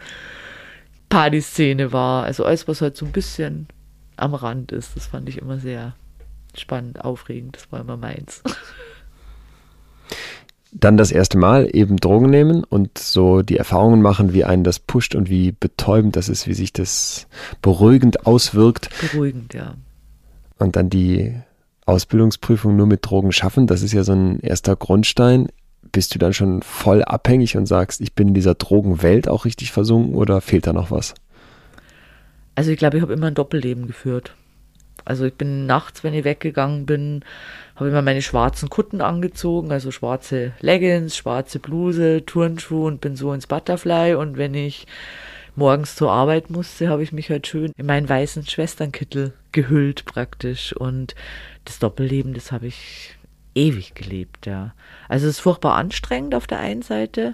Partyszene 1.09 1.91
war. 1.91 2.23
Also 2.23 2.45
alles, 2.45 2.67
was 2.67 2.81
halt 2.81 2.95
so 2.95 3.05
ein 3.05 3.11
bisschen 3.11 3.67
am 4.15 4.33
Rand 4.33 4.71
ist, 4.71 4.95
das 4.95 5.07
fand 5.07 5.27
ich 5.27 5.39
immer 5.39 5.59
sehr 5.59 5.95
spannend, 6.55 7.03
aufregend. 7.03 7.55
Das 7.55 7.71
war 7.71 7.81
immer 7.81 7.97
meins. 7.97 8.43
dann 10.79 10.97
das 10.97 11.11
erste 11.11 11.37
Mal 11.37 11.69
eben 11.73 11.97
Drogen 11.97 12.29
nehmen 12.29 12.63
und 12.63 12.97
so 12.97 13.41
die 13.41 13.57
Erfahrungen 13.57 14.01
machen, 14.01 14.33
wie 14.33 14.43
einen 14.43 14.63
das 14.63 14.79
pusht 14.79 15.15
und 15.15 15.29
wie 15.29 15.51
betäubend 15.51 16.15
das 16.15 16.29
ist, 16.29 16.47
wie 16.47 16.53
sich 16.53 16.71
das 16.71 17.27
beruhigend 17.61 18.25
auswirkt. 18.25 18.89
Beruhigend, 19.01 19.53
ja. 19.53 19.75
Und 20.59 20.75
dann 20.75 20.89
die 20.89 21.35
Ausbildungsprüfung 21.85 22.75
nur 22.75 22.87
mit 22.87 23.05
Drogen 23.05 23.31
schaffen, 23.31 23.67
das 23.67 23.81
ist 23.81 23.93
ja 23.93 24.03
so 24.03 24.13
ein 24.13 24.39
erster 24.39 24.75
Grundstein. 24.75 25.47
Bist 25.91 26.13
du 26.13 26.19
dann 26.19 26.33
schon 26.33 26.61
voll 26.61 27.03
abhängig 27.03 27.55
und 27.57 27.65
sagst, 27.65 28.01
ich 28.01 28.13
bin 28.13 28.29
in 28.29 28.33
dieser 28.33 28.55
Drogenwelt 28.55 29.27
auch 29.27 29.45
richtig 29.45 29.71
versunken 29.71 30.15
oder 30.15 30.41
fehlt 30.41 30.67
da 30.67 30.73
noch 30.73 30.91
was? 30.91 31.15
Also 32.55 32.71
ich 32.71 32.77
glaube, 32.77 32.97
ich 32.97 33.03
habe 33.03 33.13
immer 33.13 33.27
ein 33.27 33.35
Doppelleben 33.35 33.87
geführt. 33.87 34.35
Also 35.07 35.23
ich 35.23 35.35
bin 35.35 35.65
nachts, 35.65 36.03
wenn 36.03 36.13
ich 36.13 36.25
weggegangen 36.25 36.85
bin, 36.85 37.23
habe 37.77 37.87
immer 37.87 38.01
meine 38.01 38.21
schwarzen 38.21 38.69
Kutten 38.69 38.99
angezogen, 38.99 39.71
also 39.71 39.89
schwarze 39.89 40.51
Leggings, 40.59 41.15
schwarze 41.15 41.59
Bluse, 41.59 42.25
Turnschuhe 42.25 42.87
und 42.87 42.99
bin 42.99 43.15
so 43.15 43.31
ins 43.31 43.47
Butterfly. 43.47 44.15
Und 44.15 44.35
wenn 44.35 44.53
ich 44.53 44.85
morgens 45.55 45.95
zur 45.95 46.11
Arbeit 46.11 46.49
musste, 46.49 46.89
habe 46.89 47.03
ich 47.03 47.13
mich 47.13 47.29
halt 47.29 47.47
schön 47.47 47.71
in 47.77 47.85
meinen 47.85 48.09
weißen 48.09 48.45
Schwesternkittel 48.45 49.31
gehüllt 49.53 50.03
praktisch. 50.03 50.73
Und 50.73 51.15
das 51.63 51.79
Doppelleben, 51.79 52.33
das 52.33 52.51
habe 52.51 52.67
ich 52.67 53.15
ewig 53.55 53.95
gelebt, 53.95 54.45
ja. 54.45 54.73
Also 55.07 55.25
es 55.25 55.35
ist 55.35 55.39
furchtbar 55.39 55.75
anstrengend 55.75 56.35
auf 56.35 56.47
der 56.47 56.59
einen 56.59 56.81
Seite, 56.81 57.33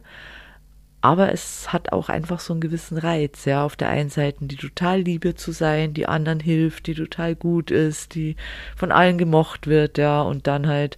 aber 1.04 1.34
es 1.34 1.74
hat 1.74 1.92
auch 1.92 2.08
einfach 2.08 2.40
so 2.40 2.54
einen 2.54 2.62
gewissen 2.62 2.98
Reiz, 2.98 3.44
ja, 3.44 3.66
auf 3.66 3.76
der 3.76 3.90
einen 3.90 4.10
Seite 4.10 4.38
die 4.46 4.56
total 4.56 5.02
Liebe 5.02 5.36
zu 5.36 5.52
sein, 5.52 5.94
die 5.94 6.08
anderen 6.08 6.40
hilft, 6.40 6.88
die 6.88 6.96
total 6.96 7.36
gut 7.36 7.72
ist, 7.72 8.16
die 8.16 8.38
von 8.78 8.94
allen 8.94 9.18
gemocht 9.18 9.68
wird, 9.68 9.98
ja, 9.98 10.22
und 10.22 10.48
dann 10.48 10.66
halt 10.66 10.98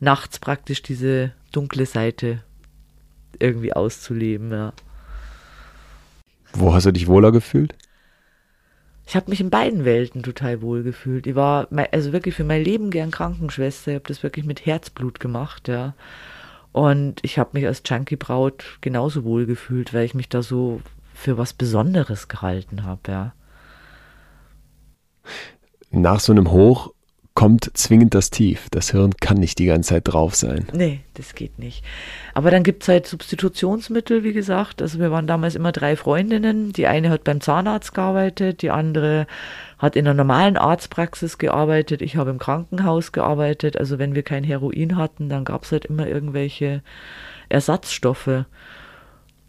nachts 0.00 0.40
praktisch 0.40 0.82
diese 0.82 1.30
dunkle 1.52 1.86
Seite 1.86 2.42
irgendwie 3.38 3.72
auszuleben, 3.72 4.50
ja. 4.50 4.72
Wo 6.52 6.74
hast 6.74 6.86
du 6.86 6.92
dich 6.92 7.06
wohler 7.06 7.30
gefühlt? 7.30 7.76
Ich 9.06 9.14
habe 9.14 9.30
mich 9.30 9.40
in 9.40 9.50
beiden 9.50 9.84
Welten 9.84 10.24
total 10.24 10.62
wohl 10.62 10.82
gefühlt. 10.82 11.28
Ich 11.28 11.36
war 11.36 11.68
also 11.92 12.12
wirklich 12.12 12.34
für 12.34 12.44
mein 12.44 12.64
Leben 12.64 12.90
gern 12.90 13.12
Krankenschwester. 13.12 13.92
Ich 13.92 13.94
habe 13.94 14.08
das 14.08 14.24
wirklich 14.24 14.44
mit 14.44 14.66
Herzblut 14.66 15.20
gemacht, 15.20 15.68
ja. 15.68 15.94
Und 16.72 17.20
ich 17.22 17.38
habe 17.38 17.50
mich 17.52 17.66
als 17.66 17.82
Junkie 17.84 18.16
Braut 18.16 18.78
genauso 18.80 19.24
wohl 19.24 19.46
gefühlt, 19.46 19.92
weil 19.92 20.04
ich 20.04 20.14
mich 20.14 20.28
da 20.28 20.42
so 20.42 20.80
für 21.14 21.36
was 21.36 21.52
Besonderes 21.52 22.28
gehalten 22.28 22.84
habe, 22.84 23.00
ja. 23.12 23.34
Nach 25.90 26.20
so 26.20 26.32
einem 26.32 26.50
Hoch 26.50 26.92
kommt 27.34 27.70
zwingend 27.74 28.14
das 28.14 28.30
Tief. 28.30 28.68
Das 28.70 28.90
Hirn 28.90 29.16
kann 29.16 29.38
nicht 29.38 29.58
die 29.58 29.66
ganze 29.66 29.90
Zeit 29.90 30.02
drauf 30.06 30.34
sein. 30.34 30.66
Nee, 30.72 31.00
das 31.14 31.34
geht 31.34 31.58
nicht. 31.58 31.82
Aber 32.34 32.50
dann 32.50 32.62
gibt 32.62 32.82
es 32.82 32.88
halt 32.88 33.06
Substitutionsmittel, 33.06 34.22
wie 34.22 34.32
gesagt. 34.32 34.82
Also 34.82 34.98
wir 34.98 35.10
waren 35.10 35.26
damals 35.26 35.54
immer 35.54 35.72
drei 35.72 35.96
Freundinnen. 35.96 36.72
Die 36.72 36.86
eine 36.86 37.10
hat 37.10 37.24
beim 37.24 37.40
Zahnarzt 37.40 37.94
gearbeitet, 37.94 38.62
die 38.62 38.70
andere 38.70 39.26
hat 39.78 39.96
in 39.96 40.06
einer 40.06 40.14
normalen 40.14 40.56
Arztpraxis 40.56 41.38
gearbeitet, 41.38 42.02
ich 42.02 42.16
habe 42.16 42.30
im 42.30 42.38
Krankenhaus 42.38 43.12
gearbeitet. 43.12 43.76
Also 43.76 43.98
wenn 43.98 44.14
wir 44.14 44.22
kein 44.22 44.44
Heroin 44.44 44.96
hatten, 44.96 45.28
dann 45.28 45.44
gab 45.44 45.64
es 45.64 45.72
halt 45.72 45.86
immer 45.86 46.06
irgendwelche 46.06 46.82
Ersatzstoffe. 47.48 48.44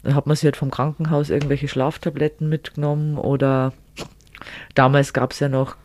Dann 0.02 0.14
hat 0.14 0.26
man 0.26 0.36
sich 0.36 0.44
halt 0.44 0.56
vom 0.56 0.70
Krankenhaus 0.70 1.30
irgendwelche 1.30 1.68
Schlaftabletten 1.68 2.48
mitgenommen 2.48 3.16
oder 3.16 3.72
damals 4.74 5.12
gab 5.12 5.32
es 5.32 5.40
ja 5.40 5.48
noch 5.48 5.76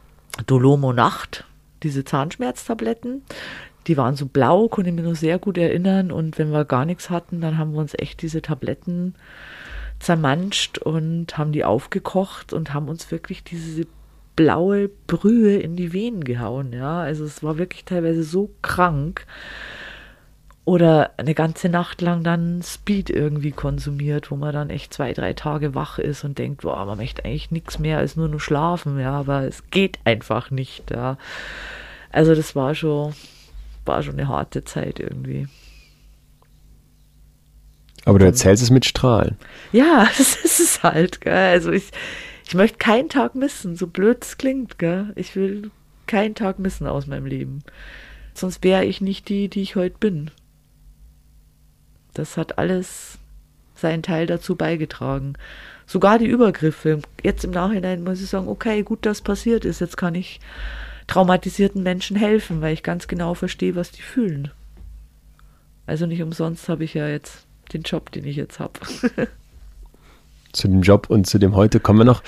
Dolomo 0.47 0.93
Nacht 0.93 1.45
diese 1.84 2.04
Zahnschmerztabletten. 2.04 3.24
Die 3.88 3.98
waren 3.98 4.16
so 4.16 4.26
blau, 4.26 4.68
konnte 4.68 4.90
ich 4.90 4.96
mir 4.96 5.04
nur 5.04 5.16
sehr 5.16 5.40
gut 5.40 5.58
erinnern. 5.58 6.12
Und 6.12 6.38
wenn 6.38 6.52
wir 6.52 6.66
gar 6.66 6.86
nichts 6.86 7.10
hatten, 7.10 7.42
dann 7.42 7.58
haben 7.58 7.74
wir 7.74 7.80
uns 7.80 7.94
echt 7.98 8.22
diese 8.22 8.42
Tabletten 8.42 9.16
zermanscht 10.00 10.78
und 10.78 11.38
haben 11.38 11.52
die 11.52 11.66
aufgekocht 11.66 12.54
und 12.54 12.74
haben 12.74 12.88
uns 12.88 13.12
wirklich 13.12 13.44
diese 13.44 13.86
blaue 14.36 14.90
Brühe 15.08 15.58
in 15.58 15.76
die 15.76 15.92
Venen 15.92 16.24
gehauen. 16.24 16.72
Ja, 16.72 17.00
also 17.00 17.26
es 17.26 17.44
war 17.44 17.58
wirklich 17.58 17.84
teilweise 17.84 18.24
so 18.24 18.50
krank. 18.62 19.26
Oder 20.70 21.09
eine 21.17 21.34
ganze 21.34 21.67
Nacht 21.67 21.99
lang 21.99 22.24
dann 22.24 22.61
Speed 22.61 23.09
irgendwie 23.09 23.49
konsumiert, 23.49 24.30
wo 24.30 24.36
man 24.36 24.53
dann 24.53 24.70
echt 24.70 24.93
zwei, 24.93 25.13
drei 25.13 25.34
Tage 25.34 25.74
wach 25.74 25.97
ist 25.97 26.24
und 26.24 26.38
denkt, 26.38 26.61
boah, 26.61 26.86
man 26.86 26.99
möchte 26.99 27.26
eigentlich 27.26 27.49
nichts 27.49 27.80
mehr 27.80 27.97
als 27.97 28.15
nur 28.15 28.28
nur 28.28 28.39
schlafen, 28.39 28.99
ja, 28.99 29.13
aber 29.13 29.45
es 29.45 29.63
geht 29.72 29.97
einfach 30.03 30.51
nicht, 30.51 30.91
ja. 30.91 31.17
Also 32.11 32.36
das 32.36 32.55
war 32.55 32.76
schon, 32.76 33.15
war 33.84 34.03
schon 34.03 34.13
eine 34.20 34.28
harte 34.28 34.63
Zeit 34.63 34.99
irgendwie. 34.99 35.47
Aber 38.05 38.20
du 38.20 38.26
erzählst 38.26 38.61
es 38.61 38.70
mit 38.70 38.86
Strahlen. 38.86 39.38
Ja, 39.72 40.07
das 40.20 40.36
ist 40.36 40.59
es 40.59 40.84
halt, 40.84 41.22
gell. 41.22 41.34
Also 41.34 41.72
ich, 41.72 41.89
ich 42.45 42.53
möchte 42.53 42.78
keinen 42.78 43.09
Tag 43.09 43.34
missen, 43.34 43.76
so 43.76 43.88
blöd 43.88 44.24
es 44.24 44.38
klingt, 44.38 44.78
gell. 44.78 45.13
Ich 45.15 45.36
will 45.36 45.72
keinen 46.05 46.36
Tag 46.36 46.59
missen 46.59 46.86
aus 46.86 47.07
meinem 47.07 47.26
Leben. 47.26 47.63
Sonst 48.36 48.63
wäre 48.63 48.86
ich 48.86 49.01
nicht 49.01 49.30
die, 49.30 49.49
die 49.49 49.63
ich 49.63 49.76
heute 49.76 49.97
bin. 49.99 50.30
Das 52.14 52.38
hat 52.38 52.57
alles 52.57 53.18
seinen 53.76 54.03
Teil 54.03 54.26
dazu 54.26 54.55
beigetragen. 54.55 55.34
Sogar 55.86 56.20
die 56.20 56.28
Übergriffe. 56.28 57.01
Jetzt 57.24 57.43
im 57.43 57.51
Nachhinein 57.51 58.03
muss 58.03 58.22
ich 58.22 58.30
sagen, 58.30 58.47
okay, 58.47 58.84
gut, 58.84 59.05
dass 59.05 59.22
passiert 59.22 59.66
ist. 59.66 59.82
Jetzt 59.82 59.97
kann 59.97 60.16
ich 60.16 60.39
traumatisierten 61.07 61.82
Menschen 61.82 62.16
helfen, 62.16 62.62
weil 62.62 62.74
ich 62.74 62.84
ganz 62.84 63.07
genau 63.07 63.34
verstehe, 63.34 63.76
was 63.76 63.91
die 63.91 64.01
fühlen. 64.01 64.51
Also 65.88 66.05
nicht 66.05 66.22
umsonst 66.22 66.70
habe 66.70 66.84
ich 66.84 66.93
ja 66.93 67.07
jetzt 67.07 67.47
den 67.74 67.82
Job, 67.82 68.12
den 68.12 68.26
ich 68.26 68.36
jetzt 68.36 68.60
habe. 68.60 68.80
zu 70.53 70.68
dem 70.68 70.82
Job 70.82 71.10
und 71.10 71.26
zu 71.26 71.39
dem 71.39 71.55
heute 71.55 71.80
kommen 71.80 71.99
wir 71.99 72.05
noch 72.05 72.22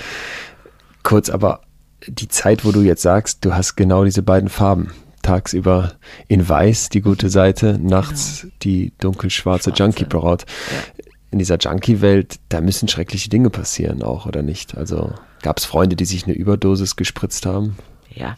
kurz, 1.04 1.30
aber 1.30 1.62
die 2.08 2.28
Zeit, 2.28 2.66
wo 2.66 2.72
du 2.72 2.82
jetzt 2.82 3.04
sagst, 3.04 3.46
du 3.46 3.54
hast 3.54 3.76
genau 3.76 4.04
diese 4.04 4.24
beiden 4.24 4.50
Farben. 4.50 4.92
Tagsüber 5.22 5.94
in 6.28 6.48
weiß 6.48 6.90
die 6.90 7.02
gute 7.02 7.30
Seite, 7.30 7.80
nachts 7.82 8.42
genau. 8.42 8.54
die 8.64 8.94
dunkelschwarze 9.00 9.72
Junkie-Braut. 9.72 10.46
Ja. 10.48 11.04
In 11.32 11.40
dieser 11.40 11.58
Junkie-Welt, 11.58 12.40
da 12.50 12.60
müssen 12.60 12.90
schreckliche 12.90 13.30
Dinge 13.30 13.50
passieren 13.50 14.04
auch, 14.04 14.26
oder 14.26 14.42
nicht? 14.42 14.78
Also 14.78 15.14
gab 15.42 15.60
es 15.60 15.66
Freunde, 15.66 15.96
die 15.96 16.06
sich 16.06 16.26
eine 16.26 16.34
Überdosis 16.34 16.98
gespritzt 16.98 17.46
haben? 17.46 17.78
Ja, 18.10 18.38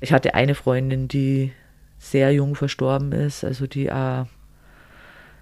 ich 0.00 0.12
hatte 0.12 0.34
eine 0.34 0.54
Freundin, 0.54 1.08
die 1.08 1.52
sehr 1.98 2.32
jung 2.32 2.54
verstorben 2.54 3.12
ist, 3.12 3.44
also 3.44 3.66
die 3.66 3.86
äh, 3.86 4.24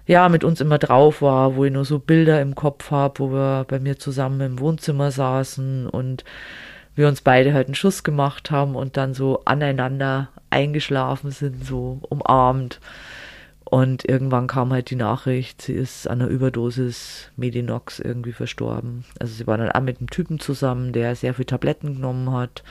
ja 0.05 0.29
mit 0.29 0.43
uns 0.43 0.61
immer 0.61 0.77
drauf 0.77 1.21
war, 1.21 1.55
wo 1.55 1.65
ich 1.65 1.73
nur 1.73 1.85
so 1.85 1.99
Bilder 1.99 2.41
im 2.41 2.55
Kopf 2.55 2.91
habe, 2.91 3.19
wo 3.19 3.31
wir 3.31 3.65
bei 3.67 3.79
mir 3.79 3.99
zusammen 3.99 4.41
im 4.41 4.59
Wohnzimmer 4.59 5.11
saßen 5.11 5.87
und 5.87 6.23
wir 6.95 7.07
uns 7.07 7.21
beide 7.21 7.53
halt 7.53 7.67
einen 7.67 7.75
Schuss 7.75 8.03
gemacht 8.03 8.51
haben 8.51 8.75
und 8.75 8.97
dann 8.97 9.13
so 9.13 9.43
aneinander 9.45 10.29
eingeschlafen 10.49 11.31
sind, 11.31 11.65
so 11.65 11.99
umarmt. 12.09 12.79
Und 13.65 14.07
irgendwann 14.07 14.45
kam 14.47 14.71
halt 14.71 14.91
die 14.91 14.95
Nachricht, 14.95 15.63
sie 15.63 15.73
ist 15.73 16.07
an 16.07 16.21
einer 16.21 16.29
Überdosis 16.29 17.31
Medinox 17.37 17.99
irgendwie 17.99 18.33
verstorben. 18.33 19.03
Also 19.19 19.33
sie 19.33 19.47
war 19.47 19.57
dann 19.57 19.71
auch 19.71 19.81
mit 19.81 19.99
einem 19.99 20.09
Typen 20.09 20.39
zusammen, 20.39 20.93
der 20.93 21.15
sehr 21.15 21.33
viel 21.33 21.45
Tabletten 21.45 21.95
genommen 21.95 22.31
hat 22.31 22.63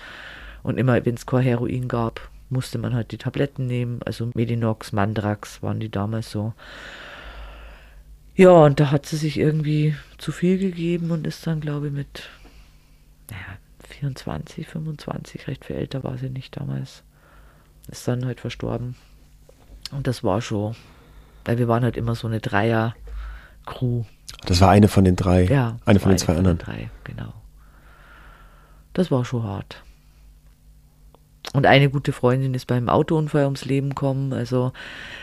und 0.63 0.79
immer, 0.79 1.05
wenn 1.05 1.15
es 1.15 1.27
kein 1.27 1.43
Heroin 1.43 1.89
gab, 1.89 2.31
musste 2.51 2.79
man 2.79 2.95
halt 2.95 3.11
die 3.11 3.19
Tabletten 3.19 3.67
nehmen. 3.67 4.01
Also 4.05 4.31
Medinox, 4.35 4.93
Mandrax 4.93 5.63
waren 5.63 5.81
die 5.81 5.91
damals 5.91 6.31
so. 6.31 6.53
Ja, 8.37 8.51
und 8.51 8.79
da 8.79 8.91
hat 8.93 9.07
sie 9.07 9.17
sich 9.17 9.39
irgendwie 9.39 9.97
zu 10.19 10.31
viel 10.31 10.59
gegeben 10.59 11.11
und 11.11 11.27
ist 11.27 11.47
dann, 11.47 11.61
glaube 11.61 11.89
ich, 11.89 11.93
mit 11.93 12.29
naja, 13.31 13.59
24, 14.03 14.67
25, 14.67 15.47
recht 15.47 15.65
viel 15.65 15.77
älter 15.77 16.03
war 16.03 16.19
sie 16.19 16.29
nicht 16.29 16.57
damals. 16.57 17.05
Ist 17.89 18.09
dann 18.09 18.27
halt 18.27 18.41
verstorben. 18.41 18.97
Und 19.93 20.09
das 20.09 20.25
war 20.25 20.41
schon, 20.41 20.75
weil 21.45 21.59
wir 21.59 21.69
waren 21.69 21.85
halt 21.85 21.97
immer 21.97 22.17
so 22.17 22.27
eine 22.27 22.41
Dreier-Crew. 22.41 24.03
Das 24.45 24.61
war 24.61 24.71
eine 24.71 24.89
von 24.89 25.05
den 25.05 25.15
drei. 25.15 25.45
Ja. 25.45 25.79
Eine 25.85 26.01
von 26.01 26.11
den 26.11 26.19
zwei 26.19 26.35
anderen. 26.35 26.59
Drei, 26.59 26.91
genau. 27.05 27.33
Das 28.93 29.13
war 29.13 29.25
schon 29.25 29.45
hart. 29.45 29.83
Und 31.53 31.67
eine 31.67 31.89
gute 31.89 32.13
Freundin 32.13 32.55
ist 32.55 32.67
beim 32.67 32.89
Autounfall 32.89 33.45
ums 33.45 33.65
Leben 33.65 33.91
gekommen. 33.91 34.33
Also 34.33 34.73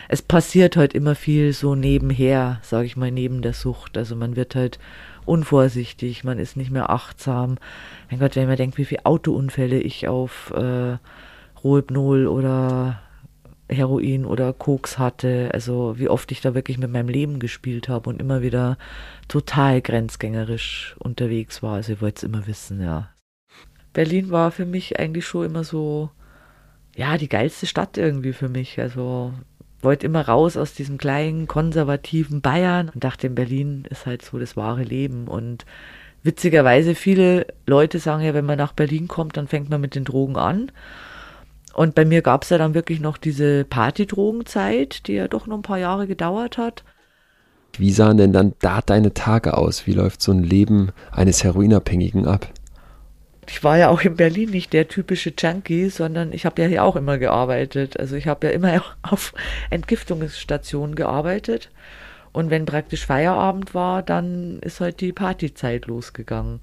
es 0.08 0.22
passiert 0.22 0.76
halt 0.76 0.94
immer 0.94 1.14
viel 1.14 1.52
so 1.52 1.74
nebenher, 1.74 2.60
sage 2.62 2.86
ich 2.86 2.96
mal, 2.96 3.10
neben 3.10 3.42
der 3.42 3.52
Sucht. 3.52 3.98
Also 3.98 4.16
man 4.16 4.36
wird 4.36 4.54
halt 4.54 4.78
unvorsichtig, 5.30 6.24
man 6.24 6.38
ist 6.38 6.56
nicht 6.56 6.70
mehr 6.70 6.90
achtsam. 6.90 7.56
Mein 8.10 8.18
Gott, 8.18 8.36
wenn 8.36 8.48
man 8.48 8.56
denkt, 8.56 8.78
wie 8.78 8.84
viele 8.84 9.06
Autounfälle 9.06 9.78
ich 9.78 10.08
auf 10.08 10.52
äh, 10.56 10.98
Rohypnol 11.62 12.26
oder 12.26 13.00
Heroin 13.68 14.24
oder 14.24 14.52
Koks 14.52 14.98
hatte, 14.98 15.50
also 15.54 15.98
wie 15.98 16.08
oft 16.08 16.32
ich 16.32 16.40
da 16.40 16.54
wirklich 16.54 16.78
mit 16.78 16.90
meinem 16.90 17.08
Leben 17.08 17.38
gespielt 17.38 17.88
habe 17.88 18.10
und 18.10 18.20
immer 18.20 18.42
wieder 18.42 18.76
total 19.28 19.80
grenzgängerisch 19.80 20.96
unterwegs 20.98 21.62
war. 21.62 21.74
Also 21.74 21.92
ich 21.92 22.02
wollte 22.02 22.16
es 22.16 22.22
immer 22.24 22.48
wissen, 22.48 22.82
ja. 22.82 23.10
Berlin 23.92 24.30
war 24.30 24.50
für 24.50 24.66
mich 24.66 24.98
eigentlich 24.98 25.26
schon 25.26 25.46
immer 25.46 25.62
so 25.62 26.10
ja, 26.96 27.16
die 27.16 27.28
geilste 27.28 27.66
Stadt 27.66 27.96
irgendwie 27.96 28.32
für 28.32 28.48
mich. 28.48 28.80
Also 28.80 29.32
wollte 29.82 30.06
immer 30.06 30.22
raus 30.22 30.56
aus 30.56 30.74
diesem 30.74 30.98
kleinen, 30.98 31.46
konservativen 31.46 32.40
Bayern 32.40 32.90
und 32.90 33.02
dachte, 33.02 33.26
in 33.26 33.34
Berlin 33.34 33.84
ist 33.88 34.06
halt 34.06 34.22
so 34.22 34.38
das 34.38 34.56
wahre 34.56 34.82
Leben. 34.82 35.28
Und 35.28 35.64
witzigerweise, 36.22 36.94
viele 36.94 37.46
Leute 37.66 37.98
sagen 37.98 38.22
ja, 38.22 38.34
wenn 38.34 38.46
man 38.46 38.58
nach 38.58 38.72
Berlin 38.72 39.08
kommt, 39.08 39.36
dann 39.36 39.48
fängt 39.48 39.70
man 39.70 39.80
mit 39.80 39.94
den 39.94 40.04
Drogen 40.04 40.36
an. 40.36 40.70
Und 41.72 41.94
bei 41.94 42.04
mir 42.04 42.22
gab 42.22 42.42
es 42.42 42.50
ja 42.50 42.58
dann 42.58 42.74
wirklich 42.74 43.00
noch 43.00 43.16
diese 43.16 43.64
Partydrogenzeit, 43.64 45.06
die 45.06 45.14
ja 45.14 45.28
doch 45.28 45.46
noch 45.46 45.56
ein 45.56 45.62
paar 45.62 45.78
Jahre 45.78 46.06
gedauert 46.06 46.58
hat. 46.58 46.84
Wie 47.78 47.92
sahen 47.92 48.16
denn 48.16 48.32
dann 48.32 48.54
da 48.58 48.80
deine 48.82 49.14
Tage 49.14 49.56
aus? 49.56 49.86
Wie 49.86 49.92
läuft 49.92 50.20
so 50.20 50.32
ein 50.32 50.42
Leben 50.42 50.90
eines 51.12 51.44
Heroinabhängigen 51.44 52.26
ab? 52.26 52.52
Ich 53.50 53.64
war 53.64 53.76
ja 53.76 53.88
auch 53.88 54.00
in 54.02 54.14
Berlin 54.14 54.50
nicht 54.50 54.72
der 54.72 54.86
typische 54.86 55.32
Junkie, 55.36 55.90
sondern 55.90 56.32
ich 56.32 56.46
habe 56.46 56.62
ja 56.62 56.68
hier 56.68 56.84
auch 56.84 56.94
immer 56.94 57.18
gearbeitet. 57.18 57.98
Also 57.98 58.14
ich 58.14 58.28
habe 58.28 58.46
ja 58.46 58.52
immer 58.52 58.82
auf 59.02 59.34
Entgiftungsstationen 59.70 60.94
gearbeitet. 60.94 61.70
Und 62.32 62.50
wenn 62.50 62.64
praktisch 62.64 63.04
Feierabend 63.04 63.74
war, 63.74 64.04
dann 64.04 64.60
ist 64.60 64.80
halt 64.80 65.00
die 65.00 65.12
Partyzeit 65.12 65.86
losgegangen. 65.86 66.60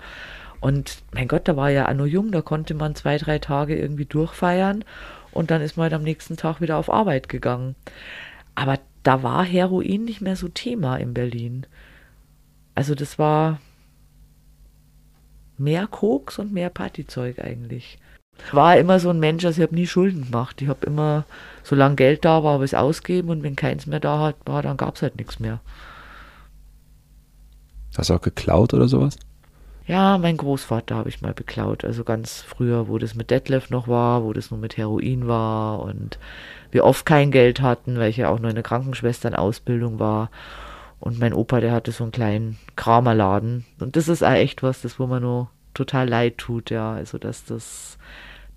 Und 0.61 1.03
mein 1.13 1.27
Gott, 1.27 1.49
da 1.49 1.57
war 1.57 1.69
ja 1.69 1.85
Anno 1.85 2.05
Jung, 2.05 2.31
da 2.31 2.41
konnte 2.41 2.73
man 2.73 2.95
zwei, 2.95 3.17
drei 3.17 3.37
Tage 3.37 3.77
irgendwie 3.77 4.05
durchfeiern 4.05 4.85
und 5.31 5.51
dann 5.51 5.61
ist 5.61 5.75
man 5.75 5.83
halt 5.83 5.93
am 5.93 6.03
nächsten 6.03 6.37
Tag 6.37 6.61
wieder 6.61 6.77
auf 6.77 6.89
Arbeit 6.89 7.27
gegangen. 7.27 7.75
Aber 8.55 8.79
da 9.03 9.23
war 9.23 9.43
Heroin 9.43 10.05
nicht 10.05 10.21
mehr 10.21 10.37
so 10.37 10.47
Thema 10.47 10.95
in 10.95 11.13
Berlin. 11.13 11.67
Also 12.75 12.95
das 12.95 13.19
war, 13.19 13.59
mehr 15.59 15.87
Koks 15.87 16.39
und 16.39 16.53
mehr 16.53 16.69
Partyzeug 16.69 17.39
eigentlich. 17.39 17.99
Ich 18.45 18.53
war 18.53 18.77
immer 18.77 18.99
so 18.99 19.09
ein 19.09 19.19
Mensch, 19.19 19.45
also 19.45 19.61
ich 19.61 19.67
habe 19.67 19.75
nie 19.75 19.87
Schulden 19.87 20.25
gemacht. 20.25 20.61
Ich 20.61 20.67
habe 20.67 20.85
immer, 20.85 21.25
solange 21.63 21.95
Geld 21.95 22.23
da 22.23 22.43
war, 22.43 22.53
habe 22.53 22.65
ich 22.65 22.73
es 22.73 22.79
ausgeben 22.79 23.29
und 23.29 23.43
wenn 23.43 23.55
keins 23.55 23.87
mehr 23.87 23.99
da 23.99 24.33
war, 24.45 24.61
dann 24.61 24.77
gab 24.77 24.95
es 24.95 25.01
halt 25.01 25.17
nichts 25.17 25.39
mehr. 25.39 25.59
Hast 27.97 28.11
du 28.11 28.13
auch 28.13 28.21
geklaut 28.21 28.73
oder 28.75 28.87
sowas? 28.87 29.17
Ja, 29.87 30.17
mein 30.17 30.37
Großvater 30.37 30.95
habe 30.95 31.09
ich 31.09 31.21
mal 31.21 31.33
beklaut. 31.33 31.85
Also 31.85 32.03
ganz 32.03 32.41
früher, 32.41 32.89
wo 32.89 32.97
das 32.97 33.15
mit 33.15 33.31
Detlef 33.31 33.69
noch 33.69 33.87
war, 33.87 34.23
wo 34.23 34.33
das 34.33 34.51
nur 34.51 34.59
mit 34.59 34.77
Heroin 34.77 35.27
war 35.27 35.79
und 35.79 36.19
wir 36.71 36.83
oft 36.83 37.05
kein 37.05 37.31
Geld 37.31 37.61
hatten, 37.61 37.97
weil 37.97 38.09
ich 38.09 38.17
ja 38.17 38.29
auch 38.29 38.39
nur 38.39 38.49
in 38.49 38.55
der 38.55 38.63
Krankenschwesternausbildung 38.63 39.97
war. 39.97 40.29
Und 40.99 41.19
mein 41.19 41.33
Opa, 41.33 41.59
der 41.59 41.71
hatte 41.71 41.91
so 41.91 42.03
einen 42.03 42.11
kleinen 42.11 42.57
Kramerladen. 42.75 43.65
Und 43.79 43.95
das 43.95 44.07
ist 44.07 44.23
auch 44.23 44.31
echt 44.31 44.63
was, 44.63 44.81
das 44.81 44.99
wo 44.99 45.07
man 45.07 45.21
nur 45.21 45.49
total 45.73 46.09
leid 46.09 46.37
tut, 46.37 46.69
ja. 46.69 46.93
Also, 46.93 47.17
dass 47.17 47.45
das, 47.45 47.97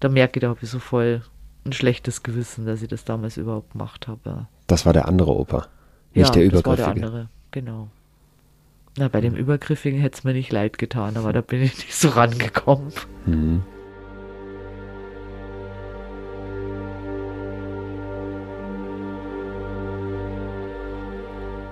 da 0.01 0.09
merke 0.09 0.39
ich, 0.39 0.41
da 0.43 0.49
habe 0.49 0.61
ich 0.63 0.71
so 0.71 0.79
voll 0.79 1.23
ein 1.65 1.73
schlechtes 1.73 2.23
Gewissen, 2.23 2.67
dass 2.67 2.83
ich 2.83 2.89
das 2.89 3.05
damals 3.05 3.37
überhaupt 3.37 3.73
gemacht 3.73 4.09
habe. 4.09 4.47
Das 4.67 4.87
war 4.87 4.93
der 4.93 5.07
andere 5.07 5.37
Opa, 5.37 5.67
nicht 6.15 6.29
ja, 6.29 6.33
der 6.33 6.45
Übergriffige. 6.45 6.77
Das 6.77 6.87
war 6.87 6.95
der 6.95 7.07
andere, 7.07 7.29
genau. 7.51 7.89
Na, 8.97 9.09
bei 9.09 9.21
dem 9.21 9.35
Übergriffigen 9.37 10.01
hätte 10.01 10.19
es 10.19 10.25
mir 10.25 10.33
nicht 10.33 10.51
leid 10.51 10.79
getan, 10.79 11.17
aber 11.17 11.33
da 11.33 11.43
bin 11.43 11.63
ich 11.63 11.77
nicht 11.79 11.95
so 11.95 12.09
rangekommen. 12.09 12.93
Mhm. 13.27 13.63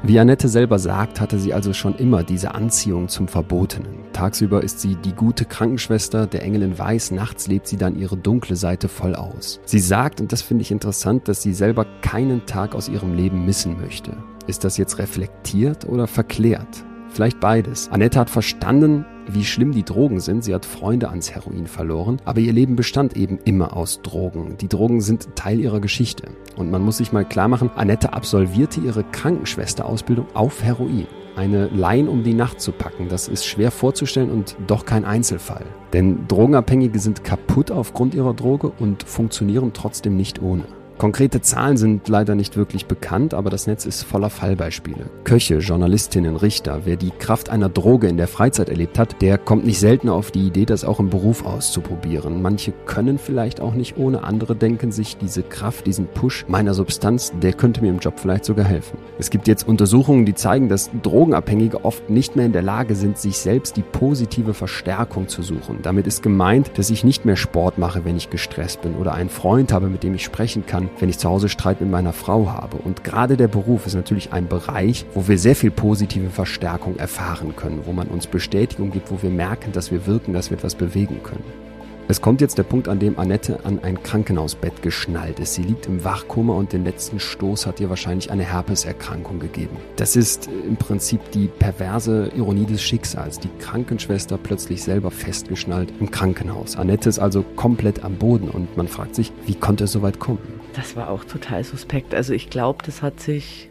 Wie 0.04 0.20
Annette 0.20 0.48
selber 0.48 0.78
sagt, 0.78 1.20
hatte 1.20 1.40
sie 1.40 1.52
also 1.52 1.72
schon 1.72 1.96
immer 1.96 2.22
diese 2.22 2.54
Anziehung 2.54 3.08
zum 3.08 3.26
Verbotenen. 3.26 4.04
Tagsüber 4.12 4.62
ist 4.62 4.78
sie 4.78 4.94
die 4.94 5.12
gute 5.12 5.44
Krankenschwester, 5.44 6.28
der 6.28 6.42
Engel 6.44 6.62
in 6.62 6.78
Weiß, 6.78 7.10
nachts 7.10 7.48
lebt 7.48 7.66
sie 7.66 7.76
dann 7.76 7.98
ihre 7.98 8.16
dunkle 8.16 8.54
Seite 8.54 8.88
voll 8.88 9.16
aus. 9.16 9.60
Sie 9.64 9.80
sagt, 9.80 10.20
und 10.20 10.30
das 10.30 10.40
finde 10.40 10.62
ich 10.62 10.70
interessant, 10.70 11.26
dass 11.26 11.42
sie 11.42 11.52
selber 11.52 11.84
keinen 12.00 12.46
Tag 12.46 12.76
aus 12.76 12.88
ihrem 12.88 13.14
Leben 13.14 13.44
missen 13.44 13.80
möchte. 13.80 14.16
Ist 14.46 14.62
das 14.62 14.76
jetzt 14.76 14.98
reflektiert 14.98 15.84
oder 15.84 16.06
verklärt? 16.06 16.84
Vielleicht 17.10 17.40
beides. 17.40 17.88
Annette 17.90 18.18
hat 18.18 18.30
verstanden, 18.30 19.04
wie 19.26 19.44
schlimm 19.44 19.72
die 19.72 19.82
Drogen 19.82 20.20
sind. 20.20 20.44
Sie 20.44 20.54
hat 20.54 20.64
Freunde 20.64 21.08
ans 21.08 21.30
Heroin 21.30 21.66
verloren, 21.66 22.18
aber 22.24 22.40
ihr 22.40 22.52
Leben 22.52 22.76
bestand 22.76 23.16
eben 23.16 23.38
immer 23.44 23.76
aus 23.76 24.02
Drogen. 24.02 24.56
Die 24.58 24.68
Drogen 24.68 25.00
sind 25.00 25.34
Teil 25.36 25.60
ihrer 25.60 25.80
Geschichte. 25.80 26.28
Und 26.56 26.70
man 26.70 26.82
muss 26.82 26.98
sich 26.98 27.12
mal 27.12 27.24
klar 27.24 27.48
machen, 27.48 27.70
Annette 27.76 28.12
absolvierte 28.12 28.80
ihre 28.80 29.04
Krankenschwesterausbildung 29.04 30.26
auf 30.34 30.62
Heroin. 30.62 31.06
Eine 31.36 31.68
Laien 31.68 32.08
um 32.08 32.24
die 32.24 32.34
Nacht 32.34 32.60
zu 32.60 32.72
packen, 32.72 33.08
das 33.08 33.28
ist 33.28 33.46
schwer 33.46 33.70
vorzustellen 33.70 34.30
und 34.30 34.56
doch 34.66 34.84
kein 34.84 35.04
Einzelfall. 35.04 35.64
Denn 35.92 36.26
Drogenabhängige 36.26 36.98
sind 36.98 37.22
kaputt 37.22 37.70
aufgrund 37.70 38.14
ihrer 38.14 38.34
Droge 38.34 38.72
und 38.78 39.04
funktionieren 39.04 39.70
trotzdem 39.72 40.16
nicht 40.16 40.42
ohne. 40.42 40.64
Konkrete 40.98 41.40
Zahlen 41.40 41.76
sind 41.76 42.08
leider 42.08 42.34
nicht 42.34 42.56
wirklich 42.56 42.86
bekannt, 42.86 43.32
aber 43.32 43.50
das 43.50 43.68
Netz 43.68 43.86
ist 43.86 44.02
voller 44.02 44.30
Fallbeispiele. 44.30 45.08
Köche, 45.22 45.58
Journalistinnen, 45.58 46.34
Richter, 46.34 46.80
wer 46.86 46.96
die 46.96 47.12
Kraft 47.12 47.50
einer 47.50 47.68
Droge 47.68 48.08
in 48.08 48.16
der 48.16 48.26
Freizeit 48.26 48.68
erlebt 48.68 48.98
hat, 48.98 49.22
der 49.22 49.38
kommt 49.38 49.64
nicht 49.64 49.78
selten 49.78 50.08
auf 50.08 50.32
die 50.32 50.44
Idee, 50.44 50.64
das 50.64 50.84
auch 50.84 50.98
im 50.98 51.08
Beruf 51.08 51.46
auszuprobieren. 51.46 52.42
Manche 52.42 52.72
können 52.86 53.18
vielleicht 53.18 53.60
auch 53.60 53.74
nicht 53.74 53.96
ohne, 53.96 54.24
andere 54.24 54.56
denken 54.56 54.90
sich, 54.90 55.16
diese 55.16 55.44
Kraft, 55.44 55.86
diesen 55.86 56.08
Push 56.08 56.46
meiner 56.48 56.74
Substanz, 56.74 57.32
der 57.40 57.52
könnte 57.52 57.80
mir 57.80 57.90
im 57.90 58.00
Job 58.00 58.18
vielleicht 58.18 58.44
sogar 58.44 58.64
helfen. 58.66 58.98
Es 59.20 59.30
gibt 59.30 59.46
jetzt 59.46 59.68
Untersuchungen, 59.68 60.26
die 60.26 60.34
zeigen, 60.34 60.68
dass 60.68 60.90
Drogenabhängige 61.04 61.84
oft 61.84 62.10
nicht 62.10 62.34
mehr 62.34 62.46
in 62.46 62.52
der 62.52 62.62
Lage 62.62 62.96
sind, 62.96 63.18
sich 63.18 63.38
selbst 63.38 63.76
die 63.76 63.82
positive 63.82 64.52
Verstärkung 64.52 65.28
zu 65.28 65.42
suchen. 65.42 65.78
Damit 65.82 66.08
ist 66.08 66.24
gemeint, 66.24 66.72
dass 66.74 66.90
ich 66.90 67.04
nicht 67.04 67.24
mehr 67.24 67.36
Sport 67.36 67.78
mache, 67.78 68.04
wenn 68.04 68.16
ich 68.16 68.30
gestresst 68.30 68.82
bin 68.82 68.96
oder 68.96 69.14
einen 69.14 69.30
Freund 69.30 69.72
habe, 69.72 69.86
mit 69.86 70.02
dem 70.02 70.14
ich 70.14 70.24
sprechen 70.24 70.66
kann, 70.66 70.87
wenn 70.98 71.08
ich 71.08 71.18
zu 71.18 71.28
Hause 71.28 71.48
Streit 71.48 71.80
mit 71.80 71.90
meiner 71.90 72.12
Frau 72.12 72.50
habe. 72.50 72.78
Und 72.78 73.04
gerade 73.04 73.36
der 73.36 73.48
Beruf 73.48 73.86
ist 73.86 73.94
natürlich 73.94 74.32
ein 74.32 74.48
Bereich, 74.48 75.06
wo 75.14 75.28
wir 75.28 75.38
sehr 75.38 75.56
viel 75.56 75.70
positive 75.70 76.30
Verstärkung 76.30 76.96
erfahren 76.96 77.54
können, 77.56 77.82
wo 77.84 77.92
man 77.92 78.08
uns 78.08 78.26
Bestätigung 78.26 78.90
gibt, 78.90 79.10
wo 79.10 79.22
wir 79.22 79.30
merken, 79.30 79.72
dass 79.72 79.90
wir 79.90 80.06
wirken, 80.06 80.32
dass 80.32 80.50
wir 80.50 80.58
etwas 80.58 80.74
bewegen 80.74 81.22
können. 81.22 81.67
Es 82.10 82.22
kommt 82.22 82.40
jetzt 82.40 82.56
der 82.56 82.62
Punkt, 82.62 82.88
an 82.88 82.98
dem 82.98 83.18
Annette 83.18 83.66
an 83.66 83.80
ein 83.82 84.02
Krankenhausbett 84.02 84.80
geschnallt 84.80 85.40
ist. 85.40 85.52
Sie 85.52 85.62
liegt 85.62 85.84
im 85.84 86.04
Wachkoma 86.04 86.54
und 86.54 86.72
den 86.72 86.82
letzten 86.82 87.20
Stoß 87.20 87.66
hat 87.66 87.80
ihr 87.80 87.90
wahrscheinlich 87.90 88.30
eine 88.30 88.44
Herpeserkrankung 88.44 89.40
gegeben. 89.40 89.76
Das 89.96 90.16
ist 90.16 90.46
im 90.46 90.78
Prinzip 90.78 91.20
die 91.32 91.48
perverse 91.48 92.30
Ironie 92.34 92.64
des 92.64 92.82
Schicksals. 92.82 93.38
Die 93.40 93.50
Krankenschwester 93.58 94.38
plötzlich 94.38 94.82
selber 94.82 95.10
festgeschnallt 95.10 95.92
im 96.00 96.10
Krankenhaus. 96.10 96.76
Annette 96.76 97.10
ist 97.10 97.18
also 97.18 97.42
komplett 97.56 98.02
am 98.02 98.14
Boden 98.14 98.48
und 98.48 98.74
man 98.78 98.88
fragt 98.88 99.14
sich, 99.14 99.30
wie 99.44 99.54
konnte 99.54 99.84
es 99.84 99.92
so 99.92 100.00
weit 100.00 100.18
kommen? 100.18 100.38
Das 100.72 100.96
war 100.96 101.10
auch 101.10 101.24
total 101.24 101.62
suspekt. 101.62 102.14
Also 102.14 102.32
ich 102.32 102.48
glaube, 102.48 102.82
das 102.86 103.02
hat 103.02 103.20
sich 103.20 103.68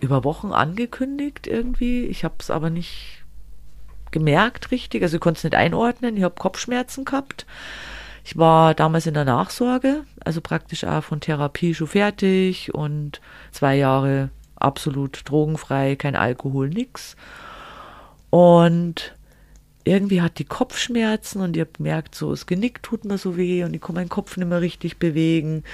über 0.00 0.24
Wochen 0.24 0.50
angekündigt 0.50 1.46
irgendwie. 1.46 2.06
Ich 2.06 2.24
habe 2.24 2.34
es 2.40 2.50
aber 2.50 2.70
nicht 2.70 3.17
gemerkt 4.10 4.70
richtig, 4.70 5.02
also 5.02 5.16
ich 5.16 5.20
konnte 5.20 5.38
es 5.38 5.44
nicht 5.44 5.54
einordnen. 5.54 6.16
Ich 6.16 6.22
habe 6.22 6.34
Kopfschmerzen 6.34 7.04
gehabt. 7.04 7.46
Ich 8.24 8.36
war 8.36 8.74
damals 8.74 9.06
in 9.06 9.14
der 9.14 9.24
Nachsorge, 9.24 10.04
also 10.24 10.40
praktisch 10.40 10.84
auch 10.84 11.02
von 11.02 11.20
Therapie 11.20 11.74
schon 11.74 11.86
fertig 11.86 12.74
und 12.74 13.20
zwei 13.52 13.76
Jahre 13.76 14.28
absolut 14.56 15.22
drogenfrei, 15.24 15.96
kein 15.96 16.16
Alkohol, 16.16 16.68
nix. 16.68 17.16
Und 18.30 19.14
irgendwie 19.88 20.20
hat 20.20 20.38
die 20.38 20.44
Kopfschmerzen 20.44 21.40
und 21.40 21.56
ich 21.56 21.60
habe 21.60 21.70
gemerkt, 21.78 22.14
so 22.14 22.30
das 22.30 22.46
Genick 22.46 22.82
tut 22.82 23.06
mir 23.06 23.16
so 23.16 23.36
weh 23.36 23.64
und 23.64 23.74
ich 23.74 23.80
kann 23.80 23.94
meinen 23.94 24.10
Kopf 24.10 24.36
nicht 24.36 24.48
mehr 24.48 24.60
richtig 24.60 24.98
bewegen. 24.98 25.64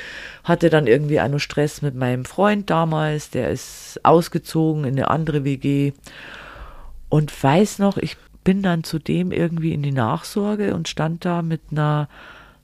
Hatte 0.44 0.70
dann 0.70 0.86
irgendwie 0.86 1.20
auch 1.20 1.28
noch 1.28 1.40
Stress 1.40 1.82
mit 1.82 1.96
meinem 1.96 2.24
Freund 2.24 2.70
damals, 2.70 3.30
der 3.30 3.50
ist 3.50 3.98
ausgezogen 4.04 4.84
in 4.84 4.94
eine 4.94 5.10
andere 5.10 5.42
WG. 5.42 5.92
Und 7.08 7.42
weiß 7.42 7.80
noch, 7.80 7.96
ich 7.96 8.16
bin 8.44 8.62
dann 8.62 8.84
zudem 8.84 9.32
irgendwie 9.32 9.72
in 9.72 9.82
die 9.82 9.92
Nachsorge 9.92 10.74
und 10.74 10.88
stand 10.88 11.24
da 11.24 11.42
mit 11.42 11.62
einer 11.70 12.08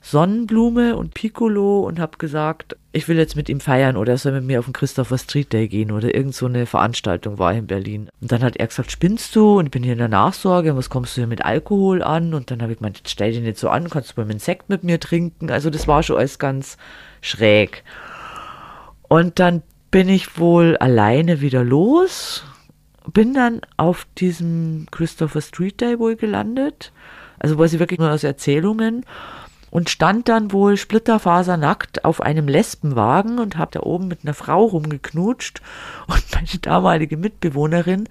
Sonnenblume 0.03 0.95
und 0.95 1.13
Piccolo 1.13 1.81
und 1.81 1.99
habe 1.99 2.17
gesagt, 2.17 2.75
ich 2.91 3.07
will 3.07 3.17
jetzt 3.17 3.35
mit 3.35 3.49
ihm 3.49 3.59
feiern 3.59 3.97
oder 3.97 4.13
er 4.13 4.17
soll 4.17 4.31
mit 4.31 4.43
mir 4.43 4.59
auf 4.59 4.65
den 4.65 4.73
Christopher 4.73 5.17
Street 5.17 5.53
Day 5.53 5.67
gehen 5.67 5.91
oder 5.91 6.13
irgend 6.13 6.33
so 6.33 6.47
eine 6.47 6.65
Veranstaltung 6.65 7.37
war 7.37 7.53
in 7.53 7.67
Berlin. 7.67 8.09
Und 8.19 8.31
dann 8.31 8.41
hat 8.41 8.57
er 8.57 8.67
gesagt, 8.67 8.91
spinnst 8.91 9.35
du? 9.35 9.59
Und 9.59 9.67
ich 9.67 9.71
bin 9.71 9.83
hier 9.83 9.93
in 9.93 9.99
der 9.99 10.07
Nachsorge, 10.07 10.75
was 10.75 10.89
kommst 10.89 11.15
du 11.15 11.21
hier 11.21 11.27
mit 11.27 11.45
Alkohol 11.45 12.01
an? 12.01 12.33
Und 12.33 12.49
dann 12.49 12.63
habe 12.63 12.71
ich 12.71 12.79
gemeint, 12.79 13.01
stell 13.05 13.31
dich 13.31 13.41
nicht 13.41 13.59
so 13.59 13.69
an, 13.69 13.89
kannst 13.89 14.17
du 14.17 14.21
mal 14.21 14.29
einen 14.29 14.39
Sekt 14.39 14.69
mit 14.69 14.83
mir 14.83 14.99
trinken? 14.99 15.51
Also 15.51 15.69
das 15.69 15.87
war 15.87 16.01
schon 16.01 16.17
alles 16.17 16.39
ganz 16.39 16.77
schräg. 17.21 17.83
Und 19.07 19.39
dann 19.39 19.61
bin 19.91 20.09
ich 20.09 20.39
wohl 20.39 20.77
alleine 20.77 21.41
wieder 21.41 21.63
los 21.63 22.43
bin 23.07 23.33
dann 23.33 23.61
auf 23.77 24.07
diesem 24.17 24.87
Christopher 24.91 25.41
Street 25.41 25.81
Day 25.81 25.99
wohl 25.99 26.15
gelandet, 26.15 26.91
also 27.39 27.57
weiß 27.57 27.73
ich 27.73 27.79
wirklich 27.79 27.99
nur 27.99 28.11
aus 28.11 28.23
Erzählungen 28.23 29.05
und 29.71 29.89
stand 29.89 30.29
dann 30.29 30.51
wohl 30.51 30.77
splitterfasernackt 30.77 32.05
auf 32.05 32.21
einem 32.21 32.47
Lesbenwagen 32.47 33.39
und 33.39 33.57
habe 33.57 33.71
da 33.71 33.79
oben 33.81 34.07
mit 34.07 34.19
einer 34.23 34.33
Frau 34.33 34.65
rumgeknutscht. 34.65 35.61
Und 36.07 36.23
meine 36.33 36.59
damalige 36.61 37.17
Mitbewohnerin 37.17 38.07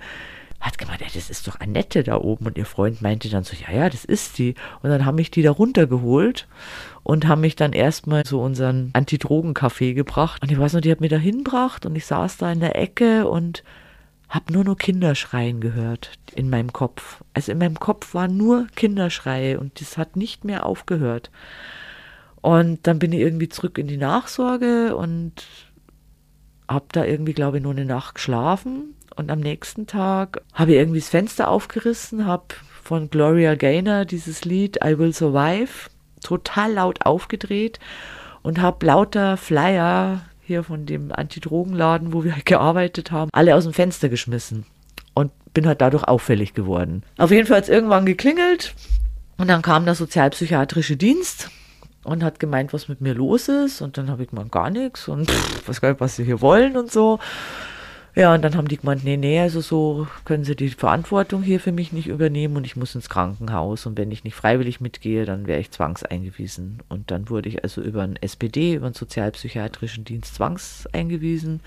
hat 0.59 0.79
gemeint, 0.79 1.01
ja, 1.01 1.07
das 1.13 1.31
ist 1.31 1.47
doch 1.47 1.61
Annette 1.61 2.03
da 2.03 2.17
oben. 2.17 2.47
Und 2.47 2.59
ihr 2.59 2.67
Freund 2.67 3.03
meinte 3.03 3.29
dann 3.29 3.45
so, 3.45 3.55
ja, 3.57 3.75
ja, 3.75 3.89
das 3.89 4.05
ist 4.05 4.39
die 4.39 4.55
und 4.83 4.91
dann 4.91 5.05
haben 5.05 5.17
mich 5.17 5.31
die 5.31 5.43
da 5.43 5.51
runtergeholt 5.51 6.49
und 7.03 7.29
haben 7.29 7.43
mich 7.43 7.57
dann 7.57 7.73
erstmal 7.73 8.27
so 8.27 8.43
unseren 8.43 8.91
Antidrogencafé 8.93 9.95
gebracht. 9.95 10.43
Und 10.43 10.51
ich 10.51 10.59
weiß 10.59 10.73
noch, 10.73 10.81
die 10.81 10.91
hat 10.91 11.01
mir 11.01 11.09
da 11.09 11.17
hinbracht 11.19 11.87
und 11.87 11.95
ich 11.95 12.07
saß 12.07 12.39
da 12.39 12.51
in 12.51 12.61
der 12.61 12.77
Ecke 12.77 13.29
und 13.29 13.63
habe 14.31 14.53
nur 14.53 14.65
noch 14.65 14.77
Kinderschreien 14.77 15.61
gehört 15.61 16.13
in 16.35 16.49
meinem 16.49 16.73
Kopf. 16.73 17.23
Also 17.35 17.53
in 17.53 17.59
meinem 17.59 17.79
Kopf 17.79 18.15
waren 18.15 18.37
nur 18.37 18.69
Kinderschreie 18.77 19.59
und 19.59 19.81
das 19.81 19.99
hat 19.99 20.17
nicht 20.17 20.45
mehr 20.45 20.65
aufgehört. 20.65 21.31
Und 22.41 22.87
dann 22.87 23.01
bin 23.01 23.13
ich 23.13 23.21
irgendwie 23.21 23.49
zurück 23.49 23.77
in 23.77 23.89
die 23.89 23.97
Nachsorge 23.97 24.97
und 24.97 25.45
habe 26.69 26.87
da 26.93 27.05
irgendwie, 27.05 27.35
glaube 27.35 27.59
ich, 27.59 27.63
nur 27.63 27.73
eine 27.73 27.85
Nacht 27.85 28.15
geschlafen. 28.15 28.95
Und 29.17 29.31
am 29.31 29.41
nächsten 29.41 29.89
Tag 29.89 30.43
habe 30.55 30.71
ich 30.71 30.79
irgendwie 30.79 31.01
das 31.01 31.09
Fenster 31.09 31.49
aufgerissen, 31.49 32.25
habe 32.25 32.55
von 32.83 33.11
Gloria 33.11 33.57
Gaynor 33.57 34.05
dieses 34.05 34.45
Lied 34.45 34.79
I 34.83 34.97
Will 34.97 35.13
Survive 35.13 35.91
total 36.23 36.75
laut 36.75 37.05
aufgedreht 37.05 37.81
und 38.43 38.61
habe 38.61 38.87
lauter 38.87 39.37
Flyer 39.37 40.23
hier 40.51 40.65
von 40.65 40.85
dem 40.85 41.13
Antidrogenladen, 41.13 42.13
wo 42.13 42.25
wir 42.25 42.35
gearbeitet 42.45 43.13
haben, 43.13 43.31
alle 43.33 43.55
aus 43.55 43.63
dem 43.63 43.73
Fenster 43.73 44.09
geschmissen. 44.09 44.67
Und 45.15 45.31
bin 45.55 45.65
halt 45.65 45.81
dadurch 45.81 46.03
auffällig 46.05 46.55
geworden. 46.55 47.05
Auf 47.19 47.31
jeden 47.31 47.47
Fall 47.47 47.59
hat 47.59 47.65
es 47.65 47.71
irgendwann 47.71 48.05
geklingelt 48.05 48.75
und 49.39 49.47
dann 49.49 49.63
kam 49.63 49.85
der 49.85 49.95
sozialpsychiatrische 49.95 50.97
Dienst 50.97 51.51
und 52.03 52.25
hat 52.25 52.41
gemeint, 52.41 52.73
was 52.73 52.89
mit 52.89 53.01
mir 53.01 53.15
los 53.15 53.49
ist. 53.49 53.81
Und 53.81 53.97
dann 53.97 54.11
habe 54.11 54.25
ich 54.25 54.31
gemeint, 54.31 54.51
gar 54.51 54.71
nichts 54.71 55.07
und 55.07 55.31
pff, 55.31 55.69
was, 55.69 55.83
was 55.83 56.17
sie 56.17 56.25
hier 56.25 56.41
wollen 56.41 56.77
und 56.77 56.91
so. 56.91 57.21
Ja, 58.17 58.35
und 58.35 58.43
dann 58.43 58.57
haben 58.57 58.67
die 58.67 58.77
gemeint, 58.77 59.05
nee, 59.05 59.17
nee, 59.17 59.39
also 59.41 59.61
so 59.61 60.09
können 60.25 60.43
sie 60.43 60.57
die 60.57 60.71
Verantwortung 60.71 61.43
hier 61.43 61.61
für 61.61 61.71
mich 61.71 61.93
nicht 61.93 62.09
übernehmen 62.09 62.57
und 62.57 62.65
ich 62.65 62.75
muss 62.75 62.95
ins 62.97 63.09
Krankenhaus 63.09 63.87
und 63.87 63.97
wenn 63.97 64.11
ich 64.11 64.25
nicht 64.25 64.35
freiwillig 64.35 64.81
mitgehe, 64.81 65.25
dann 65.25 65.47
wäre 65.47 65.61
ich 65.61 65.71
zwangseingewiesen. 65.71 66.81
Und 66.89 67.13
dann 67.13 67.29
wurde 67.31 67.49
ich 67.49 67.63
also 67.63 67.81
über 67.81 68.03
einen 68.03 68.17
SPD, 68.17 68.75
über 68.75 68.87
einen 68.87 68.95
sozialpsychiatrischen 68.95 70.05
Dienst 70.05 70.35
zwangseingewiesen, 70.35 71.61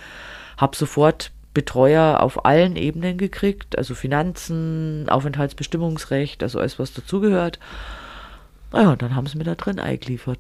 habe 0.58 0.76
sofort 0.76 1.32
Betreuer 1.54 2.20
auf 2.20 2.46
allen 2.46 2.76
Ebenen 2.76 3.18
gekriegt, 3.18 3.78
also 3.78 3.96
Finanzen, 3.96 5.08
Aufenthaltsbestimmungsrecht, 5.08 6.44
also 6.44 6.60
alles, 6.60 6.78
was 6.78 6.94
dazugehört. 6.94 7.60
Naja, 8.74 8.92
und 8.92 9.02
dann 9.02 9.16
haben 9.16 9.28
sie 9.28 9.38
mir 9.38 9.44
da 9.44 9.56
drin 9.56 9.80
eingeliefert. 9.80 10.40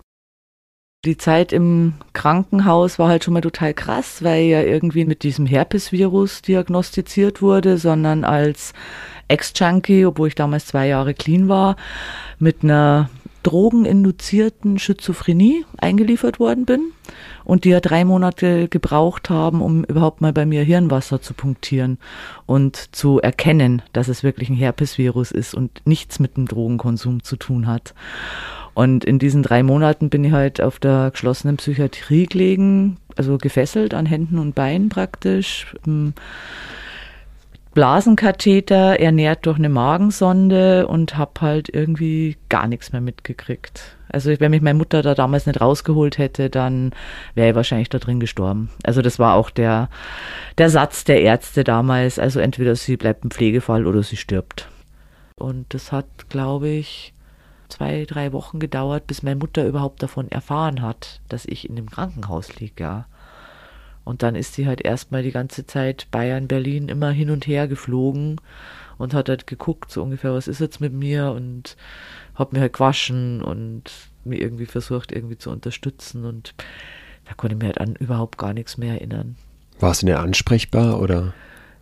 Die 1.05 1.17
Zeit 1.17 1.51
im 1.51 1.95
Krankenhaus 2.13 2.97
war 2.97 3.09
halt 3.09 3.25
schon 3.25 3.33
mal 3.33 3.41
total 3.41 3.73
krass, 3.73 4.23
weil 4.23 4.43
ja 4.45 4.61
irgendwie 4.61 5.03
mit 5.03 5.23
diesem 5.23 5.45
Herpesvirus 5.45 6.41
diagnostiziert 6.41 7.41
wurde, 7.41 7.77
sondern 7.77 8.23
als 8.23 8.71
Ex-Junkie, 9.27 10.05
obwohl 10.05 10.29
ich 10.29 10.35
damals 10.35 10.67
zwei 10.67 10.87
Jahre 10.87 11.13
clean 11.13 11.49
war, 11.49 11.75
mit 12.39 12.63
einer 12.63 13.09
drogeninduzierten 13.43 14.79
Schizophrenie 14.79 15.65
eingeliefert 15.77 16.39
worden 16.39 16.65
bin 16.65 16.93
und 17.43 17.65
die 17.65 17.71
ja 17.71 17.81
drei 17.81 18.05
Monate 18.05 18.69
gebraucht 18.69 19.29
haben, 19.29 19.61
um 19.61 19.83
überhaupt 19.83 20.21
mal 20.21 20.31
bei 20.31 20.45
mir 20.45 20.63
Hirnwasser 20.63 21.21
zu 21.21 21.33
punktieren 21.33 21.97
und 22.45 22.95
zu 22.95 23.19
erkennen, 23.19 23.81
dass 23.91 24.07
es 24.07 24.23
wirklich 24.23 24.49
ein 24.49 24.55
Herpesvirus 24.55 25.31
ist 25.31 25.53
und 25.53 25.81
nichts 25.83 26.19
mit 26.19 26.37
dem 26.37 26.47
Drogenkonsum 26.47 27.23
zu 27.23 27.35
tun 27.35 27.67
hat. 27.67 27.93
Und 28.73 29.05
in 29.05 29.19
diesen 29.19 29.43
drei 29.43 29.61
Monaten 29.61 30.09
bin 30.09 30.23
ich 30.23 30.31
halt 30.31 30.61
auf 30.61 30.79
der 30.79 31.11
geschlossenen 31.11 31.57
Psychiatrie 31.57 32.25
gelegen, 32.25 32.97
also 33.15 33.37
gefesselt 33.37 33.93
an 33.93 34.05
Händen 34.05 34.39
und 34.39 34.55
Beinen 34.55 34.89
praktisch. 34.89 35.75
Blasenkatheter 37.73 38.99
ernährt 38.99 39.45
durch 39.45 39.57
eine 39.57 39.69
Magensonde 39.69 40.87
und 40.87 41.17
habe 41.17 41.41
halt 41.41 41.69
irgendwie 41.69 42.37
gar 42.49 42.67
nichts 42.67 42.91
mehr 42.91 43.01
mitgekriegt. 43.01 43.97
Also 44.09 44.31
wenn 44.39 44.51
mich 44.51 44.61
meine 44.61 44.77
Mutter 44.77 45.01
da 45.01 45.15
damals 45.15 45.47
nicht 45.47 45.59
rausgeholt 45.59 46.19
hätte, 46.19 46.51
dann 46.51 46.91
wäre 47.33 47.49
ich 47.49 47.55
wahrscheinlich 47.55 47.89
da 47.89 47.97
drin 47.97 48.19
gestorben. 48.19 48.69
Also 48.83 49.01
das 49.01 49.17
war 49.17 49.33
auch 49.33 49.49
der, 49.49 49.89
der 50.59 50.69
Satz 50.69 51.03
der 51.03 51.21
Ärzte 51.21 51.63
damals. 51.63 52.19
Also 52.19 52.39
entweder 52.39 52.75
sie 52.75 52.95
bleibt 52.95 53.23
im 53.23 53.31
Pflegefall 53.31 53.87
oder 53.87 54.03
sie 54.03 54.17
stirbt. 54.17 54.69
Und 55.35 55.73
das 55.73 55.91
hat, 55.91 56.05
glaube 56.29 56.69
ich, 56.69 57.13
zwei, 57.73 58.05
drei 58.05 58.31
Wochen 58.33 58.59
gedauert, 58.59 59.07
bis 59.07 59.23
meine 59.23 59.35
Mutter 59.35 59.65
überhaupt 59.65 60.03
davon 60.03 60.29
erfahren 60.29 60.81
hat, 60.81 61.21
dass 61.27 61.45
ich 61.45 61.67
in 61.67 61.75
dem 61.75 61.89
Krankenhaus 61.89 62.59
liege, 62.59 62.83
ja. 62.83 63.05
Und 64.03 64.21
dann 64.21 64.35
ist 64.35 64.53
sie 64.53 64.67
halt 64.67 64.81
erstmal 64.81 65.23
die 65.23 65.31
ganze 65.31 65.65
Zeit 65.65 66.07
Bayern, 66.11 66.47
Berlin 66.47 66.89
immer 66.89 67.09
hin 67.11 67.29
und 67.29 67.47
her 67.47 67.67
geflogen 67.67 68.39
und 68.97 69.13
hat 69.13 69.29
halt 69.29 69.47
geguckt, 69.47 69.91
so 69.91 70.03
ungefähr, 70.03 70.33
was 70.33 70.47
ist 70.47 70.59
jetzt 70.59 70.81
mit 70.81 70.93
mir 70.93 71.31
und 71.31 71.75
hat 72.35 72.53
mir 72.53 72.59
halt 72.59 72.73
gewaschen 72.73 73.41
und 73.41 73.91
mir 74.23 74.39
irgendwie 74.39 74.65
versucht, 74.65 75.11
irgendwie 75.11 75.37
zu 75.37 75.49
unterstützen 75.49 76.25
und 76.25 76.53
da 77.25 77.33
konnte 77.33 77.55
ich 77.55 77.61
mir 77.61 77.67
halt 77.67 77.79
an 77.79 77.95
überhaupt 77.95 78.37
gar 78.37 78.53
nichts 78.53 78.77
mehr 78.77 78.95
erinnern. 78.95 79.35
Warst 79.79 80.01
du 80.01 80.07
denn 80.07 80.17
ansprechbar 80.17 80.99
oder? 80.99 81.33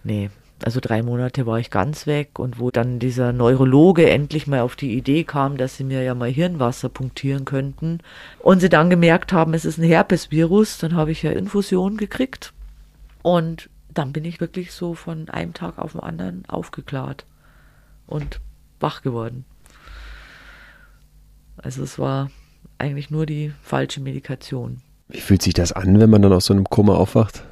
Nee, 0.04 0.30
also 0.64 0.80
drei 0.80 1.02
Monate 1.02 1.46
war 1.46 1.60
ich 1.60 1.70
ganz 1.70 2.06
weg 2.06 2.38
und 2.38 2.60
wo 2.60 2.72
dann 2.72 3.00
dieser 3.00 3.34
Neurologe 3.34 4.10
endlich 4.10 4.48
mal 4.48 4.62
auf 4.62 4.76
die 4.76 4.96
Idee 4.96 5.24
kam, 5.24 5.58
dass 5.58 5.78
sie 5.78 5.84
mir 5.84 6.04
ja 6.04 6.14
mal 6.14 6.30
Hirnwasser 6.30 6.90
punktieren 6.90 7.46
könnten 7.46 8.00
und 8.40 8.60
sie 8.60 8.70
dann 8.70 8.90
gemerkt 8.90 9.34
haben, 9.34 9.54
es 9.54 9.66
ist 9.66 9.78
ein 9.78 9.84
Herpesvirus, 9.84 10.78
dann 10.78 10.96
habe 10.96 11.12
ich 11.12 11.24
ja 11.24 11.32
Infusion 11.32 11.98
gekriegt 11.98 12.54
und 13.24 13.70
dann 13.94 14.14
bin 14.14 14.24
ich 14.24 14.40
wirklich 14.40 14.72
so 14.72 14.94
von 14.94 15.30
einem 15.30 15.54
Tag 15.54 15.80
auf 15.80 15.94
den 15.94 16.02
anderen 16.02 16.44
aufgeklärt 16.48 17.26
und 18.08 18.40
wach 18.80 19.02
geworden. 19.02 19.46
Also 21.58 21.84
es 21.84 22.00
war 22.00 22.30
eigentlich 22.78 23.10
nur 23.10 23.26
die 23.26 23.52
falsche 23.62 24.02
Medikation. 24.02 24.82
Wie 25.10 25.20
fühlt 25.20 25.42
sich 25.42 25.54
das 25.54 25.72
an, 25.72 26.00
wenn 26.00 26.10
man 26.10 26.22
dann 26.22 26.34
aus 26.34 26.46
so 26.46 26.54
einem 26.54 26.66
Koma 26.66 26.96
aufwacht? 26.96 27.44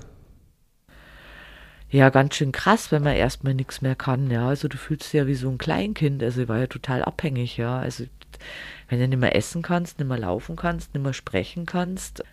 Ja 1.90 2.10
ganz 2.10 2.36
schön 2.36 2.52
krass, 2.52 2.92
wenn 2.92 3.04
man 3.04 3.16
erstmal 3.16 3.54
nichts 3.54 3.82
mehr 3.82 3.96
kann, 3.96 4.30
ja. 4.30 4.48
Also 4.48 4.68
du 4.68 4.78
fühlst 4.78 5.06
dich 5.06 5.14
ja 5.14 5.28
wie 5.28 5.36
so 5.36 5.50
ein 5.50 5.58
Kleinkind, 5.58 6.22
also 6.24 6.42
ich 6.42 6.48
war 6.48 6.60
ja 6.60 6.68
total 6.68 7.04
abhängig, 7.04 7.58
ja. 7.58 7.80
Also 7.80 8.06
wenn 8.88 9.00
du 9.00 9.08
nicht 9.08 9.20
mehr 9.20 9.36
essen 9.36 9.62
kannst, 9.62 10.00
nicht 10.00 10.08
mehr 10.08 10.20
laufen 10.20 10.56
kannst, 10.56 10.94
nicht 10.94 11.04
mehr 11.04 11.14
sprechen 11.14 11.66
kannst, 11.66 12.24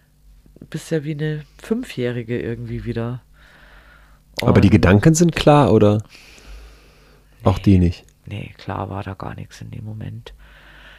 bist 0.70 0.90
ja 0.90 1.04
wie 1.04 1.12
eine 1.12 1.44
Fünfjährige 1.58 2.40
irgendwie 2.40 2.84
wieder. 2.84 3.22
Und 4.40 4.48
Aber 4.48 4.60
die 4.60 4.70
Gedanken 4.70 5.14
sind 5.14 5.34
klar, 5.34 5.72
oder? 5.72 6.02
Nee, 7.42 7.50
auch 7.50 7.58
die 7.58 7.78
nicht? 7.78 8.04
Nee, 8.26 8.54
klar 8.58 8.90
war 8.90 9.02
da 9.02 9.14
gar 9.14 9.34
nichts 9.34 9.60
in 9.60 9.70
dem 9.70 9.84
Moment. 9.84 10.34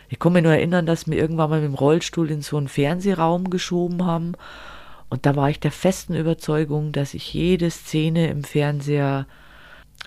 Ich 0.10 0.20
kann 0.20 0.34
mich 0.34 0.44
nur 0.44 0.54
erinnern, 0.54 0.86
dass 0.86 1.08
wir 1.08 1.18
irgendwann 1.18 1.50
mal 1.50 1.62
mit 1.62 1.70
dem 1.70 1.76
Rollstuhl 1.76 2.32
in 2.32 2.42
so 2.42 2.58
einen 2.58 2.70
Fernsehraum 2.70 3.50
geschoben 3.50 4.06
haben 4.06 4.34
und 5.10 5.26
da 5.26 5.36
war 5.36 5.50
ich 5.50 5.60
der 5.60 5.72
festen 5.72 6.14
Überzeugung, 6.16 6.92
dass 6.92 7.14
ich 7.14 7.34
jede 7.34 7.72
Szene 7.72 8.30
im 8.30 8.44
Fernseher 8.44 9.26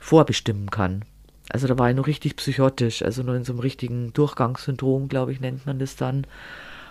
vorbestimmen 0.00 0.70
kann. 0.70 1.04
Also 1.48 1.66
da 1.66 1.78
war 1.78 1.90
ich 1.90 1.96
noch 1.96 2.06
richtig 2.06 2.36
psychotisch, 2.36 3.02
also 3.02 3.22
nur 3.22 3.34
in 3.34 3.44
so 3.44 3.52
einem 3.52 3.60
richtigen 3.60 4.12
Durchgangssyndrom, 4.12 5.08
glaube 5.08 5.32
ich, 5.32 5.40
nennt 5.40 5.66
man 5.66 5.78
das 5.78 5.96
dann. 5.96 6.26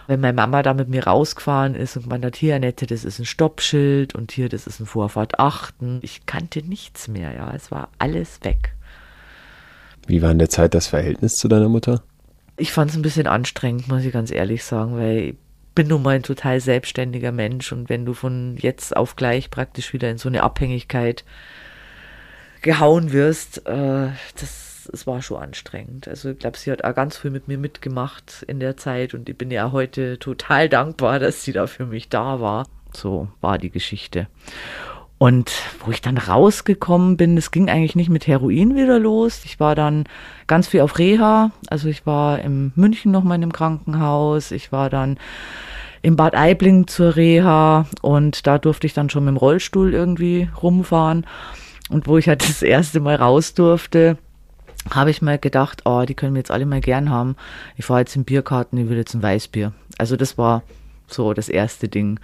Wenn 0.07 0.21
meine 0.21 0.33
Mama 0.33 0.63
da 0.63 0.73
mit 0.73 0.89
mir 0.89 1.05
rausgefahren 1.05 1.75
ist 1.75 1.95
und 1.95 2.07
man 2.07 2.25
hat 2.25 2.35
hier, 2.35 2.55
Annette, 2.55 2.87
das 2.87 3.05
ist 3.05 3.19
ein 3.19 3.25
Stoppschild 3.25 4.15
und 4.15 4.31
hier, 4.31 4.49
das 4.49 4.65
ist 4.65 4.79
ein 4.79 4.87
Vorfahrt 4.87 5.39
achten. 5.39 5.99
Ich 6.01 6.25
kannte 6.25 6.63
nichts 6.63 7.07
mehr, 7.07 7.31
ja, 7.33 7.53
es 7.53 7.69
war 7.69 7.89
alles 7.99 8.39
weg. 8.43 8.73
Wie 10.07 10.21
war 10.23 10.31
in 10.31 10.39
der 10.39 10.49
Zeit 10.49 10.73
das 10.73 10.87
Verhältnis 10.87 11.37
zu 11.37 11.47
deiner 11.47 11.69
Mutter? 11.69 12.01
Ich 12.57 12.71
fand 12.71 12.89
es 12.89 12.97
ein 12.97 13.03
bisschen 13.03 13.27
anstrengend, 13.27 13.87
muss 13.87 14.03
ich 14.03 14.11
ganz 14.11 14.31
ehrlich 14.31 14.63
sagen, 14.63 14.97
weil 14.97 15.35
bin 15.79 15.87
nun 15.87 16.01
mal 16.01 16.15
ein 16.15 16.23
total 16.23 16.59
selbstständiger 16.59 17.31
Mensch 17.31 17.71
und 17.71 17.87
wenn 17.87 18.05
du 18.05 18.13
von 18.13 18.57
jetzt 18.57 18.97
auf 18.97 19.15
gleich 19.15 19.49
praktisch 19.49 19.93
wieder 19.93 20.09
in 20.09 20.17
so 20.17 20.27
eine 20.27 20.43
Abhängigkeit 20.43 21.23
gehauen 22.61 23.13
wirst, 23.13 23.65
äh, 23.65 24.09
das, 24.37 24.89
das 24.91 25.07
war 25.07 25.21
schon 25.21 25.41
anstrengend. 25.41 26.09
Also 26.09 26.31
ich 26.31 26.39
glaube, 26.39 26.57
sie 26.57 26.69
hat 26.69 26.83
auch 26.83 26.93
ganz 26.93 27.15
viel 27.15 27.31
mit 27.31 27.47
mir 27.47 27.57
mitgemacht 27.57 28.43
in 28.45 28.59
der 28.59 28.75
Zeit 28.75 29.13
und 29.13 29.29
ich 29.29 29.37
bin 29.37 29.51
ja 29.51 29.71
heute 29.71 30.19
total 30.19 30.67
dankbar, 30.67 31.17
dass 31.19 31.45
sie 31.45 31.53
da 31.53 31.65
für 31.65 31.85
mich 31.85 32.09
da 32.09 32.41
war. 32.41 32.67
So 32.93 33.29
war 33.39 33.57
die 33.57 33.69
Geschichte. 33.69 34.27
Und 35.19 35.51
wo 35.85 35.91
ich 35.91 36.01
dann 36.01 36.17
rausgekommen 36.17 37.17
bin, 37.17 37.37
es 37.37 37.51
ging 37.51 37.69
eigentlich 37.69 37.95
nicht 37.97 38.09
mit 38.09 38.25
Heroin 38.25 38.75
wieder 38.75 38.99
los. 38.99 39.41
Ich 39.43 39.59
war 39.59 39.75
dann 39.75 40.05
ganz 40.47 40.69
viel 40.69 40.79
auf 40.79 40.97
Reha. 40.97 41.51
Also 41.69 41.89
ich 41.89 42.05
war 42.05 42.39
in 42.39 42.71
München 42.75 43.11
noch 43.11 43.25
mal 43.25 43.35
in 43.35 43.43
einem 43.43 43.51
Krankenhaus. 43.51 44.51
Ich 44.51 44.71
war 44.71 44.89
dann 44.89 45.17
in 46.01 46.15
Bad 46.15 46.35
Aibling 46.35 46.87
zur 46.87 47.17
Reha 47.17 47.85
und 48.01 48.47
da 48.47 48.57
durfte 48.57 48.87
ich 48.87 48.93
dann 48.93 49.09
schon 49.09 49.25
mit 49.25 49.33
dem 49.33 49.37
Rollstuhl 49.37 49.93
irgendwie 49.93 50.47
rumfahren. 50.61 51.27
Und 51.89 52.07
wo 52.07 52.17
ich 52.17 52.29
halt 52.29 52.41
das 52.47 52.61
erste 52.61 53.01
Mal 53.01 53.15
raus 53.15 53.53
durfte, 53.53 54.17
habe 54.89 55.11
ich 55.11 55.21
mal 55.21 55.37
gedacht, 55.37 55.81
oh, 55.83 56.03
die 56.07 56.15
können 56.15 56.33
wir 56.33 56.39
jetzt 56.39 56.51
alle 56.51 56.65
mal 56.65 56.79
gern 56.79 57.09
haben. 57.09 57.35
Ich 57.75 57.83
fahre 57.83 57.99
jetzt 57.99 58.15
in 58.15 58.23
Bierkarten, 58.23 58.77
ich 58.77 58.87
will 58.87 58.97
jetzt 58.97 59.15
ein 59.15 59.21
Weißbier. 59.21 59.73
Also 59.97 60.15
das 60.15 60.37
war 60.37 60.63
so 61.07 61.33
das 61.33 61.49
erste 61.49 61.89
Ding. 61.89 62.21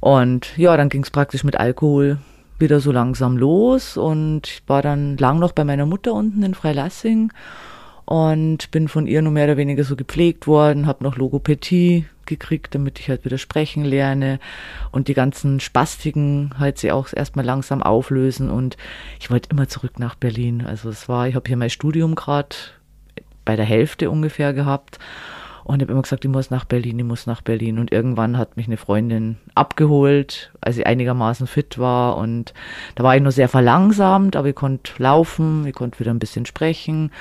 Und 0.00 0.56
ja, 0.56 0.76
dann 0.76 0.88
ging 0.88 1.02
es 1.02 1.10
praktisch 1.10 1.44
mit 1.44 1.56
Alkohol 1.56 2.18
wieder 2.58 2.80
so 2.80 2.92
langsam 2.92 3.36
los. 3.36 3.96
Und 3.96 4.46
ich 4.46 4.62
war 4.66 4.82
dann 4.82 5.16
lang 5.16 5.38
noch 5.38 5.52
bei 5.52 5.64
meiner 5.64 5.86
Mutter 5.86 6.12
unten 6.14 6.42
in 6.42 6.54
Freilassing 6.54 7.32
und 8.04 8.70
bin 8.70 8.88
von 8.88 9.06
ihr 9.06 9.22
nur 9.22 9.32
mehr 9.32 9.44
oder 9.44 9.56
weniger 9.56 9.84
so 9.84 9.94
gepflegt 9.94 10.46
worden, 10.46 10.86
habe 10.86 11.04
noch 11.04 11.16
Logopädie 11.16 12.06
gekriegt, 12.26 12.74
damit 12.74 12.98
ich 12.98 13.08
halt 13.08 13.24
wieder 13.24 13.38
sprechen 13.38 13.84
lerne 13.84 14.40
und 14.90 15.08
die 15.08 15.14
ganzen 15.14 15.60
Spastiken 15.60 16.54
halt 16.58 16.78
sie 16.78 16.92
auch 16.92 17.08
erstmal 17.12 17.44
langsam 17.44 17.82
auflösen. 17.82 18.50
Und 18.50 18.76
ich 19.20 19.30
wollte 19.30 19.50
immer 19.50 19.68
zurück 19.68 19.98
nach 19.98 20.14
Berlin. 20.14 20.64
Also 20.66 20.88
es 20.88 21.08
war, 21.08 21.28
ich 21.28 21.34
habe 21.34 21.46
hier 21.46 21.56
mein 21.56 21.70
Studium 21.70 22.14
gerade 22.14 22.56
bei 23.44 23.56
der 23.56 23.64
Hälfte 23.64 24.10
ungefähr 24.10 24.52
gehabt 24.52 24.98
und 25.64 25.82
habe 25.82 25.92
immer 25.92 26.02
gesagt, 26.02 26.24
ich 26.24 26.30
muss 26.30 26.50
nach 26.50 26.64
Berlin, 26.64 26.98
ich 26.98 27.04
muss 27.04 27.26
nach 27.26 27.42
Berlin. 27.42 27.78
Und 27.78 27.92
irgendwann 27.92 28.38
hat 28.38 28.56
mich 28.56 28.66
eine 28.66 28.76
Freundin 28.76 29.36
abgeholt, 29.54 30.52
als 30.60 30.78
ich 30.78 30.86
einigermaßen 30.86 31.46
fit 31.46 31.78
war. 31.78 32.16
Und 32.16 32.54
da 32.94 33.04
war 33.04 33.16
ich 33.16 33.22
nur 33.22 33.32
sehr 33.32 33.48
verlangsamt, 33.48 34.36
aber 34.36 34.48
ich 34.48 34.54
konnte 34.54 34.92
laufen, 34.98 35.66
ich 35.66 35.74
konnte 35.74 36.00
wieder 36.00 36.12
ein 36.12 36.18
bisschen 36.18 36.46
sprechen. 36.46 37.12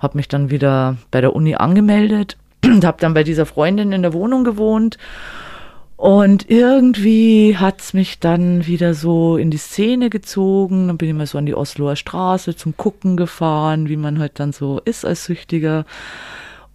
Habe 0.00 0.18
mich 0.18 0.28
dann 0.28 0.50
wieder 0.50 0.96
bei 1.10 1.20
der 1.20 1.34
Uni 1.34 1.54
angemeldet 1.54 2.36
und 2.64 2.84
habe 2.84 2.98
dann 3.00 3.14
bei 3.14 3.24
dieser 3.24 3.46
Freundin 3.46 3.92
in 3.92 4.02
der 4.02 4.12
Wohnung 4.12 4.44
gewohnt. 4.44 4.98
Und 5.96 6.50
irgendwie 6.50 7.56
hat's 7.56 7.94
mich 7.94 8.20
dann 8.20 8.66
wieder 8.66 8.92
so 8.92 9.38
in 9.38 9.50
die 9.50 9.56
Szene 9.56 10.10
gezogen. 10.10 10.88
Dann 10.88 10.98
bin 10.98 11.08
ich 11.08 11.14
mal 11.14 11.26
so 11.26 11.38
an 11.38 11.46
die 11.46 11.54
Osloer 11.54 11.96
Straße 11.96 12.54
zum 12.54 12.76
Gucken 12.76 13.16
gefahren, 13.16 13.88
wie 13.88 13.96
man 13.96 14.18
halt 14.18 14.38
dann 14.38 14.52
so 14.52 14.78
ist 14.84 15.06
als 15.06 15.24
Süchtiger 15.24 15.86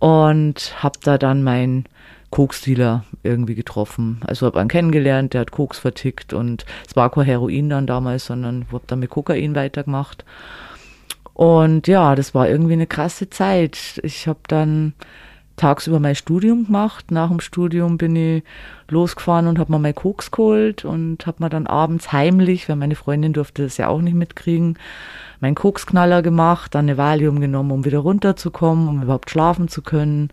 und 0.01 0.81
habe 0.81 0.97
da 1.03 1.19
dann 1.19 1.43
meinen 1.43 1.85
Koksdealer 2.31 3.03
irgendwie 3.21 3.53
getroffen. 3.53 4.19
Also 4.25 4.47
habe 4.47 4.59
einen 4.59 4.67
kennengelernt, 4.69 5.35
der 5.35 5.41
hat 5.41 5.51
Koks 5.51 5.77
vertickt 5.77 6.33
und 6.33 6.65
es 6.87 6.95
war 6.95 7.11
kein 7.11 7.25
Heroin 7.25 7.69
dann 7.69 7.85
damals, 7.85 8.25
sondern 8.25 8.65
habe 8.71 8.83
dann 8.87 8.99
mit 8.99 9.11
Kokain 9.11 9.53
weitergemacht. 9.53 10.25
Und 11.35 11.87
ja, 11.87 12.15
das 12.15 12.33
war 12.33 12.49
irgendwie 12.49 12.73
eine 12.73 12.87
krasse 12.87 13.29
Zeit. 13.29 14.01
Ich 14.01 14.27
habe 14.27 14.39
dann 14.47 14.93
tagsüber 15.55 15.99
mein 15.99 16.15
Studium 16.15 16.65
gemacht. 16.65 17.11
Nach 17.11 17.29
dem 17.29 17.39
Studium 17.39 17.97
bin 17.97 18.15
ich 18.15 18.43
losgefahren 18.89 19.47
und 19.47 19.59
habe 19.59 19.71
mir 19.71 19.79
mein 19.79 19.95
Koks 19.95 20.31
geholt 20.31 20.85
und 20.85 21.25
habe 21.27 21.43
mir 21.43 21.49
dann 21.49 21.67
abends 21.67 22.11
heimlich, 22.11 22.67
weil 22.67 22.75
meine 22.75 22.95
Freundin 22.95 23.33
durfte 23.33 23.63
das 23.63 23.77
ja 23.77 23.87
auch 23.87 24.01
nicht 24.01 24.15
mitkriegen, 24.15 24.77
meinen 25.39 25.55
Koksknaller 25.55 26.21
gemacht, 26.21 26.75
dann 26.75 26.85
eine 26.85 26.97
Valium 26.97 27.39
genommen, 27.39 27.71
um 27.71 27.85
wieder 27.85 27.99
runterzukommen, 27.99 28.87
um 28.87 29.03
überhaupt 29.03 29.29
schlafen 29.29 29.67
zu 29.67 29.81
können. 29.81 30.29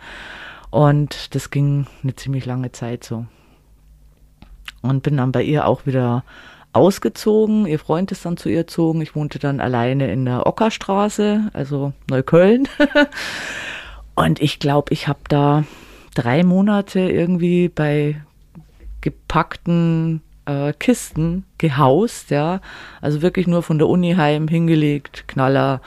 Und 0.71 1.35
das 1.35 1.51
ging 1.51 1.87
eine 2.03 2.14
ziemlich 2.14 2.45
lange 2.47 2.73
Zeit 2.73 3.05
so. 3.05 3.27
Und 4.83 5.03
bin 5.03 5.16
dann 5.16 5.33
bei 5.33 5.43
ihr 5.43 5.66
auch 5.66 5.87
wieder 5.87 6.25
ausgezogen. 6.73 7.66
Ihr 7.66 7.79
Freund 7.79 8.12
ist 8.12 8.25
dann 8.25 8.37
zu 8.37 8.49
ihr 8.49 8.61
gezogen. 8.61 9.01
Ich 9.01 9.14
wohnte 9.14 9.39
dann 9.39 9.61
alleine 9.61 10.12
in 10.12 10.25
der 10.25 10.47
Ockerstraße, 10.47 11.51
also 11.53 11.93
Neukölln. 12.09 12.69
Und 14.19 14.41
ich 14.41 14.59
glaube, 14.59 14.93
ich 14.93 15.07
habe 15.07 15.21
da 15.29 15.62
drei 16.12 16.43
Monate 16.43 16.99
irgendwie 16.99 17.69
bei 17.69 18.21
gepackten 19.01 20.23
äh, 20.45 20.73
Kisten 20.73 21.45
gehaust, 21.57 22.33
ja. 22.33 22.61
Also 23.01 23.23
wirklich 23.23 23.47
nur 23.47 23.62
von 23.62 23.79
der 23.79 23.87
Uni 23.87 24.14
heim 24.14 24.49
hingelegt, 24.49 25.29
Knaller, 25.29 25.81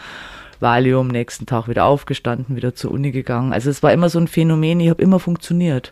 Valium, 0.61 1.09
nächsten 1.09 1.45
Tag 1.45 1.67
wieder 1.67 1.83
aufgestanden, 1.83 2.55
wieder 2.55 2.73
zur 2.73 2.91
Uni 2.91 3.11
gegangen. 3.11 3.51
Also 3.51 3.69
es 3.69 3.83
war 3.83 3.91
immer 3.91 4.07
so 4.07 4.19
ein 4.19 4.29
Phänomen, 4.29 4.79
ich 4.79 4.89
habe 4.89 5.03
immer 5.03 5.19
funktioniert, 5.19 5.91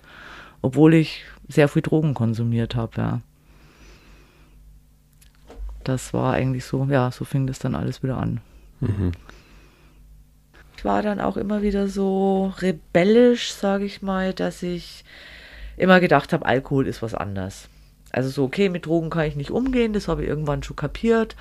obwohl 0.61 0.93
ich 0.93 1.25
sehr 1.49 1.67
viel 1.67 1.81
Drogen 1.81 2.13
konsumiert 2.13 2.73
habe, 2.73 2.93
ja. 2.95 3.21
Das 5.83 6.13
war 6.13 6.35
eigentlich 6.35 6.63
so, 6.63 6.85
ja, 6.89 7.11
so 7.11 7.25
fing 7.25 7.47
das 7.47 7.59
dann 7.59 7.75
alles 7.75 8.01
wieder 8.01 8.17
an. 8.17 8.39
Mhm. 8.79 9.11
Ich 10.79 10.85
war 10.85 11.01
dann 11.01 11.19
auch 11.19 11.35
immer 11.35 11.61
wieder 11.61 11.89
so 11.89 12.53
rebellisch, 12.61 13.51
sage 13.51 13.83
ich 13.83 14.01
mal, 14.01 14.33
dass 14.33 14.63
ich 14.63 15.03
immer 15.75 15.99
gedacht 15.99 16.31
habe, 16.31 16.45
Alkohol 16.45 16.87
ist 16.87 17.01
was 17.01 17.13
anderes. 17.13 17.67
Also 18.13 18.29
so, 18.29 18.45
okay, 18.45 18.69
mit 18.69 18.85
Drogen 18.85 19.09
kann 19.09 19.25
ich 19.25 19.35
nicht 19.35 19.51
umgehen, 19.51 19.91
das 19.91 20.07
habe 20.07 20.23
ich 20.23 20.29
irgendwann 20.29 20.63
schon 20.63 20.77
kapiert. 20.77 21.35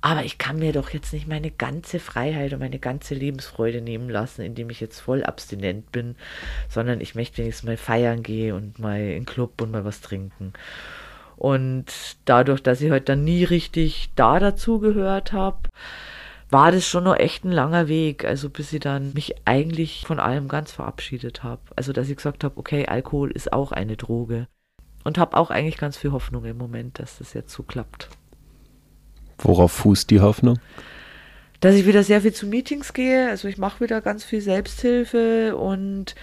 Aber 0.00 0.24
ich 0.24 0.38
kann 0.38 0.58
mir 0.58 0.72
doch 0.72 0.90
jetzt 0.90 1.12
nicht 1.12 1.28
meine 1.28 1.52
ganze 1.52 2.00
Freiheit 2.00 2.54
und 2.54 2.58
meine 2.58 2.80
ganze 2.80 3.14
Lebensfreude 3.14 3.82
nehmen 3.82 4.10
lassen, 4.10 4.42
indem 4.42 4.68
ich 4.68 4.80
jetzt 4.80 4.98
voll 4.98 5.22
abstinent 5.22 5.92
bin, 5.92 6.16
sondern 6.68 7.00
ich 7.00 7.14
möchte 7.14 7.38
wenigstens 7.38 7.64
mal 7.64 7.76
feiern 7.76 8.24
gehen 8.24 8.56
und 8.56 8.80
mal 8.80 8.98
in 8.98 9.10
den 9.10 9.26
Club 9.26 9.62
und 9.62 9.70
mal 9.70 9.84
was 9.84 10.00
trinken. 10.00 10.54
Und 11.36 11.86
dadurch, 12.24 12.60
dass 12.60 12.80
ich 12.80 12.90
heute 12.90 13.04
dann 13.04 13.22
nie 13.22 13.44
richtig 13.44 14.10
da 14.16 14.40
dazu 14.40 14.80
gehört 14.80 15.32
habe, 15.32 15.68
war 16.52 16.70
das 16.70 16.86
schon 16.86 17.04
noch 17.04 17.16
echt 17.16 17.44
ein 17.44 17.50
langer 17.50 17.88
Weg, 17.88 18.26
also 18.26 18.50
bis 18.50 18.72
ich 18.74 18.80
dann 18.80 19.14
mich 19.14 19.34
eigentlich 19.46 20.04
von 20.06 20.20
allem 20.20 20.48
ganz 20.48 20.70
verabschiedet 20.70 21.42
habe. 21.42 21.62
Also 21.76 21.94
dass 21.94 22.10
ich 22.10 22.16
gesagt 22.16 22.44
habe, 22.44 22.58
okay, 22.58 22.86
Alkohol 22.86 23.30
ist 23.30 23.52
auch 23.52 23.72
eine 23.72 23.96
Droge. 23.96 24.46
Und 25.02 25.18
habe 25.18 25.36
auch 25.36 25.50
eigentlich 25.50 25.78
ganz 25.78 25.96
viel 25.96 26.12
Hoffnung 26.12 26.44
im 26.44 26.58
Moment, 26.58 26.98
dass 26.98 27.18
das 27.18 27.32
jetzt 27.32 27.52
so 27.52 27.62
klappt. 27.62 28.08
Worauf 29.38 29.72
fußt 29.72 30.10
die 30.10 30.20
Hoffnung? 30.20 30.60
Dass 31.60 31.74
ich 31.74 31.86
wieder 31.86 32.04
sehr 32.04 32.20
viel 32.20 32.32
zu 32.32 32.46
Meetings 32.46 32.92
gehe. 32.92 33.28
Also 33.28 33.48
ich 33.48 33.56
mache 33.56 33.80
wieder 33.80 34.00
ganz 34.00 34.22
viel 34.22 34.42
Selbsthilfe 34.42 35.56
und 35.56 36.14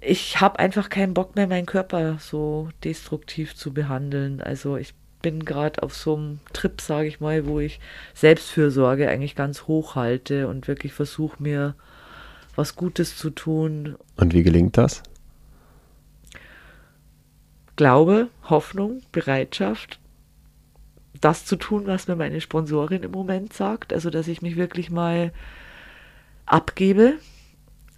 ich 0.00 0.40
habe 0.40 0.58
einfach 0.58 0.90
keinen 0.90 1.14
Bock 1.14 1.34
mehr, 1.34 1.48
meinen 1.48 1.66
Körper 1.66 2.18
so 2.20 2.68
destruktiv 2.84 3.56
zu 3.56 3.72
behandeln. 3.72 4.40
Also 4.42 4.76
ich 4.76 4.94
bin 5.20 5.44
gerade 5.44 5.82
auf 5.82 5.94
so 5.94 6.16
einem 6.16 6.40
Trip, 6.52 6.80
sage 6.80 7.08
ich 7.08 7.20
mal, 7.20 7.46
wo 7.46 7.60
ich 7.60 7.80
Selbstfürsorge 8.14 9.08
eigentlich 9.08 9.34
ganz 9.34 9.62
hoch 9.66 9.94
halte 9.94 10.48
und 10.48 10.68
wirklich 10.68 10.92
versuche 10.92 11.42
mir 11.42 11.74
was 12.54 12.76
Gutes 12.76 13.16
zu 13.16 13.30
tun. 13.30 13.96
Und 14.16 14.34
wie 14.34 14.42
gelingt 14.42 14.76
das? 14.76 15.02
Glaube, 17.76 18.28
Hoffnung, 18.42 19.02
Bereitschaft, 19.12 20.00
das 21.20 21.44
zu 21.44 21.56
tun, 21.56 21.86
was 21.86 22.08
mir 22.08 22.16
meine 22.16 22.40
Sponsorin 22.40 23.02
im 23.02 23.12
Moment 23.12 23.52
sagt. 23.52 23.92
Also, 23.92 24.10
dass 24.10 24.28
ich 24.28 24.42
mich 24.42 24.56
wirklich 24.56 24.90
mal 24.90 25.32
abgebe. 26.46 27.14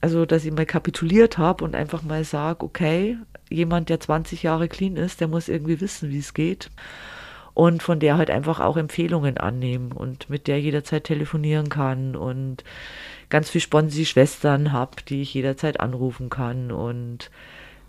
Also, 0.02 0.26
dass 0.26 0.44
ich 0.44 0.52
mal 0.52 0.66
kapituliert 0.66 1.38
habe 1.38 1.64
und 1.64 1.74
einfach 1.74 2.02
mal 2.02 2.24
sage, 2.24 2.64
okay, 2.64 3.18
jemand, 3.50 3.88
der 3.88 4.00
20 4.00 4.42
Jahre 4.42 4.68
clean 4.68 4.96
ist, 4.96 5.20
der 5.20 5.28
muss 5.28 5.48
irgendwie 5.48 5.80
wissen, 5.80 6.10
wie 6.10 6.18
es 6.18 6.32
geht. 6.34 6.70
Und 7.52 7.82
von 7.82 8.00
der 8.00 8.16
halt 8.16 8.30
einfach 8.30 8.60
auch 8.60 8.76
Empfehlungen 8.76 9.36
annehmen 9.36 9.92
und 9.92 10.30
mit 10.30 10.46
der 10.46 10.60
jederzeit 10.60 11.04
telefonieren 11.04 11.68
kann 11.68 12.16
und 12.16 12.64
ganz 13.28 13.50
viel 13.50 13.60
Sponsi-Schwestern 13.60 14.72
habe, 14.72 15.02
die 15.06 15.22
ich 15.22 15.34
jederzeit 15.34 15.80
anrufen 15.80 16.30
kann 16.30 16.70
und 16.70 17.30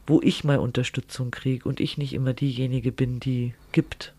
wo 0.07 0.19
ich 0.21 0.43
mal 0.43 0.57
Unterstützung 0.57 1.31
kriege 1.31 1.69
und 1.69 1.79
ich 1.79 1.97
nicht 1.97 2.13
immer 2.13 2.33
diejenige 2.33 2.91
bin, 2.91 3.19
die 3.19 3.53
gibt. 3.71 4.13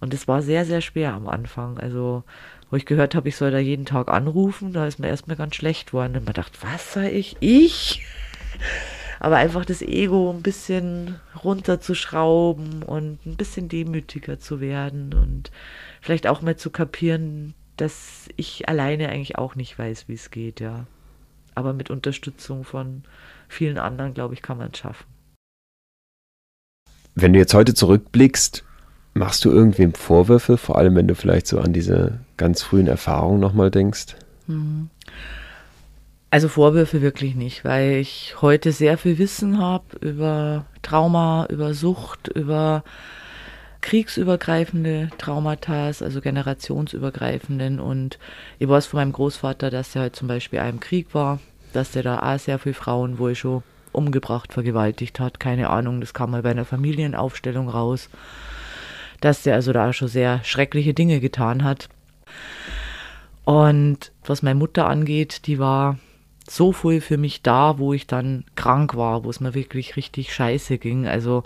Und 0.00 0.14
es 0.14 0.28
war 0.28 0.42
sehr, 0.42 0.64
sehr 0.64 0.80
schwer 0.80 1.14
am 1.14 1.28
Anfang. 1.28 1.78
Also, 1.78 2.22
wo 2.70 2.76
ich 2.76 2.86
gehört 2.86 3.14
habe, 3.14 3.28
ich 3.28 3.36
soll 3.36 3.50
da 3.50 3.58
jeden 3.58 3.86
Tag 3.86 4.08
anrufen, 4.08 4.72
da 4.72 4.86
ist 4.86 4.98
mir 4.98 5.08
erstmal 5.08 5.36
ganz 5.36 5.56
schlecht 5.56 5.92
worden. 5.92 6.16
Und 6.16 6.24
man 6.24 6.34
dachte, 6.34 6.58
was 6.60 6.92
sei 6.92 7.10
ich? 7.10 7.36
Ich? 7.40 8.02
Aber 9.20 9.36
einfach 9.36 9.64
das 9.64 9.82
Ego 9.82 10.30
ein 10.30 10.42
bisschen 10.42 11.16
runterzuschrauben 11.42 12.82
und 12.82 13.24
ein 13.26 13.36
bisschen 13.36 13.68
demütiger 13.68 14.38
zu 14.38 14.60
werden 14.60 15.12
und 15.14 15.50
vielleicht 16.00 16.26
auch 16.26 16.42
mal 16.42 16.56
zu 16.56 16.70
kapieren, 16.70 17.54
dass 17.76 18.28
ich 18.36 18.68
alleine 18.68 19.08
eigentlich 19.08 19.38
auch 19.38 19.54
nicht 19.54 19.78
weiß, 19.78 20.08
wie 20.08 20.14
es 20.14 20.30
geht, 20.30 20.60
ja. 20.60 20.86
Aber 21.54 21.72
mit 21.72 21.90
Unterstützung 21.90 22.64
von 22.64 23.02
vielen 23.48 23.78
anderen, 23.78 24.14
glaube 24.14 24.34
ich, 24.34 24.42
kann 24.42 24.58
man 24.58 24.70
es 24.72 24.78
schaffen. 24.78 25.06
Wenn 27.14 27.32
du 27.32 27.40
jetzt 27.40 27.54
heute 27.54 27.74
zurückblickst, 27.74 28.64
machst 29.14 29.44
du 29.44 29.50
irgendwem 29.50 29.94
Vorwürfe, 29.94 30.56
vor 30.56 30.78
allem 30.78 30.94
wenn 30.94 31.08
du 31.08 31.16
vielleicht 31.16 31.48
so 31.48 31.58
an 31.58 31.72
diese 31.72 32.20
ganz 32.36 32.62
frühen 32.62 32.86
Erfahrungen 32.86 33.40
nochmal 33.40 33.72
denkst? 33.72 34.14
Mhm. 34.46 34.90
Also 36.30 36.48
Vorwürfe 36.48 37.00
wirklich 37.00 37.34
nicht, 37.34 37.64
weil 37.64 37.92
ich 37.92 38.36
heute 38.42 38.72
sehr 38.72 38.98
viel 38.98 39.18
Wissen 39.18 39.58
habe 39.58 39.96
über 40.00 40.66
Trauma, 40.82 41.46
über 41.48 41.72
Sucht, 41.72 42.28
über 42.28 42.84
kriegsübergreifende 43.80 45.10
Traumata, 45.16 45.86
also 45.86 46.20
generationsübergreifenden. 46.20 47.80
Und 47.80 48.18
ich 48.58 48.68
weiß 48.68 48.86
von 48.86 49.00
meinem 49.00 49.12
Großvater, 49.12 49.70
dass 49.70 49.94
er 49.96 50.02
halt 50.02 50.16
zum 50.16 50.28
Beispiel 50.28 50.58
einem 50.58 50.80
Krieg 50.80 51.14
war 51.14 51.38
dass 51.72 51.92
der 51.92 52.02
da 52.02 52.18
auch 52.18 52.38
sehr 52.38 52.58
viele 52.58 52.74
Frauen 52.74 53.18
wohl 53.18 53.34
schon 53.34 53.62
umgebracht, 53.92 54.52
vergewaltigt 54.52 55.20
hat. 55.20 55.40
Keine 55.40 55.70
Ahnung, 55.70 56.00
das 56.00 56.14
kam 56.14 56.30
mal 56.30 56.42
bei 56.42 56.50
einer 56.50 56.64
Familienaufstellung 56.64 57.68
raus, 57.68 58.08
dass 59.20 59.42
der 59.42 59.54
also 59.54 59.72
da 59.72 59.92
schon 59.92 60.08
sehr 60.08 60.42
schreckliche 60.44 60.94
Dinge 60.94 61.20
getan 61.20 61.64
hat. 61.64 61.88
Und 63.44 64.12
was 64.24 64.42
meine 64.42 64.58
Mutter 64.58 64.86
angeht, 64.86 65.46
die 65.46 65.58
war 65.58 65.98
so 66.50 66.72
viel 66.72 67.00
für 67.00 67.16
mich 67.16 67.42
da, 67.42 67.78
wo 67.78 67.92
ich 67.92 68.06
dann 68.06 68.44
krank 68.54 68.96
war, 68.96 69.24
wo 69.24 69.30
es 69.30 69.40
mir 69.40 69.54
wirklich 69.54 69.96
richtig 69.96 70.32
scheiße 70.32 70.78
ging. 70.78 71.06
Also 71.06 71.42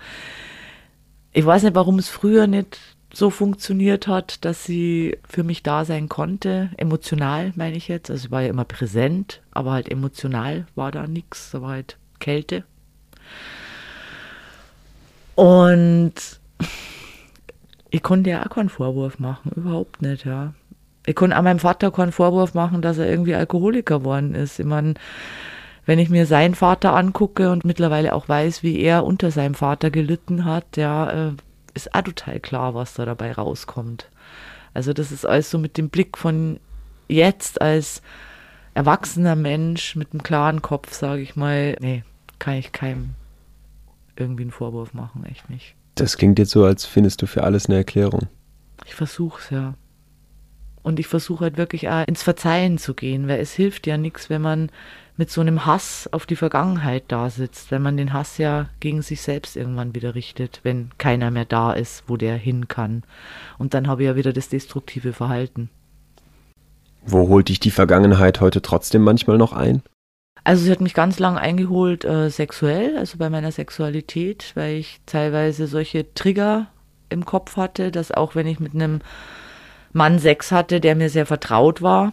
ich 1.33 1.45
weiß 1.45 1.63
nicht, 1.63 1.75
warum 1.75 1.99
es 1.99 2.09
früher 2.09 2.47
nicht 2.47 2.79
so 3.13 3.31
funktioniert 3.31 4.07
hat, 4.07 4.45
dass 4.45 4.65
sie 4.65 5.19
für 5.29 5.45
mich 5.45 5.63
da 5.63 5.85
sein 5.85 6.09
konnte. 6.09 6.71
Emotional 6.77 7.53
meine 7.57 7.77
ich 7.77 7.89
jetzt. 7.89 8.11
Also 8.11 8.27
ich 8.27 8.31
war 8.31 8.43
ja 8.43 8.49
immer 8.49 8.65
präsent, 8.65 9.43
aber 9.51 9.73
halt 9.73 9.91
emotional 9.91 10.67
war 10.75 10.91
da 10.93 11.07
nichts. 11.07 11.51
Da 11.51 11.63
war 11.63 11.71
halt 11.71 11.99
Kälte. 12.21 12.65
Und 15.35 16.15
ich 17.91 18.03
konnte 18.03 18.31
ja 18.31 18.45
auch 18.45 18.51
keinen 18.51 18.69
Vorwurf 18.69 19.19
machen, 19.19 19.53
überhaupt 19.55 20.03
nicht, 20.03 20.25
ja. 20.25 20.55
Ich 21.07 21.15
konnte 21.15 21.37
auch 21.37 21.43
meinem 21.43 21.59
Vater 21.59 21.91
keinen 21.91 22.13
Vorwurf 22.13 22.55
machen, 22.55 22.83
dass 22.83 22.99
er 22.99 23.09
irgendwie 23.09 23.35
Alkoholiker 23.35 23.99
geworden 23.99 24.35
ist. 24.35 24.59
Ich 24.61 24.67
meine, 24.67 24.95
wenn 25.85 25.99
ich 25.99 26.11
mir 26.11 26.27
seinen 26.27 26.55
Vater 26.55 26.95
angucke 26.95 27.51
und 27.51 27.65
mittlerweile 27.65 28.15
auch 28.15 28.29
weiß, 28.29 28.63
wie 28.63 28.81
er 28.81 29.05
unter 29.05 29.31
seinem 29.31 29.55
Vater 29.55 29.91
gelitten 29.91 30.45
hat, 30.45 30.77
ja, 30.77 31.29
äh, 31.29 31.33
ist 31.75 31.95
auch 31.95 32.03
total 32.03 32.39
klar, 32.39 32.75
was 32.75 32.95
da 32.95 33.05
dabei 33.05 33.33
rauskommt. 33.33 34.09
Also 34.75 34.93
das 34.93 35.11
ist 35.11 35.27
alles 35.27 35.51
so 35.51 35.59
mit 35.59 35.77
dem 35.77 35.89
Blick 35.89 36.17
von 36.17 36.61
jetzt 37.09 37.61
als 37.61 38.03
erwachsener 38.75 39.37
Mensch 39.37 39.97
mit 39.97 40.13
einem 40.13 40.23
klaren 40.23 40.63
Kopf, 40.63 40.93
sage 40.93 41.23
ich 41.23 41.37
mal, 41.37 41.77
nee, 41.81 42.05
kann 42.39 42.55
ich 42.55 42.73
keinem 42.73 43.11
irgendwie 44.17 44.43
einen 44.43 44.51
Vorwurf 44.51 44.95
machen, 44.95 45.25
echt 45.25 45.51
nicht. 45.51 45.75
Das 45.95 46.17
klingt 46.17 46.39
jetzt 46.39 46.51
so, 46.51 46.65
als 46.65 46.87
findest 46.87 47.21
du 47.23 47.27
für 47.27 47.45
alles 47.45 47.67
eine 47.67 47.77
Erklärung. 47.77 48.29
Ich 48.87 48.95
versuch's 48.95 49.51
ja. 49.51 49.75
Und 50.83 50.99
ich 50.99 51.07
versuche 51.07 51.45
halt 51.45 51.57
wirklich 51.57 51.89
auch 51.89 52.07
ins 52.07 52.23
Verzeihen 52.23 52.79
zu 52.79 52.95
gehen, 52.95 53.29
weil 53.29 53.41
es 53.41 53.53
hilft 53.53 53.87
ja 53.87 53.97
nichts, 53.97 54.31
wenn 54.31 54.43
man 54.43 54.71
mit 55.17 55.31
so 55.31 55.41
einem 55.41 55.67
Hass 55.67 56.09
auf 56.13 56.27
die 56.27 56.37
Vergangenheit 56.37 57.05
da 57.09 57.31
sitzt, 57.31 57.71
wenn 57.71 57.83
man 57.83 57.97
den 57.97 58.13
Hass 58.13 58.39
ja 58.39 58.69
gegen 58.81 59.03
sich 59.03 59.21
selbst 59.21 59.57
irgendwann 59.57 59.95
wieder 59.95 60.15
richtet, 60.15 60.61
wenn 60.63 60.91
keiner 60.99 61.31
mehr 61.31 61.45
da 61.45 61.73
ist, 61.73 62.05
wo 62.09 62.17
der 62.17 62.37
hin 62.37 62.67
kann. 62.67 63.03
Und 63.59 63.75
dann 63.75 63.87
habe 63.87 64.03
ich 64.03 64.07
ja 64.07 64.17
wieder 64.17 64.33
das 64.33 64.49
destruktive 64.49 65.13
Verhalten. 65.13 65.71
Wo 67.05 67.29
holt 67.29 67.49
dich 67.49 67.61
die 67.61 67.71
Vergangenheit 67.71 68.41
heute 68.41 68.63
trotzdem 68.63 69.03
manchmal 69.03 69.39
noch 69.39 69.53
ein? 69.53 69.83
Also 70.45 70.65
sie 70.65 70.73
hat 70.73 70.81
mich 70.81 70.95
ganz 70.95 71.19
lang 71.19 71.37
eingeholt 71.37 72.05
äh, 72.05 72.29
sexuell, 72.29 72.97
also 72.97 73.19
bei 73.19 73.31
meiner 73.31 73.53
Sexualität, 73.53 74.53
weil 74.55 74.77
ich 74.77 75.01
teilweise 75.07 75.67
solche 75.67 76.13
Trigger 76.15 76.67
im 77.11 77.25
Kopf 77.25 77.57
hatte, 77.57 77.93
dass 77.93 78.11
auch 78.11 78.35
wenn 78.35 78.47
ich 78.47 78.59
mit 78.59 78.75
einem 78.75 79.01
Mann 79.93 80.19
Sex 80.19 80.53
hatte, 80.53 80.81
der 80.81 80.95
mir 80.95 81.11
sehr 81.11 81.27
vertraut 81.27 81.83
war, 81.83 82.13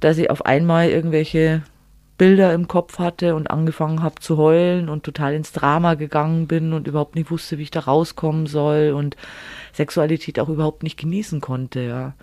dass 0.00 0.18
ich 0.18 0.30
auf 0.30 0.46
einmal 0.46 0.88
irgendwelche 0.88 1.62
Bilder 2.18 2.52
im 2.52 2.66
Kopf 2.66 2.98
hatte 2.98 3.36
und 3.36 3.48
angefangen 3.48 4.02
habe 4.02 4.16
zu 4.20 4.36
heulen 4.36 4.88
und 4.88 5.04
total 5.04 5.34
ins 5.34 5.52
Drama 5.52 5.94
gegangen 5.94 6.48
bin 6.48 6.72
und 6.72 6.88
überhaupt 6.88 7.14
nicht 7.14 7.30
wusste, 7.30 7.58
wie 7.58 7.62
ich 7.62 7.70
da 7.70 7.80
rauskommen 7.80 8.46
soll 8.46 8.92
und 8.94 9.16
Sexualität 9.72 10.40
auch 10.40 10.48
überhaupt 10.48 10.82
nicht 10.82 10.98
genießen 10.98 11.40
konnte, 11.40 11.80
ja. 11.80 12.14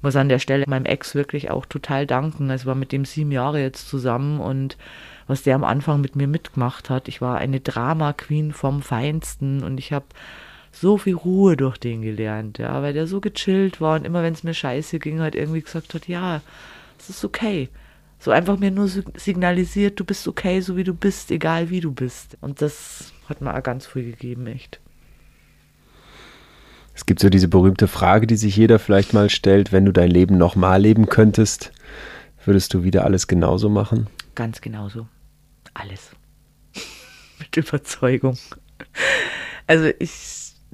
Muss 0.00 0.14
an 0.14 0.28
der 0.28 0.38
Stelle 0.38 0.64
meinem 0.68 0.86
Ex 0.86 1.16
wirklich 1.16 1.50
auch 1.50 1.66
total 1.66 2.06
danken. 2.06 2.50
Es 2.50 2.66
war 2.66 2.76
mit 2.76 2.92
dem 2.92 3.04
sieben 3.04 3.32
Jahre 3.32 3.60
jetzt 3.60 3.88
zusammen 3.88 4.38
und 4.38 4.76
was 5.26 5.42
der 5.42 5.56
am 5.56 5.64
Anfang 5.64 6.00
mit 6.00 6.14
mir 6.14 6.28
mitgemacht 6.28 6.88
hat. 6.88 7.08
Ich 7.08 7.20
war 7.20 7.38
eine 7.38 7.58
Drama 7.58 8.12
Queen 8.12 8.52
vom 8.52 8.80
Feinsten 8.80 9.64
und 9.64 9.78
ich 9.78 9.92
habe 9.92 10.06
so 10.72 10.98
viel 10.98 11.14
Ruhe 11.14 11.56
durch 11.56 11.78
den 11.78 12.02
gelernt, 12.02 12.58
ja, 12.58 12.82
weil 12.82 12.92
der 12.92 13.06
so 13.06 13.20
gechillt 13.20 13.80
war 13.80 13.96
und 13.96 14.04
immer 14.04 14.22
wenn 14.22 14.34
es 14.34 14.44
mir 14.44 14.54
scheiße 14.54 14.98
ging, 14.98 15.20
halt 15.20 15.34
irgendwie 15.34 15.62
gesagt 15.62 15.94
hat, 15.94 16.08
ja, 16.08 16.40
es 16.98 17.10
ist 17.10 17.24
okay 17.24 17.68
so 18.18 18.30
einfach 18.30 18.58
mir 18.58 18.70
nur 18.70 18.88
signalisiert, 18.88 20.00
du 20.00 20.04
bist 20.04 20.26
okay, 20.26 20.60
so 20.60 20.76
wie 20.76 20.84
du 20.84 20.94
bist, 20.94 21.30
egal 21.30 21.70
wie 21.70 21.80
du 21.80 21.92
bist. 21.92 22.36
Und 22.40 22.60
das 22.60 23.12
hat 23.28 23.40
mir 23.40 23.54
auch 23.54 23.62
ganz 23.62 23.86
früh 23.86 24.02
gegeben, 24.02 24.46
echt. 24.46 24.80
Es 26.94 27.06
gibt 27.06 27.20
so 27.20 27.30
diese 27.30 27.46
berühmte 27.46 27.86
Frage, 27.86 28.26
die 28.26 28.36
sich 28.36 28.56
jeder 28.56 28.80
vielleicht 28.80 29.12
mal 29.14 29.30
stellt, 29.30 29.70
wenn 29.70 29.84
du 29.84 29.92
dein 29.92 30.10
Leben 30.10 30.36
nochmal 30.36 30.82
leben 30.82 31.06
könntest, 31.06 31.70
würdest 32.44 32.74
du 32.74 32.82
wieder 32.82 33.04
alles 33.04 33.28
genauso 33.28 33.68
machen? 33.68 34.08
Ganz 34.34 34.60
genauso. 34.60 35.06
Alles. 35.74 36.10
Mit 37.38 37.56
Überzeugung. 37.56 38.36
Also 39.68 39.90
ich 40.00 40.10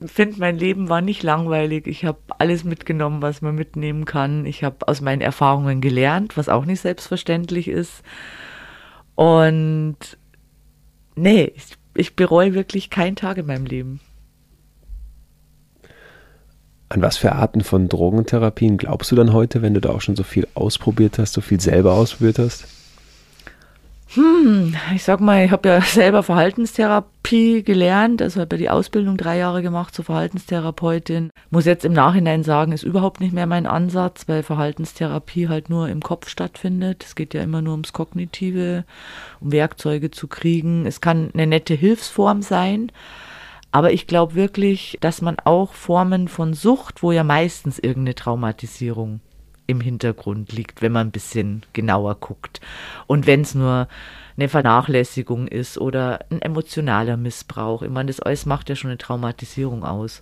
finde, 0.05 0.39
mein 0.39 0.59
Leben 0.59 0.89
war 0.89 1.01
nicht 1.01 1.23
langweilig. 1.23 1.87
Ich 1.87 2.05
habe 2.05 2.19
alles 2.39 2.65
mitgenommen, 2.65 3.23
was 3.23 3.43
man 3.43 3.55
mitnehmen 3.55 4.05
kann. 4.05 4.47
Ich 4.47 4.65
habe 4.65 4.89
aus 4.89 5.01
meinen 5.01 5.21
Erfahrungen 5.21 5.81
gelernt, 5.81 6.37
was 6.37 6.49
auch 6.49 6.65
nicht 6.65 6.81
selbstverständlich 6.81 7.69
ist. 7.69 8.03
Und 9.15 9.97
nee, 11.15 11.53
ich, 11.55 11.65
ich 11.95 12.17
bereue 12.17 12.55
wirklich 12.55 12.91
keinen 12.91 13.17
Tag 13.17 13.39
in 13.39 13.47
meinem 13.47 13.67
Leben. 13.67 14.01
An 16.89 17.03
was 17.03 17.17
für 17.17 17.33
Arten 17.33 17.63
von 17.63 17.89
Drogentherapien 17.89 18.77
glaubst 18.77 19.11
du 19.11 19.17
dann 19.17 19.33
heute, 19.33 19.63
wenn 19.63 19.75
du 19.75 19.81
da 19.81 19.91
auch 19.91 20.01
schon 20.01 20.17
so 20.17 20.23
viel 20.23 20.47
ausprobiert 20.55 21.19
hast, 21.19 21.33
so 21.33 21.41
viel 21.41 21.61
selber 21.61 21.95
ausprobiert 21.95 22.39
hast? 22.39 22.67
Hm, 24.15 24.77
ich 24.95 25.03
sag 25.03 25.21
mal, 25.21 25.45
ich 25.45 25.51
habe 25.51 25.69
ja 25.69 25.81
selber 25.83 26.23
Verhaltenstherapie 26.23 27.65
gelernt, 27.65 28.23
also 28.23 28.41
habe 28.41 28.55
ja 28.55 28.59
die 28.59 28.71
Ausbildung 28.71 29.17
drei 29.17 29.39
Jahre 29.39 29.61
gemacht 29.61 29.93
zur 29.93 30.05
Verhaltenstherapeutin. 30.05 31.31
Muss 31.51 31.65
jetzt 31.65 31.85
im 31.85 31.93
Nachhinein 31.95 32.45
sagen, 32.45 32.71
ist 32.71 32.85
überhaupt 32.85 33.21
nicht 33.21 33.33
mehr 33.33 33.47
mein 33.47 33.67
Ansatz, 33.67 34.29
weil 34.29 34.45
Verhaltenstherapie 34.45 35.49
halt 35.49 35.69
nur 35.69 35.89
im 35.89 36.01
Kopf 36.01 36.29
stattfindet. 36.29 37.03
Es 37.05 37.17
geht 37.17 37.35
ja 37.35 37.43
immer 37.43 37.61
nur 37.61 37.73
ums 37.73 37.93
Kognitive, 37.93 38.85
um 39.41 39.51
Werkzeuge 39.51 40.13
zu 40.13 40.29
kriegen. 40.29 40.87
Es 40.87 41.01
kann 41.01 41.31
eine 41.35 41.49
nette 41.49 41.75
Hilfsform 41.75 42.43
sein, 42.43 42.93
aber 43.73 43.93
ich 43.93 44.07
glaube 44.07 44.37
wirklich, 44.37 44.97
dass 45.01 45.23
man 45.23 45.39
auch 45.43 45.73
Formen 45.73 46.29
von 46.29 46.55
Sucht, 46.55 47.03
wo 47.03 47.11
ja 47.11 47.25
meistens 47.25 47.81
irgendeine 47.81 48.15
Traumatisierung 48.15 49.21
im 49.67 49.81
Hintergrund 49.81 50.53
liegt, 50.53 50.83
wenn 50.83 50.93
man 50.93 51.09
ein 51.09 51.13
bisschen 51.13 51.63
genauer 51.73 52.17
guckt. 52.17 52.61
Und 53.07 53.27
wenn 53.27 53.43
es 53.43 53.55
nur 53.55 53.89
eine 54.37 54.49
Vernachlässigung 54.49 55.47
ist 55.49 55.79
oder 55.79 56.21
ein 56.31 56.43
emotionaler 56.43 57.17
Missbrauch. 57.17 57.83
Ich 57.83 57.91
meine, 57.91 58.09
das 58.09 58.21
alles 58.21 58.47
macht 58.47 58.69
ja 58.69 58.77
schon 58.77 58.91
eine 58.91 58.99
Traumatisierung 58.99 59.85
aus. 59.85 60.21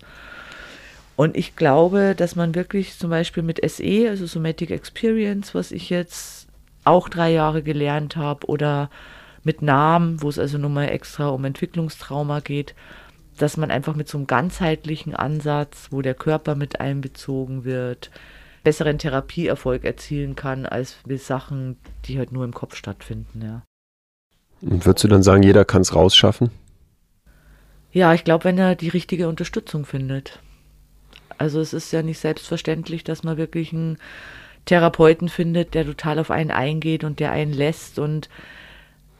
Und 1.15 1.37
ich 1.37 1.55
glaube, 1.55 2.15
dass 2.15 2.35
man 2.35 2.55
wirklich 2.55 2.97
zum 2.97 3.09
Beispiel 3.09 3.43
mit 3.43 3.59
SE, 3.69 4.09
also 4.09 4.25
Somatic 4.25 4.71
Experience, 4.71 5.53
was 5.53 5.71
ich 5.71 5.89
jetzt 5.89 6.47
auch 6.85 7.09
drei 7.09 7.31
Jahre 7.31 7.63
gelernt 7.63 8.15
habe, 8.15 8.47
oder 8.47 8.89
mit 9.43 9.61
Namen, 9.61 10.21
wo 10.21 10.29
es 10.29 10.39
also 10.39 10.57
nochmal 10.57 10.89
extra 10.89 11.29
um 11.29 11.45
Entwicklungstrauma 11.45 12.39
geht, 12.39 12.75
dass 13.37 13.57
man 13.57 13.71
einfach 13.71 13.95
mit 13.95 14.07
so 14.07 14.17
einem 14.17 14.27
ganzheitlichen 14.27 15.15
Ansatz, 15.15 15.87
wo 15.91 16.01
der 16.01 16.13
Körper 16.13 16.55
mit 16.55 16.79
einbezogen 16.79 17.63
wird, 17.63 18.11
besseren 18.63 18.97
Therapieerfolg 18.97 19.83
erzielen 19.83 20.35
kann, 20.35 20.65
als 20.65 20.97
mit 21.05 21.21
Sachen, 21.21 21.77
die 22.05 22.17
halt 22.17 22.31
nur 22.31 22.45
im 22.45 22.53
Kopf 22.53 22.75
stattfinden, 22.75 23.41
ja. 23.41 23.63
Und 24.61 24.85
würdest 24.85 25.03
du 25.03 25.09
dann 25.09 25.23
sagen, 25.23 25.43
jeder 25.43 25.65
kann 25.65 25.81
es 25.81 25.93
rausschaffen? 25.93 26.49
Ja, 27.91 28.13
ich 28.13 28.23
glaube, 28.23 28.45
wenn 28.45 28.57
er 28.57 28.75
die 28.75 28.89
richtige 28.89 29.27
Unterstützung 29.27 29.85
findet. 29.85 30.39
Also 31.37 31.59
es 31.59 31.73
ist 31.73 31.91
ja 31.91 32.01
nicht 32.01 32.19
selbstverständlich, 32.19 33.03
dass 33.03 33.23
man 33.23 33.37
wirklich 33.37 33.73
einen 33.73 33.97
Therapeuten 34.65 35.27
findet, 35.27 35.73
der 35.73 35.85
total 35.85 36.19
auf 36.19 36.31
einen 36.31 36.51
eingeht 36.51 37.03
und 37.03 37.19
der 37.19 37.31
einen 37.31 37.53
lässt 37.53 37.99
und 37.99 38.29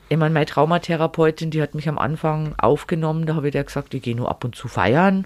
ich 0.09 0.17
meine, 0.17 0.33
meine 0.33 0.45
Traumatherapeutin, 0.45 1.49
die 1.49 1.61
hat 1.61 1.75
mich 1.75 1.89
am 1.89 1.97
Anfang 1.97 2.53
aufgenommen, 2.57 3.25
da 3.25 3.35
habe 3.35 3.47
ich 3.47 3.51
der 3.51 3.63
gesagt, 3.63 3.93
ich 3.93 4.03
gehe 4.03 4.15
nur 4.15 4.29
ab 4.29 4.43
und 4.43 4.55
zu 4.55 4.67
feiern. 4.67 5.25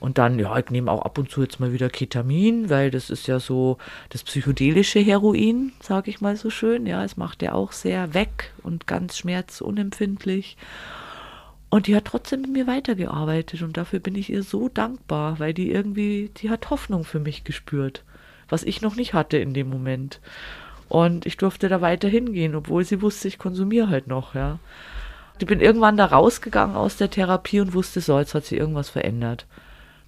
Und 0.00 0.16
dann, 0.16 0.38
ja, 0.38 0.58
ich 0.58 0.70
nehme 0.70 0.90
auch 0.90 1.02
ab 1.02 1.18
und 1.18 1.30
zu 1.30 1.42
jetzt 1.42 1.60
mal 1.60 1.72
wieder 1.72 1.90
Ketamin, 1.90 2.70
weil 2.70 2.90
das 2.90 3.10
ist 3.10 3.26
ja 3.28 3.38
so 3.38 3.76
das 4.08 4.24
psychedelische 4.24 4.98
Heroin, 4.98 5.72
sage 5.80 6.10
ich 6.10 6.22
mal 6.22 6.36
so 6.36 6.48
schön. 6.48 6.86
Ja, 6.86 7.04
es 7.04 7.18
macht 7.18 7.42
ja 7.42 7.52
auch 7.52 7.72
sehr 7.72 8.14
weg 8.14 8.52
und 8.62 8.86
ganz 8.86 9.18
schmerzunempfindlich. 9.18 10.56
Und 11.68 11.86
die 11.86 11.94
hat 11.94 12.06
trotzdem 12.06 12.40
mit 12.40 12.50
mir 12.50 12.66
weitergearbeitet 12.66 13.62
und 13.62 13.76
dafür 13.76 14.00
bin 14.00 14.16
ich 14.16 14.30
ihr 14.30 14.42
so 14.42 14.68
dankbar, 14.68 15.38
weil 15.38 15.54
die 15.54 15.70
irgendwie, 15.70 16.30
die 16.38 16.50
hat 16.50 16.70
Hoffnung 16.70 17.04
für 17.04 17.20
mich 17.20 17.44
gespürt, 17.44 18.02
was 18.48 18.64
ich 18.64 18.80
noch 18.80 18.96
nicht 18.96 19.12
hatte 19.14 19.36
in 19.36 19.54
dem 19.54 19.68
Moment. 19.68 20.18
Und 20.88 21.26
ich 21.26 21.36
durfte 21.36 21.68
da 21.68 21.80
weiter 21.80 22.08
hingehen, 22.08 22.56
obwohl 22.56 22.84
sie 22.84 23.02
wusste, 23.02 23.28
ich 23.28 23.38
konsumiere 23.38 23.88
halt 23.88 24.08
noch, 24.08 24.34
ja. 24.34 24.58
Ich 25.38 25.46
bin 25.46 25.60
irgendwann 25.60 25.96
da 25.96 26.06
rausgegangen 26.06 26.74
aus 26.74 26.96
der 26.96 27.10
Therapie 27.10 27.60
und 27.60 27.72
wusste, 27.72 28.00
so, 28.00 28.18
jetzt 28.18 28.34
hat 28.34 28.44
sich 28.44 28.58
irgendwas 28.58 28.90
verändert. 28.90 29.46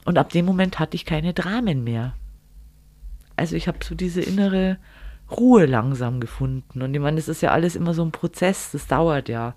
Und 0.05 0.19
ab 0.19 0.31
dem 0.31 0.45
Moment 0.45 0.79
hatte 0.79 0.97
ich 0.97 1.05
keine 1.05 1.33
Dramen 1.33 1.85
mehr. 1.85 2.15
Also 3.37 3.57
ich 3.57 3.69
habe 3.69 3.79
so 3.83 3.95
diese 3.95 4.21
innere 4.21 4.79
Ruhe 5.31 5.67
langsam 5.67 6.21
gefunden. 6.21 6.83
Und 6.83 6.95
ich 6.95 7.01
meine, 7.01 7.17
das 7.17 7.29
ist 7.29 7.41
ja 7.41 7.51
alles 7.51 7.77
immer 7.77 7.95
so 7.95 8.05
ein 8.05 8.13
Prozess, 8.13 8.71
das 8.73 8.87
dauert 8.87 9.29
ja. 9.29 9.55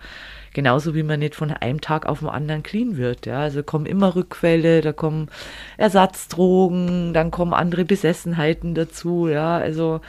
Genauso 0.53 0.95
wie 0.95 1.03
man 1.03 1.19
nicht 1.19 1.35
von 1.35 1.51
einem 1.51 1.81
Tag 1.81 2.05
auf 2.05 2.19
den 2.19 2.29
anderen 2.29 2.63
clean 2.63 2.97
wird. 2.97 3.25
Ja, 3.25 3.39
also 3.39 3.61
kommen 3.61 3.85
immer 3.85 4.15
Rückfälle, 4.15 4.81
da 4.81 4.93
kommen 4.93 5.29
Ersatzdrogen, 5.77 7.13
dann 7.13 7.31
kommen 7.31 7.53
andere 7.53 7.83
Besessenheiten 7.83 8.73
dazu. 8.73 9.27
Ja, 9.27 9.57
also 9.57 10.01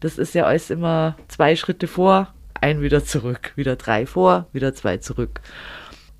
das 0.00 0.18
ist 0.18 0.34
ja 0.34 0.44
alles 0.44 0.70
immer 0.70 1.16
zwei 1.28 1.56
Schritte 1.56 1.86
vor, 1.86 2.34
ein 2.60 2.82
wieder 2.82 3.04
zurück, 3.04 3.52
wieder 3.56 3.76
drei 3.76 4.06
vor, 4.06 4.46
wieder 4.52 4.74
zwei 4.74 4.98
zurück. 4.98 5.40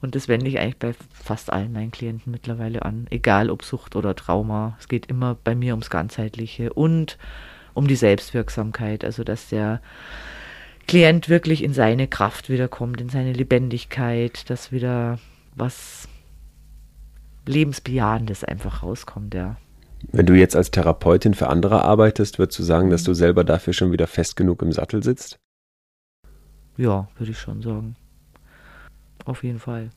Und 0.06 0.14
das 0.14 0.28
wende 0.28 0.46
ich 0.46 0.60
eigentlich 0.60 0.78
bei 0.78 0.94
fast 1.12 1.52
allen 1.52 1.72
meinen 1.72 1.90
Klienten 1.90 2.30
mittlerweile 2.30 2.82
an, 2.82 3.08
egal 3.10 3.50
ob 3.50 3.64
Sucht 3.64 3.96
oder 3.96 4.14
Trauma. 4.14 4.76
Es 4.78 4.86
geht 4.86 5.06
immer 5.06 5.36
bei 5.42 5.56
mir 5.56 5.72
ums 5.72 5.90
Ganzheitliche 5.90 6.72
und 6.72 7.18
um 7.74 7.88
die 7.88 7.96
Selbstwirksamkeit, 7.96 9.04
also 9.04 9.24
dass 9.24 9.48
der 9.48 9.80
Klient 10.86 11.28
wirklich 11.28 11.64
in 11.64 11.72
seine 11.72 12.06
Kraft 12.06 12.48
wiederkommt, 12.48 13.00
in 13.00 13.08
seine 13.08 13.32
Lebendigkeit, 13.32 14.48
dass 14.48 14.70
wieder 14.70 15.18
was 15.56 16.06
Lebensbejahendes 17.44 18.44
einfach 18.44 18.84
rauskommt, 18.84 19.34
ja. 19.34 19.56
Wenn 20.12 20.26
du 20.26 20.34
jetzt 20.34 20.54
als 20.54 20.70
Therapeutin 20.70 21.34
für 21.34 21.48
andere 21.48 21.82
arbeitest, 21.82 22.38
würdest 22.38 22.60
du 22.60 22.62
sagen, 22.62 22.90
dass 22.90 23.02
du 23.02 23.12
selber 23.12 23.42
dafür 23.42 23.72
schon 23.72 23.90
wieder 23.90 24.06
fest 24.06 24.36
genug 24.36 24.62
im 24.62 24.70
Sattel 24.70 25.02
sitzt? 25.02 25.36
Ja, 26.76 27.08
würde 27.18 27.32
ich 27.32 27.40
schon 27.40 27.60
sagen. 27.60 27.96
Auf 29.24 29.42
jeden 29.42 29.58
Fall. 29.58 29.90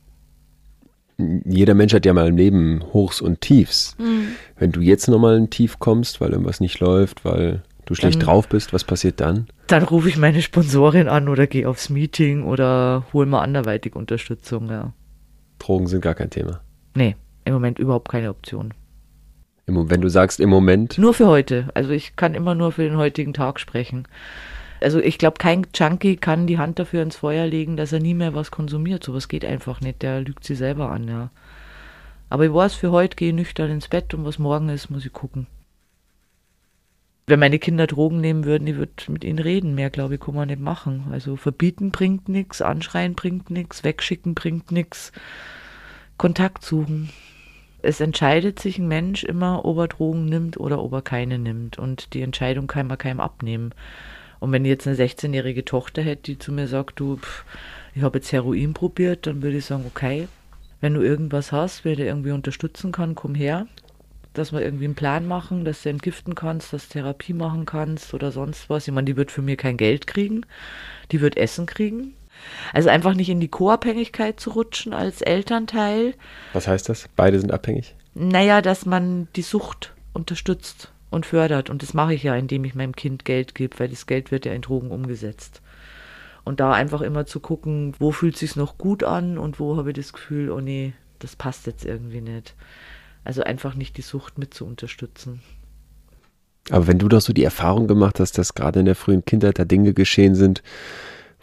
Jeder 1.46 1.74
Mensch 1.74 1.94
hat 1.94 2.06
ja 2.06 2.14
mal 2.14 2.28
im 2.28 2.38
Leben 2.38 2.82
Hochs 2.94 3.20
und 3.20 3.42
Tiefs. 3.42 3.96
Mhm. 4.00 4.30
Wenn 4.58 4.72
du 4.72 4.80
jetzt 4.80 5.08
nochmal 5.08 5.36
ein 5.36 5.50
Tief 5.50 5.80
kommst, 5.80 6.22
weil 6.22 6.32
irgendwas 6.32 6.62
nicht 6.62 6.80
läuft, 6.80 7.26
weil 7.26 7.62
du 7.86 7.94
schlecht 7.94 8.22
dann, 8.22 8.28
drauf 8.28 8.48
bist, 8.48 8.72
was 8.72 8.86
passiert 8.86 9.20
dann? 9.20 9.48
Dann 9.68 9.84
rufe 9.84 10.08
ich 10.08 10.18
meine 10.18 10.42
Sponsorin 10.42 11.10
an 11.10 11.28
oder 11.28 11.46
gehe 11.46 11.68
aufs 11.68 11.90
Meeting 11.90 12.44
oder 12.44 13.06
hole 13.12 13.26
mal 13.26 13.42
anderweitig 13.42 13.96
Unterstützung, 13.96 14.70
ja. 14.70 14.94
Drogen 15.60 15.88
sind 15.88 16.02
gar 16.02 16.16
kein 16.16 16.30
Thema. 16.30 16.62
Nee, 16.96 17.18
im 17.44 17.54
Moment 17.54 17.80
überhaupt 17.80 18.10
keine 18.10 18.30
Option. 18.30 18.74
Wenn 19.66 20.02
du 20.02 20.10
sagst 20.10 20.40
im 20.40 20.50
Moment. 20.50 20.98
Nur 20.98 21.14
für 21.14 21.28
heute. 21.28 21.68
Also 21.74 21.92
ich 21.92 22.16
kann 22.16 22.34
immer 22.34 22.56
nur 22.56 22.72
für 22.72 22.84
den 22.84 22.98
heutigen 22.98 23.34
Tag 23.34 23.60
sprechen. 23.60 24.08
Also 24.82 25.00
ich 25.00 25.18
glaube, 25.18 25.38
kein 25.38 25.68
Junkie 25.74 26.16
kann 26.16 26.48
die 26.48 26.58
Hand 26.58 26.80
dafür 26.80 27.04
ins 27.04 27.18
Feuer 27.18 27.46
legen, 27.46 27.78
dass 27.78 27.92
er 27.92 28.00
nie 28.00 28.14
mehr 28.14 28.34
was 28.34 28.52
konsumiert. 28.52 29.04
Sowas 29.04 29.28
geht 29.28 29.46
einfach 29.46 29.82
nicht. 29.82 30.02
Der 30.02 30.22
lügt 30.22 30.44
sie 30.44 30.56
selber 30.56 30.92
an, 30.92 31.08
ja. 31.08 31.32
Aber 32.30 32.46
ich 32.46 32.54
weiß, 32.54 32.76
für 32.76 32.92
heute 32.92 33.16
gehe 33.16 33.30
ich 33.30 33.36
nüchtern 33.36 33.72
ins 33.72 33.88
Bett 33.88 34.14
und 34.14 34.26
was 34.26 34.40
morgen 34.40 34.70
ist, 34.70 34.90
muss 34.90 35.06
ich 35.06 35.14
gucken. 35.14 35.48
Wenn 37.28 37.40
meine 37.40 37.60
Kinder 37.60 37.88
Drogen 37.88 38.22
nehmen 38.22 38.46
würden, 38.46 38.68
ich 38.68 38.78
würde 38.78 38.94
mit 39.10 39.24
ihnen 39.24 39.40
reden. 39.40 39.76
Mehr, 39.76 39.90
glaube 39.90 40.16
ich, 40.16 40.22
kann 40.22 40.36
man 40.36 40.48
nicht 40.48 40.62
machen. 40.62 41.08
Also 41.12 41.36
verbieten 41.36 41.92
bringt 41.92 42.30
nichts, 42.30 42.62
anschreien 42.62 43.16
bringt 43.16 43.50
nichts, 43.50 43.84
wegschicken 43.84 44.34
bringt 44.34 44.72
nichts. 44.72 45.12
Kontakt 46.18 46.64
suchen 46.64 47.10
es 47.82 48.02
entscheidet 48.02 48.60
sich 48.60 48.78
ein 48.78 48.88
Mensch 48.88 49.24
immer, 49.24 49.64
ob 49.66 49.78
er 49.78 49.88
Drogen 49.88 50.26
nimmt 50.26 50.60
oder 50.60 50.84
ob 50.84 50.94
er 50.94 51.02
keine 51.02 51.40
nimmt. 51.40 51.80
Und 51.80 52.14
die 52.14 52.22
Entscheidung 52.22 52.68
kann 52.68 52.88
man 52.88 52.98
keinem 52.98 53.20
abnehmen. 53.20 53.74
Und 54.40 54.52
wenn 54.52 54.66
ich 54.66 54.70
jetzt 54.70 54.88
eine 54.88 54.96
16-jährige 54.96 55.66
Tochter 55.66 56.02
hätte, 56.02 56.24
die 56.24 56.40
zu 56.40 56.52
mir 56.52 56.68
sagt, 56.68 57.00
du, 57.00 57.18
pff, 57.18 57.44
ich 57.94 58.02
habe 58.02 58.20
jetzt 58.20 58.32
Heroin 58.32 58.74
probiert, 58.74 59.28
dann 59.28 59.42
würde 59.42 59.58
ich 59.58 59.66
sagen, 59.66 59.86
okay, 59.88 60.28
wenn 60.82 60.94
du 60.94 61.02
irgendwas 61.02 61.52
hast, 61.52 61.84
wer 61.84 61.96
dir 61.96 62.06
irgendwie 62.06 62.32
unterstützen 62.32 62.92
kann, 62.92 63.16
komm 63.16 63.36
her. 63.36 63.68
Dass 64.34 64.54
wir 64.54 64.62
irgendwie 64.62 64.86
einen 64.86 64.96
Plan 64.96 65.28
machen, 65.28 65.66
dass 65.66 65.84
du 65.84 65.90
entgiften 65.90 66.36
kannst, 66.36 66.72
dass 66.72 66.88
du 66.88 66.94
Therapie 66.94 67.34
machen 67.34 67.66
kannst 67.66 68.14
oder 68.14 68.32
sonst 68.32 68.70
was. 68.70 68.88
Ich 68.88 68.94
meine, 68.94 69.06
die 69.06 69.18
wird 69.18 69.32
für 69.32 69.42
mir 69.42 69.58
kein 69.58 69.76
Geld 69.76 70.08
kriegen, 70.08 70.46
die 71.12 71.20
wird 71.20 71.36
Essen 71.36 71.66
kriegen, 71.66 72.14
also 72.74 72.90
einfach 72.90 73.16
nicht 73.16 73.30
in 73.30 73.40
die 73.40 73.48
Co-Abhängigkeit 73.48 74.40
zu 74.40 74.52
rutschen 74.52 74.94
als 74.94 75.22
Elternteil. 75.22 76.14
Was 76.54 76.68
heißt 76.68 76.90
das? 76.90 77.10
Beide 77.16 77.40
sind 77.40 77.52
abhängig? 77.52 77.96
Naja, 78.14 78.62
dass 78.62 78.86
man 78.86 79.28
die 79.36 79.42
Sucht 79.42 79.94
unterstützt 80.14 80.92
und 81.10 81.26
fördert. 81.26 81.70
Und 81.70 81.82
das 81.82 81.94
mache 81.94 82.14
ich 82.14 82.24
ja, 82.24 82.36
indem 82.36 82.64
ich 82.66 82.76
meinem 82.76 82.96
Kind 82.96 83.26
Geld 83.26 83.56
gebe, 83.56 83.80
weil 83.80 83.90
das 83.90 84.06
Geld 84.06 84.32
wird 84.32 84.46
ja 84.46 84.54
in 84.54 84.62
Drogen 84.62 84.92
umgesetzt. 84.92 85.62
Und 86.44 86.60
da 86.60 86.74
einfach 86.74 87.02
immer 87.02 87.26
zu 87.26 87.40
gucken, 87.40 87.94
wo 88.00 88.12
fühlt 88.12 88.38
sich 88.38 88.56
noch 88.56 88.78
gut 88.78 89.04
an 89.04 89.38
und 89.38 89.60
wo 89.60 89.78
habe 89.78 89.90
ich 89.92 89.96
das 89.96 90.14
Gefühl, 90.14 90.50
oh 90.52 90.62
nee, 90.62 90.94
das 91.20 91.36
passt 91.36 91.68
jetzt 91.68 91.86
irgendwie 91.86 92.22
nicht. 92.22 92.56
Also 93.24 93.44
einfach 93.44 93.76
nicht 93.76 93.98
die 93.98 94.02
Sucht 94.02 94.38
mit 94.38 94.54
zu 94.54 94.66
unterstützen. 94.66 95.42
Aber 96.70 96.88
wenn 96.88 97.00
du 97.00 97.08
doch 97.08 97.22
so 97.22 97.34
die 97.34 97.44
Erfahrung 97.44 97.88
gemacht 97.88 98.20
hast, 98.20 98.38
dass 98.38 98.54
gerade 98.54 98.80
in 98.80 98.86
der 98.86 98.96
frühen 98.96 99.26
Kindheit 99.26 99.60
da 99.60 99.66
Dinge 99.66 99.94
geschehen 99.94 100.36
sind, 100.36 100.64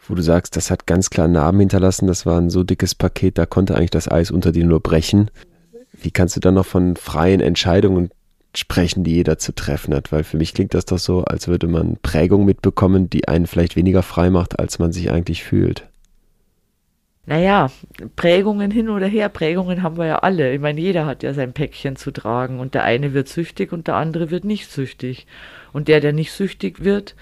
wo 0.09 0.15
du 0.15 0.23
sagst, 0.23 0.57
das 0.57 0.71
hat 0.71 0.87
ganz 0.87 1.11
klar 1.11 1.27
Narben 1.27 1.61
hinterlassen, 1.61 2.07
das 2.07 2.27
war 2.27 2.41
ein 2.41 2.51
so 2.51 2.63
dickes 2.63 2.95
Paket, 2.95 3.39
da 3.39 3.47
konnte 3.47 3.75
eigentlich 3.75 3.91
das 3.91 4.11
Eis 4.11 4.31
unter 4.31 4.53
dir 4.53 4.65
nur 4.65 4.81
brechen. 4.81 5.31
Wie 5.93 6.11
kannst 6.11 6.37
du 6.37 6.41
dann 6.41 6.55
noch 6.55 6.67
von 6.67 6.97
freien 6.97 7.41
Entscheidungen 7.41 8.11
sprechen, 8.59 9.05
die 9.05 9.13
jeder 9.13 9.39
zu 9.39 9.55
treffen 9.55 9.95
hat? 9.95 10.13
Weil 10.13 10.25
für 10.25 10.37
mich 10.37 10.55
klingt 10.55 10.75
das 10.75 10.85
doch 10.85 10.99
so, 10.99 11.25
als 11.25 11.49
würde 11.49 11.67
man 11.67 11.97
Prägung 12.03 12.45
mitbekommen, 12.45 13.11
die 13.11 13.29
einen 13.29 13.47
vielleicht 13.47 13.77
weniger 13.77 14.03
frei 14.03 14.31
macht, 14.31 14.59
als 14.59 14.79
man 14.79 14.93
sich 14.93 15.11
eigentlich 15.11 15.45
fühlt. 15.45 15.89
Naja, 17.29 17.73
Prägungen 18.15 18.71
hin 18.71 18.89
oder 18.89 19.09
her, 19.09 19.29
Prägungen 19.29 19.83
haben 19.83 19.99
wir 19.99 20.07
ja 20.07 20.19
alle. 20.21 20.55
Ich 20.55 20.61
meine, 20.61 20.81
jeder 20.81 21.07
hat 21.07 21.25
ja 21.25 21.35
sein 21.35 21.53
Päckchen 21.53 21.97
zu 21.97 22.13
tragen 22.13 22.61
und 22.61 22.75
der 22.75 22.85
eine 22.85 23.15
wird 23.15 23.29
süchtig 23.29 23.73
und 23.73 23.89
der 23.89 23.97
andere 23.97 24.31
wird 24.31 24.45
nicht 24.45 24.71
süchtig. 24.71 25.27
Und 25.73 25.89
der, 25.89 26.01
der 26.01 26.13
nicht 26.13 26.31
süchtig 26.31 26.85
wird, 26.85 27.17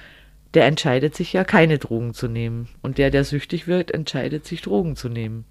der 0.52 0.66
entscheidet 0.66 1.14
sich 1.14 1.32
ja 1.32 1.42
keine 1.42 1.78
Drogen 1.78 2.12
zu 2.12 2.28
nehmen. 2.28 2.68
Und 2.82 2.98
der, 2.98 3.10
der 3.10 3.24
süchtig 3.24 3.66
wird, 3.66 3.90
entscheidet 3.92 4.44
sich 4.44 4.60
Drogen 4.60 4.94
zu 4.94 5.08
nehmen. 5.08 5.46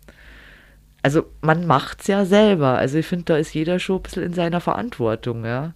Also 1.04 1.26
man 1.42 1.68
macht's 1.68 2.08
ja 2.08 2.26
selber. 2.26 2.78
Also 2.78 2.98
ich 2.98 3.06
finde, 3.06 3.26
da 3.26 3.38
ist 3.38 3.54
jeder 3.54 3.78
schon 3.78 3.98
ein 3.98 4.04
bisschen 4.04 4.24
in 4.24 4.34
seiner 4.34 4.62
Verantwortung, 4.62 5.46
ja. 5.46 5.74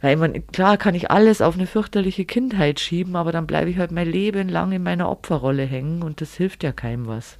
Weil 0.00 0.16
man, 0.16 0.46
klar 0.48 0.76
kann 0.76 0.94
ich 0.94 1.10
alles 1.10 1.40
auf 1.40 1.54
eine 1.54 1.66
fürchterliche 1.66 2.24
Kindheit 2.24 2.78
schieben, 2.78 3.16
aber 3.16 3.32
dann 3.32 3.48
bleibe 3.48 3.70
ich 3.70 3.78
halt 3.78 3.90
mein 3.90 4.08
Leben 4.08 4.48
lang 4.48 4.70
in 4.70 4.82
meiner 4.82 5.08
Opferrolle 5.08 5.64
hängen 5.64 6.02
und 6.02 6.20
das 6.20 6.34
hilft 6.34 6.62
ja 6.62 6.70
keinem 6.70 7.08
was. 7.08 7.38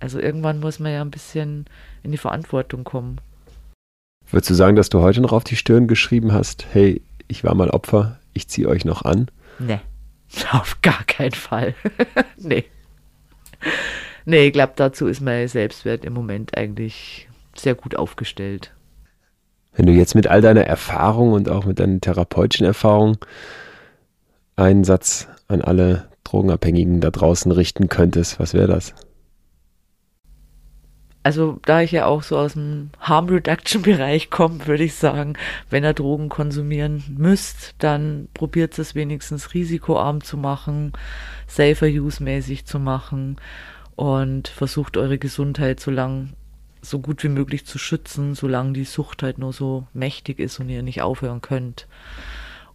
Also 0.00 0.18
irgendwann 0.20 0.60
muss 0.60 0.78
man 0.78 0.92
ja 0.92 1.02
ein 1.02 1.10
bisschen 1.10 1.66
in 2.02 2.12
die 2.12 2.18
Verantwortung 2.18 2.84
kommen. 2.84 3.20
Würdest 4.30 4.50
du 4.50 4.54
sagen, 4.54 4.76
dass 4.76 4.88
du 4.88 5.00
heute 5.00 5.20
noch 5.20 5.32
auf 5.32 5.44
die 5.44 5.56
Stirn 5.56 5.86
geschrieben 5.86 6.32
hast, 6.32 6.66
hey, 6.72 7.02
ich 7.28 7.44
war 7.44 7.54
mal 7.54 7.70
Opfer, 7.70 8.18
ich 8.32 8.48
ziehe 8.48 8.68
euch 8.68 8.84
noch 8.84 9.02
an? 9.02 9.28
Nee, 9.58 9.80
auf 10.52 10.80
gar 10.82 11.04
keinen 11.04 11.32
Fall. 11.32 11.74
nee. 12.38 12.64
Nee, 14.26 14.48
ich 14.48 14.52
glaube, 14.52 14.72
dazu 14.74 15.06
ist 15.06 15.20
mein 15.20 15.46
Selbstwert 15.46 16.04
im 16.04 16.12
Moment 16.12 16.56
eigentlich 16.58 17.28
sehr 17.54 17.76
gut 17.76 17.96
aufgestellt. 17.96 18.72
Wenn 19.72 19.86
du 19.86 19.92
jetzt 19.92 20.16
mit 20.16 20.26
all 20.26 20.40
deiner 20.40 20.64
Erfahrung 20.64 21.32
und 21.32 21.48
auch 21.48 21.64
mit 21.64 21.78
deinen 21.78 22.00
therapeutischen 22.00 22.66
Erfahrungen 22.66 23.18
einen 24.56 24.82
Satz 24.84 25.28
an 25.46 25.62
alle 25.62 26.08
Drogenabhängigen 26.24 27.00
da 27.00 27.10
draußen 27.10 27.52
richten 27.52 27.88
könntest, 27.88 28.40
was 28.40 28.52
wäre 28.52 28.66
das? 28.66 28.94
also 31.26 31.58
da 31.64 31.80
ich 31.80 31.90
ja 31.90 32.06
auch 32.06 32.22
so 32.22 32.38
aus 32.38 32.52
dem 32.52 32.90
Harm 33.00 33.26
Reduction 33.28 33.82
Bereich 33.82 34.30
komme, 34.30 34.64
würde 34.68 34.84
ich 34.84 34.94
sagen, 34.94 35.34
wenn 35.70 35.82
ihr 35.82 35.92
Drogen 35.92 36.28
konsumieren 36.28 37.02
müsst, 37.18 37.74
dann 37.78 38.28
probiert 38.32 38.78
es 38.78 38.94
wenigstens 38.94 39.52
risikoarm 39.52 40.22
zu 40.22 40.36
machen, 40.36 40.92
safer 41.48 41.88
use 41.88 42.22
mäßig 42.22 42.64
zu 42.64 42.78
machen 42.78 43.38
und 43.96 44.48
versucht 44.48 44.96
eure 44.96 45.18
Gesundheit 45.18 45.80
so 45.80 45.90
lang 45.90 46.34
so 46.82 47.00
gut 47.00 47.24
wie 47.24 47.28
möglich 47.28 47.66
zu 47.66 47.78
schützen, 47.78 48.34
solange 48.34 48.74
die 48.74 48.84
Sucht 48.84 49.22
halt 49.22 49.38
nur 49.38 49.52
so 49.52 49.86
mächtig 49.92 50.38
ist 50.38 50.60
und 50.60 50.68
ihr 50.68 50.82
nicht 50.82 51.02
aufhören 51.02 51.40
könnt. 51.40 51.88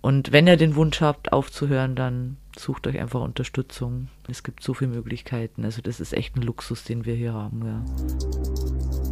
Und 0.01 0.32
wenn 0.32 0.47
ihr 0.47 0.57
den 0.57 0.76
Wunsch 0.76 0.99
habt, 0.99 1.32
aufzuhören, 1.32 1.95
dann 1.95 2.38
sucht 2.57 2.88
euch 2.88 2.99
einfach 2.99 3.22
Unterstützung. 3.22 4.09
Es 4.28 4.43
gibt 4.43 4.63
so 4.63 4.74
viele 4.74 4.91
Möglichkeiten. 4.91 5.63
Also 5.63 5.82
das 5.82 5.99
ist 5.99 6.13
echt 6.13 6.36
ein 6.36 6.41
Luxus, 6.41 6.84
den 6.84 7.05
wir 7.05 7.13
hier 7.13 7.34
haben. 7.34 7.65
Ja. 7.65 9.11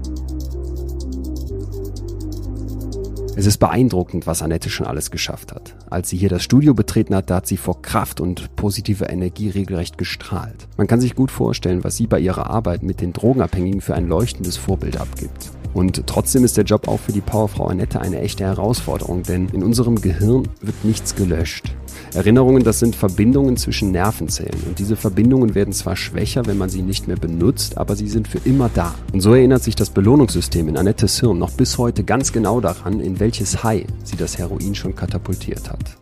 Es 3.35 3.45
ist 3.45 3.57
beeindruckend, 3.57 4.27
was 4.27 4.41
Annette 4.41 4.69
schon 4.69 4.87
alles 4.87 5.11
geschafft 5.11 5.53
hat. 5.53 5.75
Als 5.89 6.09
sie 6.09 6.17
hier 6.17 6.29
das 6.29 6.43
Studio 6.43 6.73
betreten 6.73 7.15
hat, 7.15 7.29
da 7.29 7.35
hat 7.35 7.47
sie 7.47 7.57
vor 7.57 7.81
Kraft 7.81 8.19
und 8.19 8.55
positiver 8.55 9.09
Energie 9.09 9.49
regelrecht 9.49 9.97
gestrahlt. 9.97 10.67
Man 10.77 10.87
kann 10.87 10.99
sich 10.99 11.15
gut 11.15 11.31
vorstellen, 11.31 11.83
was 11.83 11.95
sie 11.95 12.07
bei 12.07 12.19
ihrer 12.19 12.49
Arbeit 12.49 12.83
mit 12.83 13.01
den 13.01 13.13
Drogenabhängigen 13.13 13.81
für 13.81 13.95
ein 13.95 14.07
leuchtendes 14.07 14.57
Vorbild 14.57 14.99
abgibt. 14.99 15.51
Und 15.73 16.07
trotzdem 16.07 16.43
ist 16.43 16.57
der 16.57 16.63
Job 16.63 16.87
auch 16.87 16.99
für 16.99 17.11
die 17.11 17.21
Powerfrau 17.21 17.67
Annette 17.67 18.01
eine 18.01 18.19
echte 18.19 18.43
Herausforderung, 18.43 19.23
denn 19.23 19.49
in 19.49 19.63
unserem 19.63 20.01
Gehirn 20.01 20.47
wird 20.61 20.83
nichts 20.83 21.15
gelöscht. 21.15 21.75
Erinnerungen, 22.13 22.63
das 22.63 22.79
sind 22.79 22.95
Verbindungen 22.95 23.55
zwischen 23.55 23.91
Nervenzellen. 23.91 24.59
Und 24.67 24.79
diese 24.79 24.95
Verbindungen 24.95 25.53
werden 25.53 25.73
zwar 25.73 25.95
schwächer, 25.95 26.45
wenn 26.47 26.57
man 26.57 26.69
sie 26.69 26.81
nicht 26.81 27.07
mehr 27.07 27.17
benutzt, 27.17 27.77
aber 27.77 27.95
sie 27.95 28.07
sind 28.07 28.27
für 28.27 28.39
immer 28.45 28.69
da. 28.73 28.95
Und 29.13 29.21
so 29.21 29.33
erinnert 29.33 29.63
sich 29.63 29.75
das 29.75 29.91
Belohnungssystem 29.91 30.67
in 30.67 30.77
Annettes 30.77 31.19
Hirn 31.19 31.37
noch 31.37 31.51
bis 31.51 31.77
heute 31.77 32.03
ganz 32.03 32.31
genau 32.31 32.61
daran, 32.61 32.99
in 32.99 33.19
welches 33.19 33.63
High 33.63 33.85
sie 34.03 34.17
das 34.17 34.37
Heroin 34.37 34.73
schon 34.73 34.95
katapultiert 34.95 35.69
hat. 35.69 35.97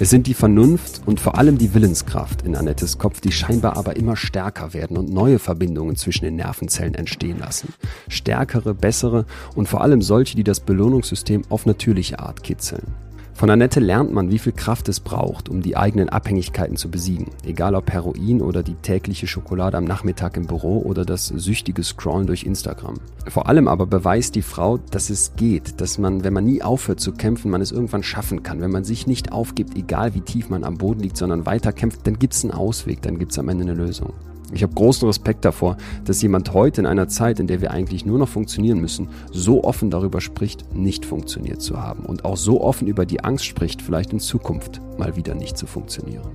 Es 0.00 0.10
sind 0.10 0.26
die 0.26 0.34
Vernunft 0.34 1.02
und 1.06 1.18
vor 1.18 1.38
allem 1.38 1.58
die 1.58 1.74
Willenskraft 1.74 2.42
in 2.42 2.54
Annettes 2.54 2.98
Kopf, 2.98 3.20
die 3.20 3.32
scheinbar 3.32 3.76
aber 3.76 3.96
immer 3.96 4.16
stärker 4.16 4.72
werden 4.72 4.96
und 4.96 5.10
neue 5.10 5.38
Verbindungen 5.38 5.96
zwischen 5.96 6.24
den 6.24 6.36
Nervenzellen 6.36 6.94
entstehen 6.94 7.38
lassen. 7.40 7.74
Stärkere, 8.08 8.74
bessere 8.74 9.26
und 9.56 9.68
vor 9.68 9.80
allem 9.80 10.02
solche, 10.02 10.36
die 10.36 10.44
das 10.44 10.60
Belohnungssystem 10.60 11.42
auf 11.48 11.66
natürliche 11.66 12.20
Art 12.20 12.44
kitzeln. 12.44 13.07
Von 13.38 13.50
Annette 13.50 13.78
lernt 13.78 14.12
man, 14.12 14.32
wie 14.32 14.40
viel 14.40 14.50
Kraft 14.50 14.88
es 14.88 14.98
braucht, 14.98 15.48
um 15.48 15.62
die 15.62 15.76
eigenen 15.76 16.08
Abhängigkeiten 16.08 16.76
zu 16.76 16.90
besiegen. 16.90 17.26
Egal 17.44 17.76
ob 17.76 17.88
Heroin 17.88 18.42
oder 18.42 18.64
die 18.64 18.74
tägliche 18.74 19.28
Schokolade 19.28 19.76
am 19.76 19.84
Nachmittag 19.84 20.36
im 20.36 20.48
Büro 20.48 20.80
oder 20.80 21.04
das 21.04 21.28
süchtige 21.28 21.84
Scrollen 21.84 22.26
durch 22.26 22.42
Instagram. 22.42 22.94
Vor 23.28 23.48
allem 23.48 23.68
aber 23.68 23.86
beweist 23.86 24.34
die 24.34 24.42
Frau, 24.42 24.78
dass 24.78 25.08
es 25.08 25.36
geht, 25.36 25.80
dass 25.80 25.98
man, 25.98 26.24
wenn 26.24 26.32
man 26.32 26.46
nie 26.46 26.62
aufhört 26.62 26.98
zu 26.98 27.12
kämpfen, 27.12 27.52
man 27.52 27.60
es 27.60 27.70
irgendwann 27.70 28.02
schaffen 28.02 28.42
kann. 28.42 28.60
Wenn 28.60 28.72
man 28.72 28.82
sich 28.82 29.06
nicht 29.06 29.30
aufgibt, 29.30 29.76
egal 29.76 30.14
wie 30.14 30.20
tief 30.20 30.48
man 30.48 30.64
am 30.64 30.76
Boden 30.76 30.98
liegt, 30.98 31.16
sondern 31.16 31.46
weiter 31.46 31.72
kämpft, 31.72 32.08
dann 32.08 32.18
gibt 32.18 32.34
es 32.34 32.42
einen 32.42 32.52
Ausweg, 32.52 33.02
dann 33.02 33.20
gibt 33.20 33.30
es 33.30 33.38
am 33.38 33.48
Ende 33.48 33.62
eine 33.62 33.74
Lösung. 33.74 34.14
Ich 34.52 34.62
habe 34.62 34.72
großen 34.74 35.06
Respekt 35.06 35.44
davor, 35.44 35.76
dass 36.04 36.22
jemand 36.22 36.54
heute 36.54 36.80
in 36.80 36.86
einer 36.86 37.08
Zeit, 37.08 37.38
in 37.38 37.46
der 37.46 37.60
wir 37.60 37.70
eigentlich 37.70 38.06
nur 38.06 38.18
noch 38.18 38.28
funktionieren 38.28 38.80
müssen, 38.80 39.08
so 39.30 39.62
offen 39.62 39.90
darüber 39.90 40.20
spricht, 40.20 40.74
nicht 40.74 41.04
funktioniert 41.04 41.60
zu 41.60 41.82
haben 41.82 42.04
und 42.04 42.24
auch 42.24 42.36
so 42.36 42.62
offen 42.62 42.88
über 42.88 43.04
die 43.04 43.22
Angst 43.22 43.44
spricht, 43.44 43.82
vielleicht 43.82 44.12
in 44.12 44.20
Zukunft 44.20 44.80
mal 44.98 45.16
wieder 45.16 45.34
nicht 45.34 45.58
zu 45.58 45.66
funktionieren. 45.66 46.28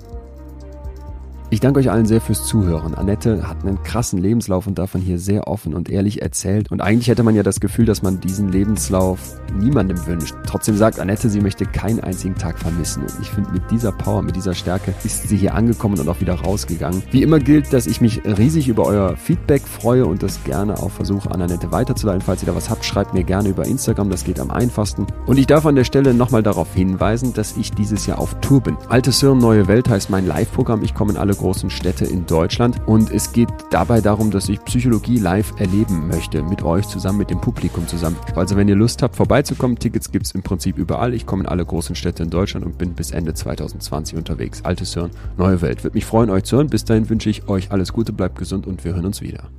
Ich 1.54 1.60
danke 1.60 1.80
euch 1.80 1.92
allen 1.92 2.08
sehr 2.08 2.20
fürs 2.20 2.48
Zuhören. 2.48 2.96
Annette 2.96 3.48
hat 3.48 3.64
einen 3.64 3.84
krassen 3.84 4.18
Lebenslauf 4.18 4.66
und 4.66 4.80
davon 4.80 5.02
hier 5.02 5.20
sehr 5.20 5.48
offen 5.48 5.76
und 5.76 5.88
ehrlich 5.88 6.24
erzählt. 6.24 6.72
Und 6.72 6.82
eigentlich 6.82 7.10
hätte 7.10 7.22
man 7.22 7.36
ja 7.36 7.44
das 7.44 7.60
Gefühl, 7.60 7.86
dass 7.86 8.02
man 8.02 8.20
diesen 8.20 8.50
Lebenslauf 8.50 9.20
niemandem 9.56 10.04
wünscht. 10.08 10.34
Trotzdem 10.48 10.76
sagt 10.76 11.00
Annette, 11.00 11.30
sie 11.30 11.42
möchte 11.42 11.68
keinen 11.68 12.00
einzigen 12.00 12.34
Tag 12.34 12.58
vermissen. 12.58 13.04
Und 13.04 13.14
ich 13.22 13.30
finde, 13.30 13.52
mit 13.52 13.70
dieser 13.70 13.92
Power, 13.92 14.24
mit 14.24 14.36
dieser 14.36 14.56
Stärke 14.56 14.96
ist 15.04 15.30
sie 15.30 15.38
hier 15.38 15.54
angekommen 15.54 16.00
und 16.00 16.10
auch 16.10 16.22
wieder 16.22 16.34
rausgegangen. 16.34 17.04
Wie 17.12 17.22
immer 17.22 17.38
gilt, 17.38 17.72
dass 17.72 17.86
ich 17.86 18.02
mich 18.02 18.24
riesig 18.26 18.68
über 18.68 18.88
euer 18.88 19.16
Feedback 19.16 19.62
freue 19.62 20.08
und 20.08 20.24
das 20.24 20.44
gerne 20.46 20.80
auch 20.80 20.90
versuche, 20.90 21.30
an 21.30 21.40
Annette 21.40 21.72
weiterzuleiten. 21.72 22.22
Falls 22.22 22.42
ihr 22.42 22.48
da 22.48 22.56
was 22.56 22.72
habt, 22.72 22.84
schreibt 22.84 23.14
mir 23.14 23.24
gerne 23.24 23.50
über 23.50 23.68
Instagram. 23.68 24.10
Das 24.10 24.24
geht 24.24 24.40
am 24.40 24.50
einfachsten. 24.50 25.06
Und 25.28 25.38
ich 25.38 25.46
darf 25.46 25.68
an 25.68 25.76
der 25.76 25.84
Stelle 25.84 26.16
nochmal 26.16 26.42
darauf 26.42 26.74
hinweisen, 26.74 27.32
dass 27.34 27.58
ich 27.58 27.70
dieses 27.74 28.08
Jahr 28.08 28.18
auf 28.18 28.34
Tour 28.42 28.62
bin. 28.62 28.76
Altes 28.90 29.20
Hirn, 29.20 29.38
neue 29.38 29.68
Welt 29.68 29.88
heißt 29.88 30.10
mein 30.10 30.26
Live-Programm. 30.26 30.82
Ich 30.82 30.96
komme 30.96 31.12
in 31.12 31.18
alle 31.20 31.36
großen 31.44 31.70
Städte 31.70 32.06
in 32.06 32.26
Deutschland. 32.26 32.80
Und 32.88 33.12
es 33.12 33.34
geht 33.34 33.50
dabei 33.70 34.00
darum, 34.00 34.32
dass 34.32 34.48
ich 34.48 34.64
Psychologie 34.64 35.18
live 35.18 35.54
erleben 35.60 36.08
möchte, 36.08 36.42
mit 36.42 36.64
euch 36.64 36.88
zusammen, 36.88 37.18
mit 37.18 37.30
dem 37.30 37.42
Publikum 37.42 37.86
zusammen. 37.86 38.16
Also 38.36 38.56
wenn 38.56 38.70
ihr 38.70 38.78
Lust 38.78 39.04
habt, 39.04 39.18
vorbeizukommen, 39.18 39.78
Tickets 39.78 40.10
gibt 40.10 40.26
es 40.26 40.32
im 40.32 40.42
Prinzip 40.42 40.78
überall. 40.78 41.14
Ich 41.14 41.26
komme 41.26 41.44
in 41.44 41.50
alle 41.50 41.66
großen 41.66 41.98
Städte 41.98 42.24
in 42.24 42.30
Deutschland 42.30 42.66
und 42.66 42.78
bin 42.78 42.94
bis 42.94 43.12
Ende 43.12 43.34
2020 43.34 44.18
unterwegs. 44.18 44.64
Altes 44.64 44.96
Hören, 44.96 45.12
neue 45.38 45.62
Welt. 45.62 45.84
Würde 45.84 45.98
mich 45.98 46.06
freuen, 46.06 46.30
euch 46.30 46.46
zu 46.46 46.56
hören. 46.56 46.68
Bis 46.68 46.86
dahin 46.86 47.10
wünsche 47.10 47.30
ich 47.30 47.50
euch 47.50 47.72
alles 47.72 47.92
Gute, 47.92 48.14
bleibt 48.14 48.38
gesund 48.38 48.66
und 48.66 48.86
wir 48.86 48.94
hören 48.94 49.06
uns 49.06 49.20
wieder. 49.20 49.50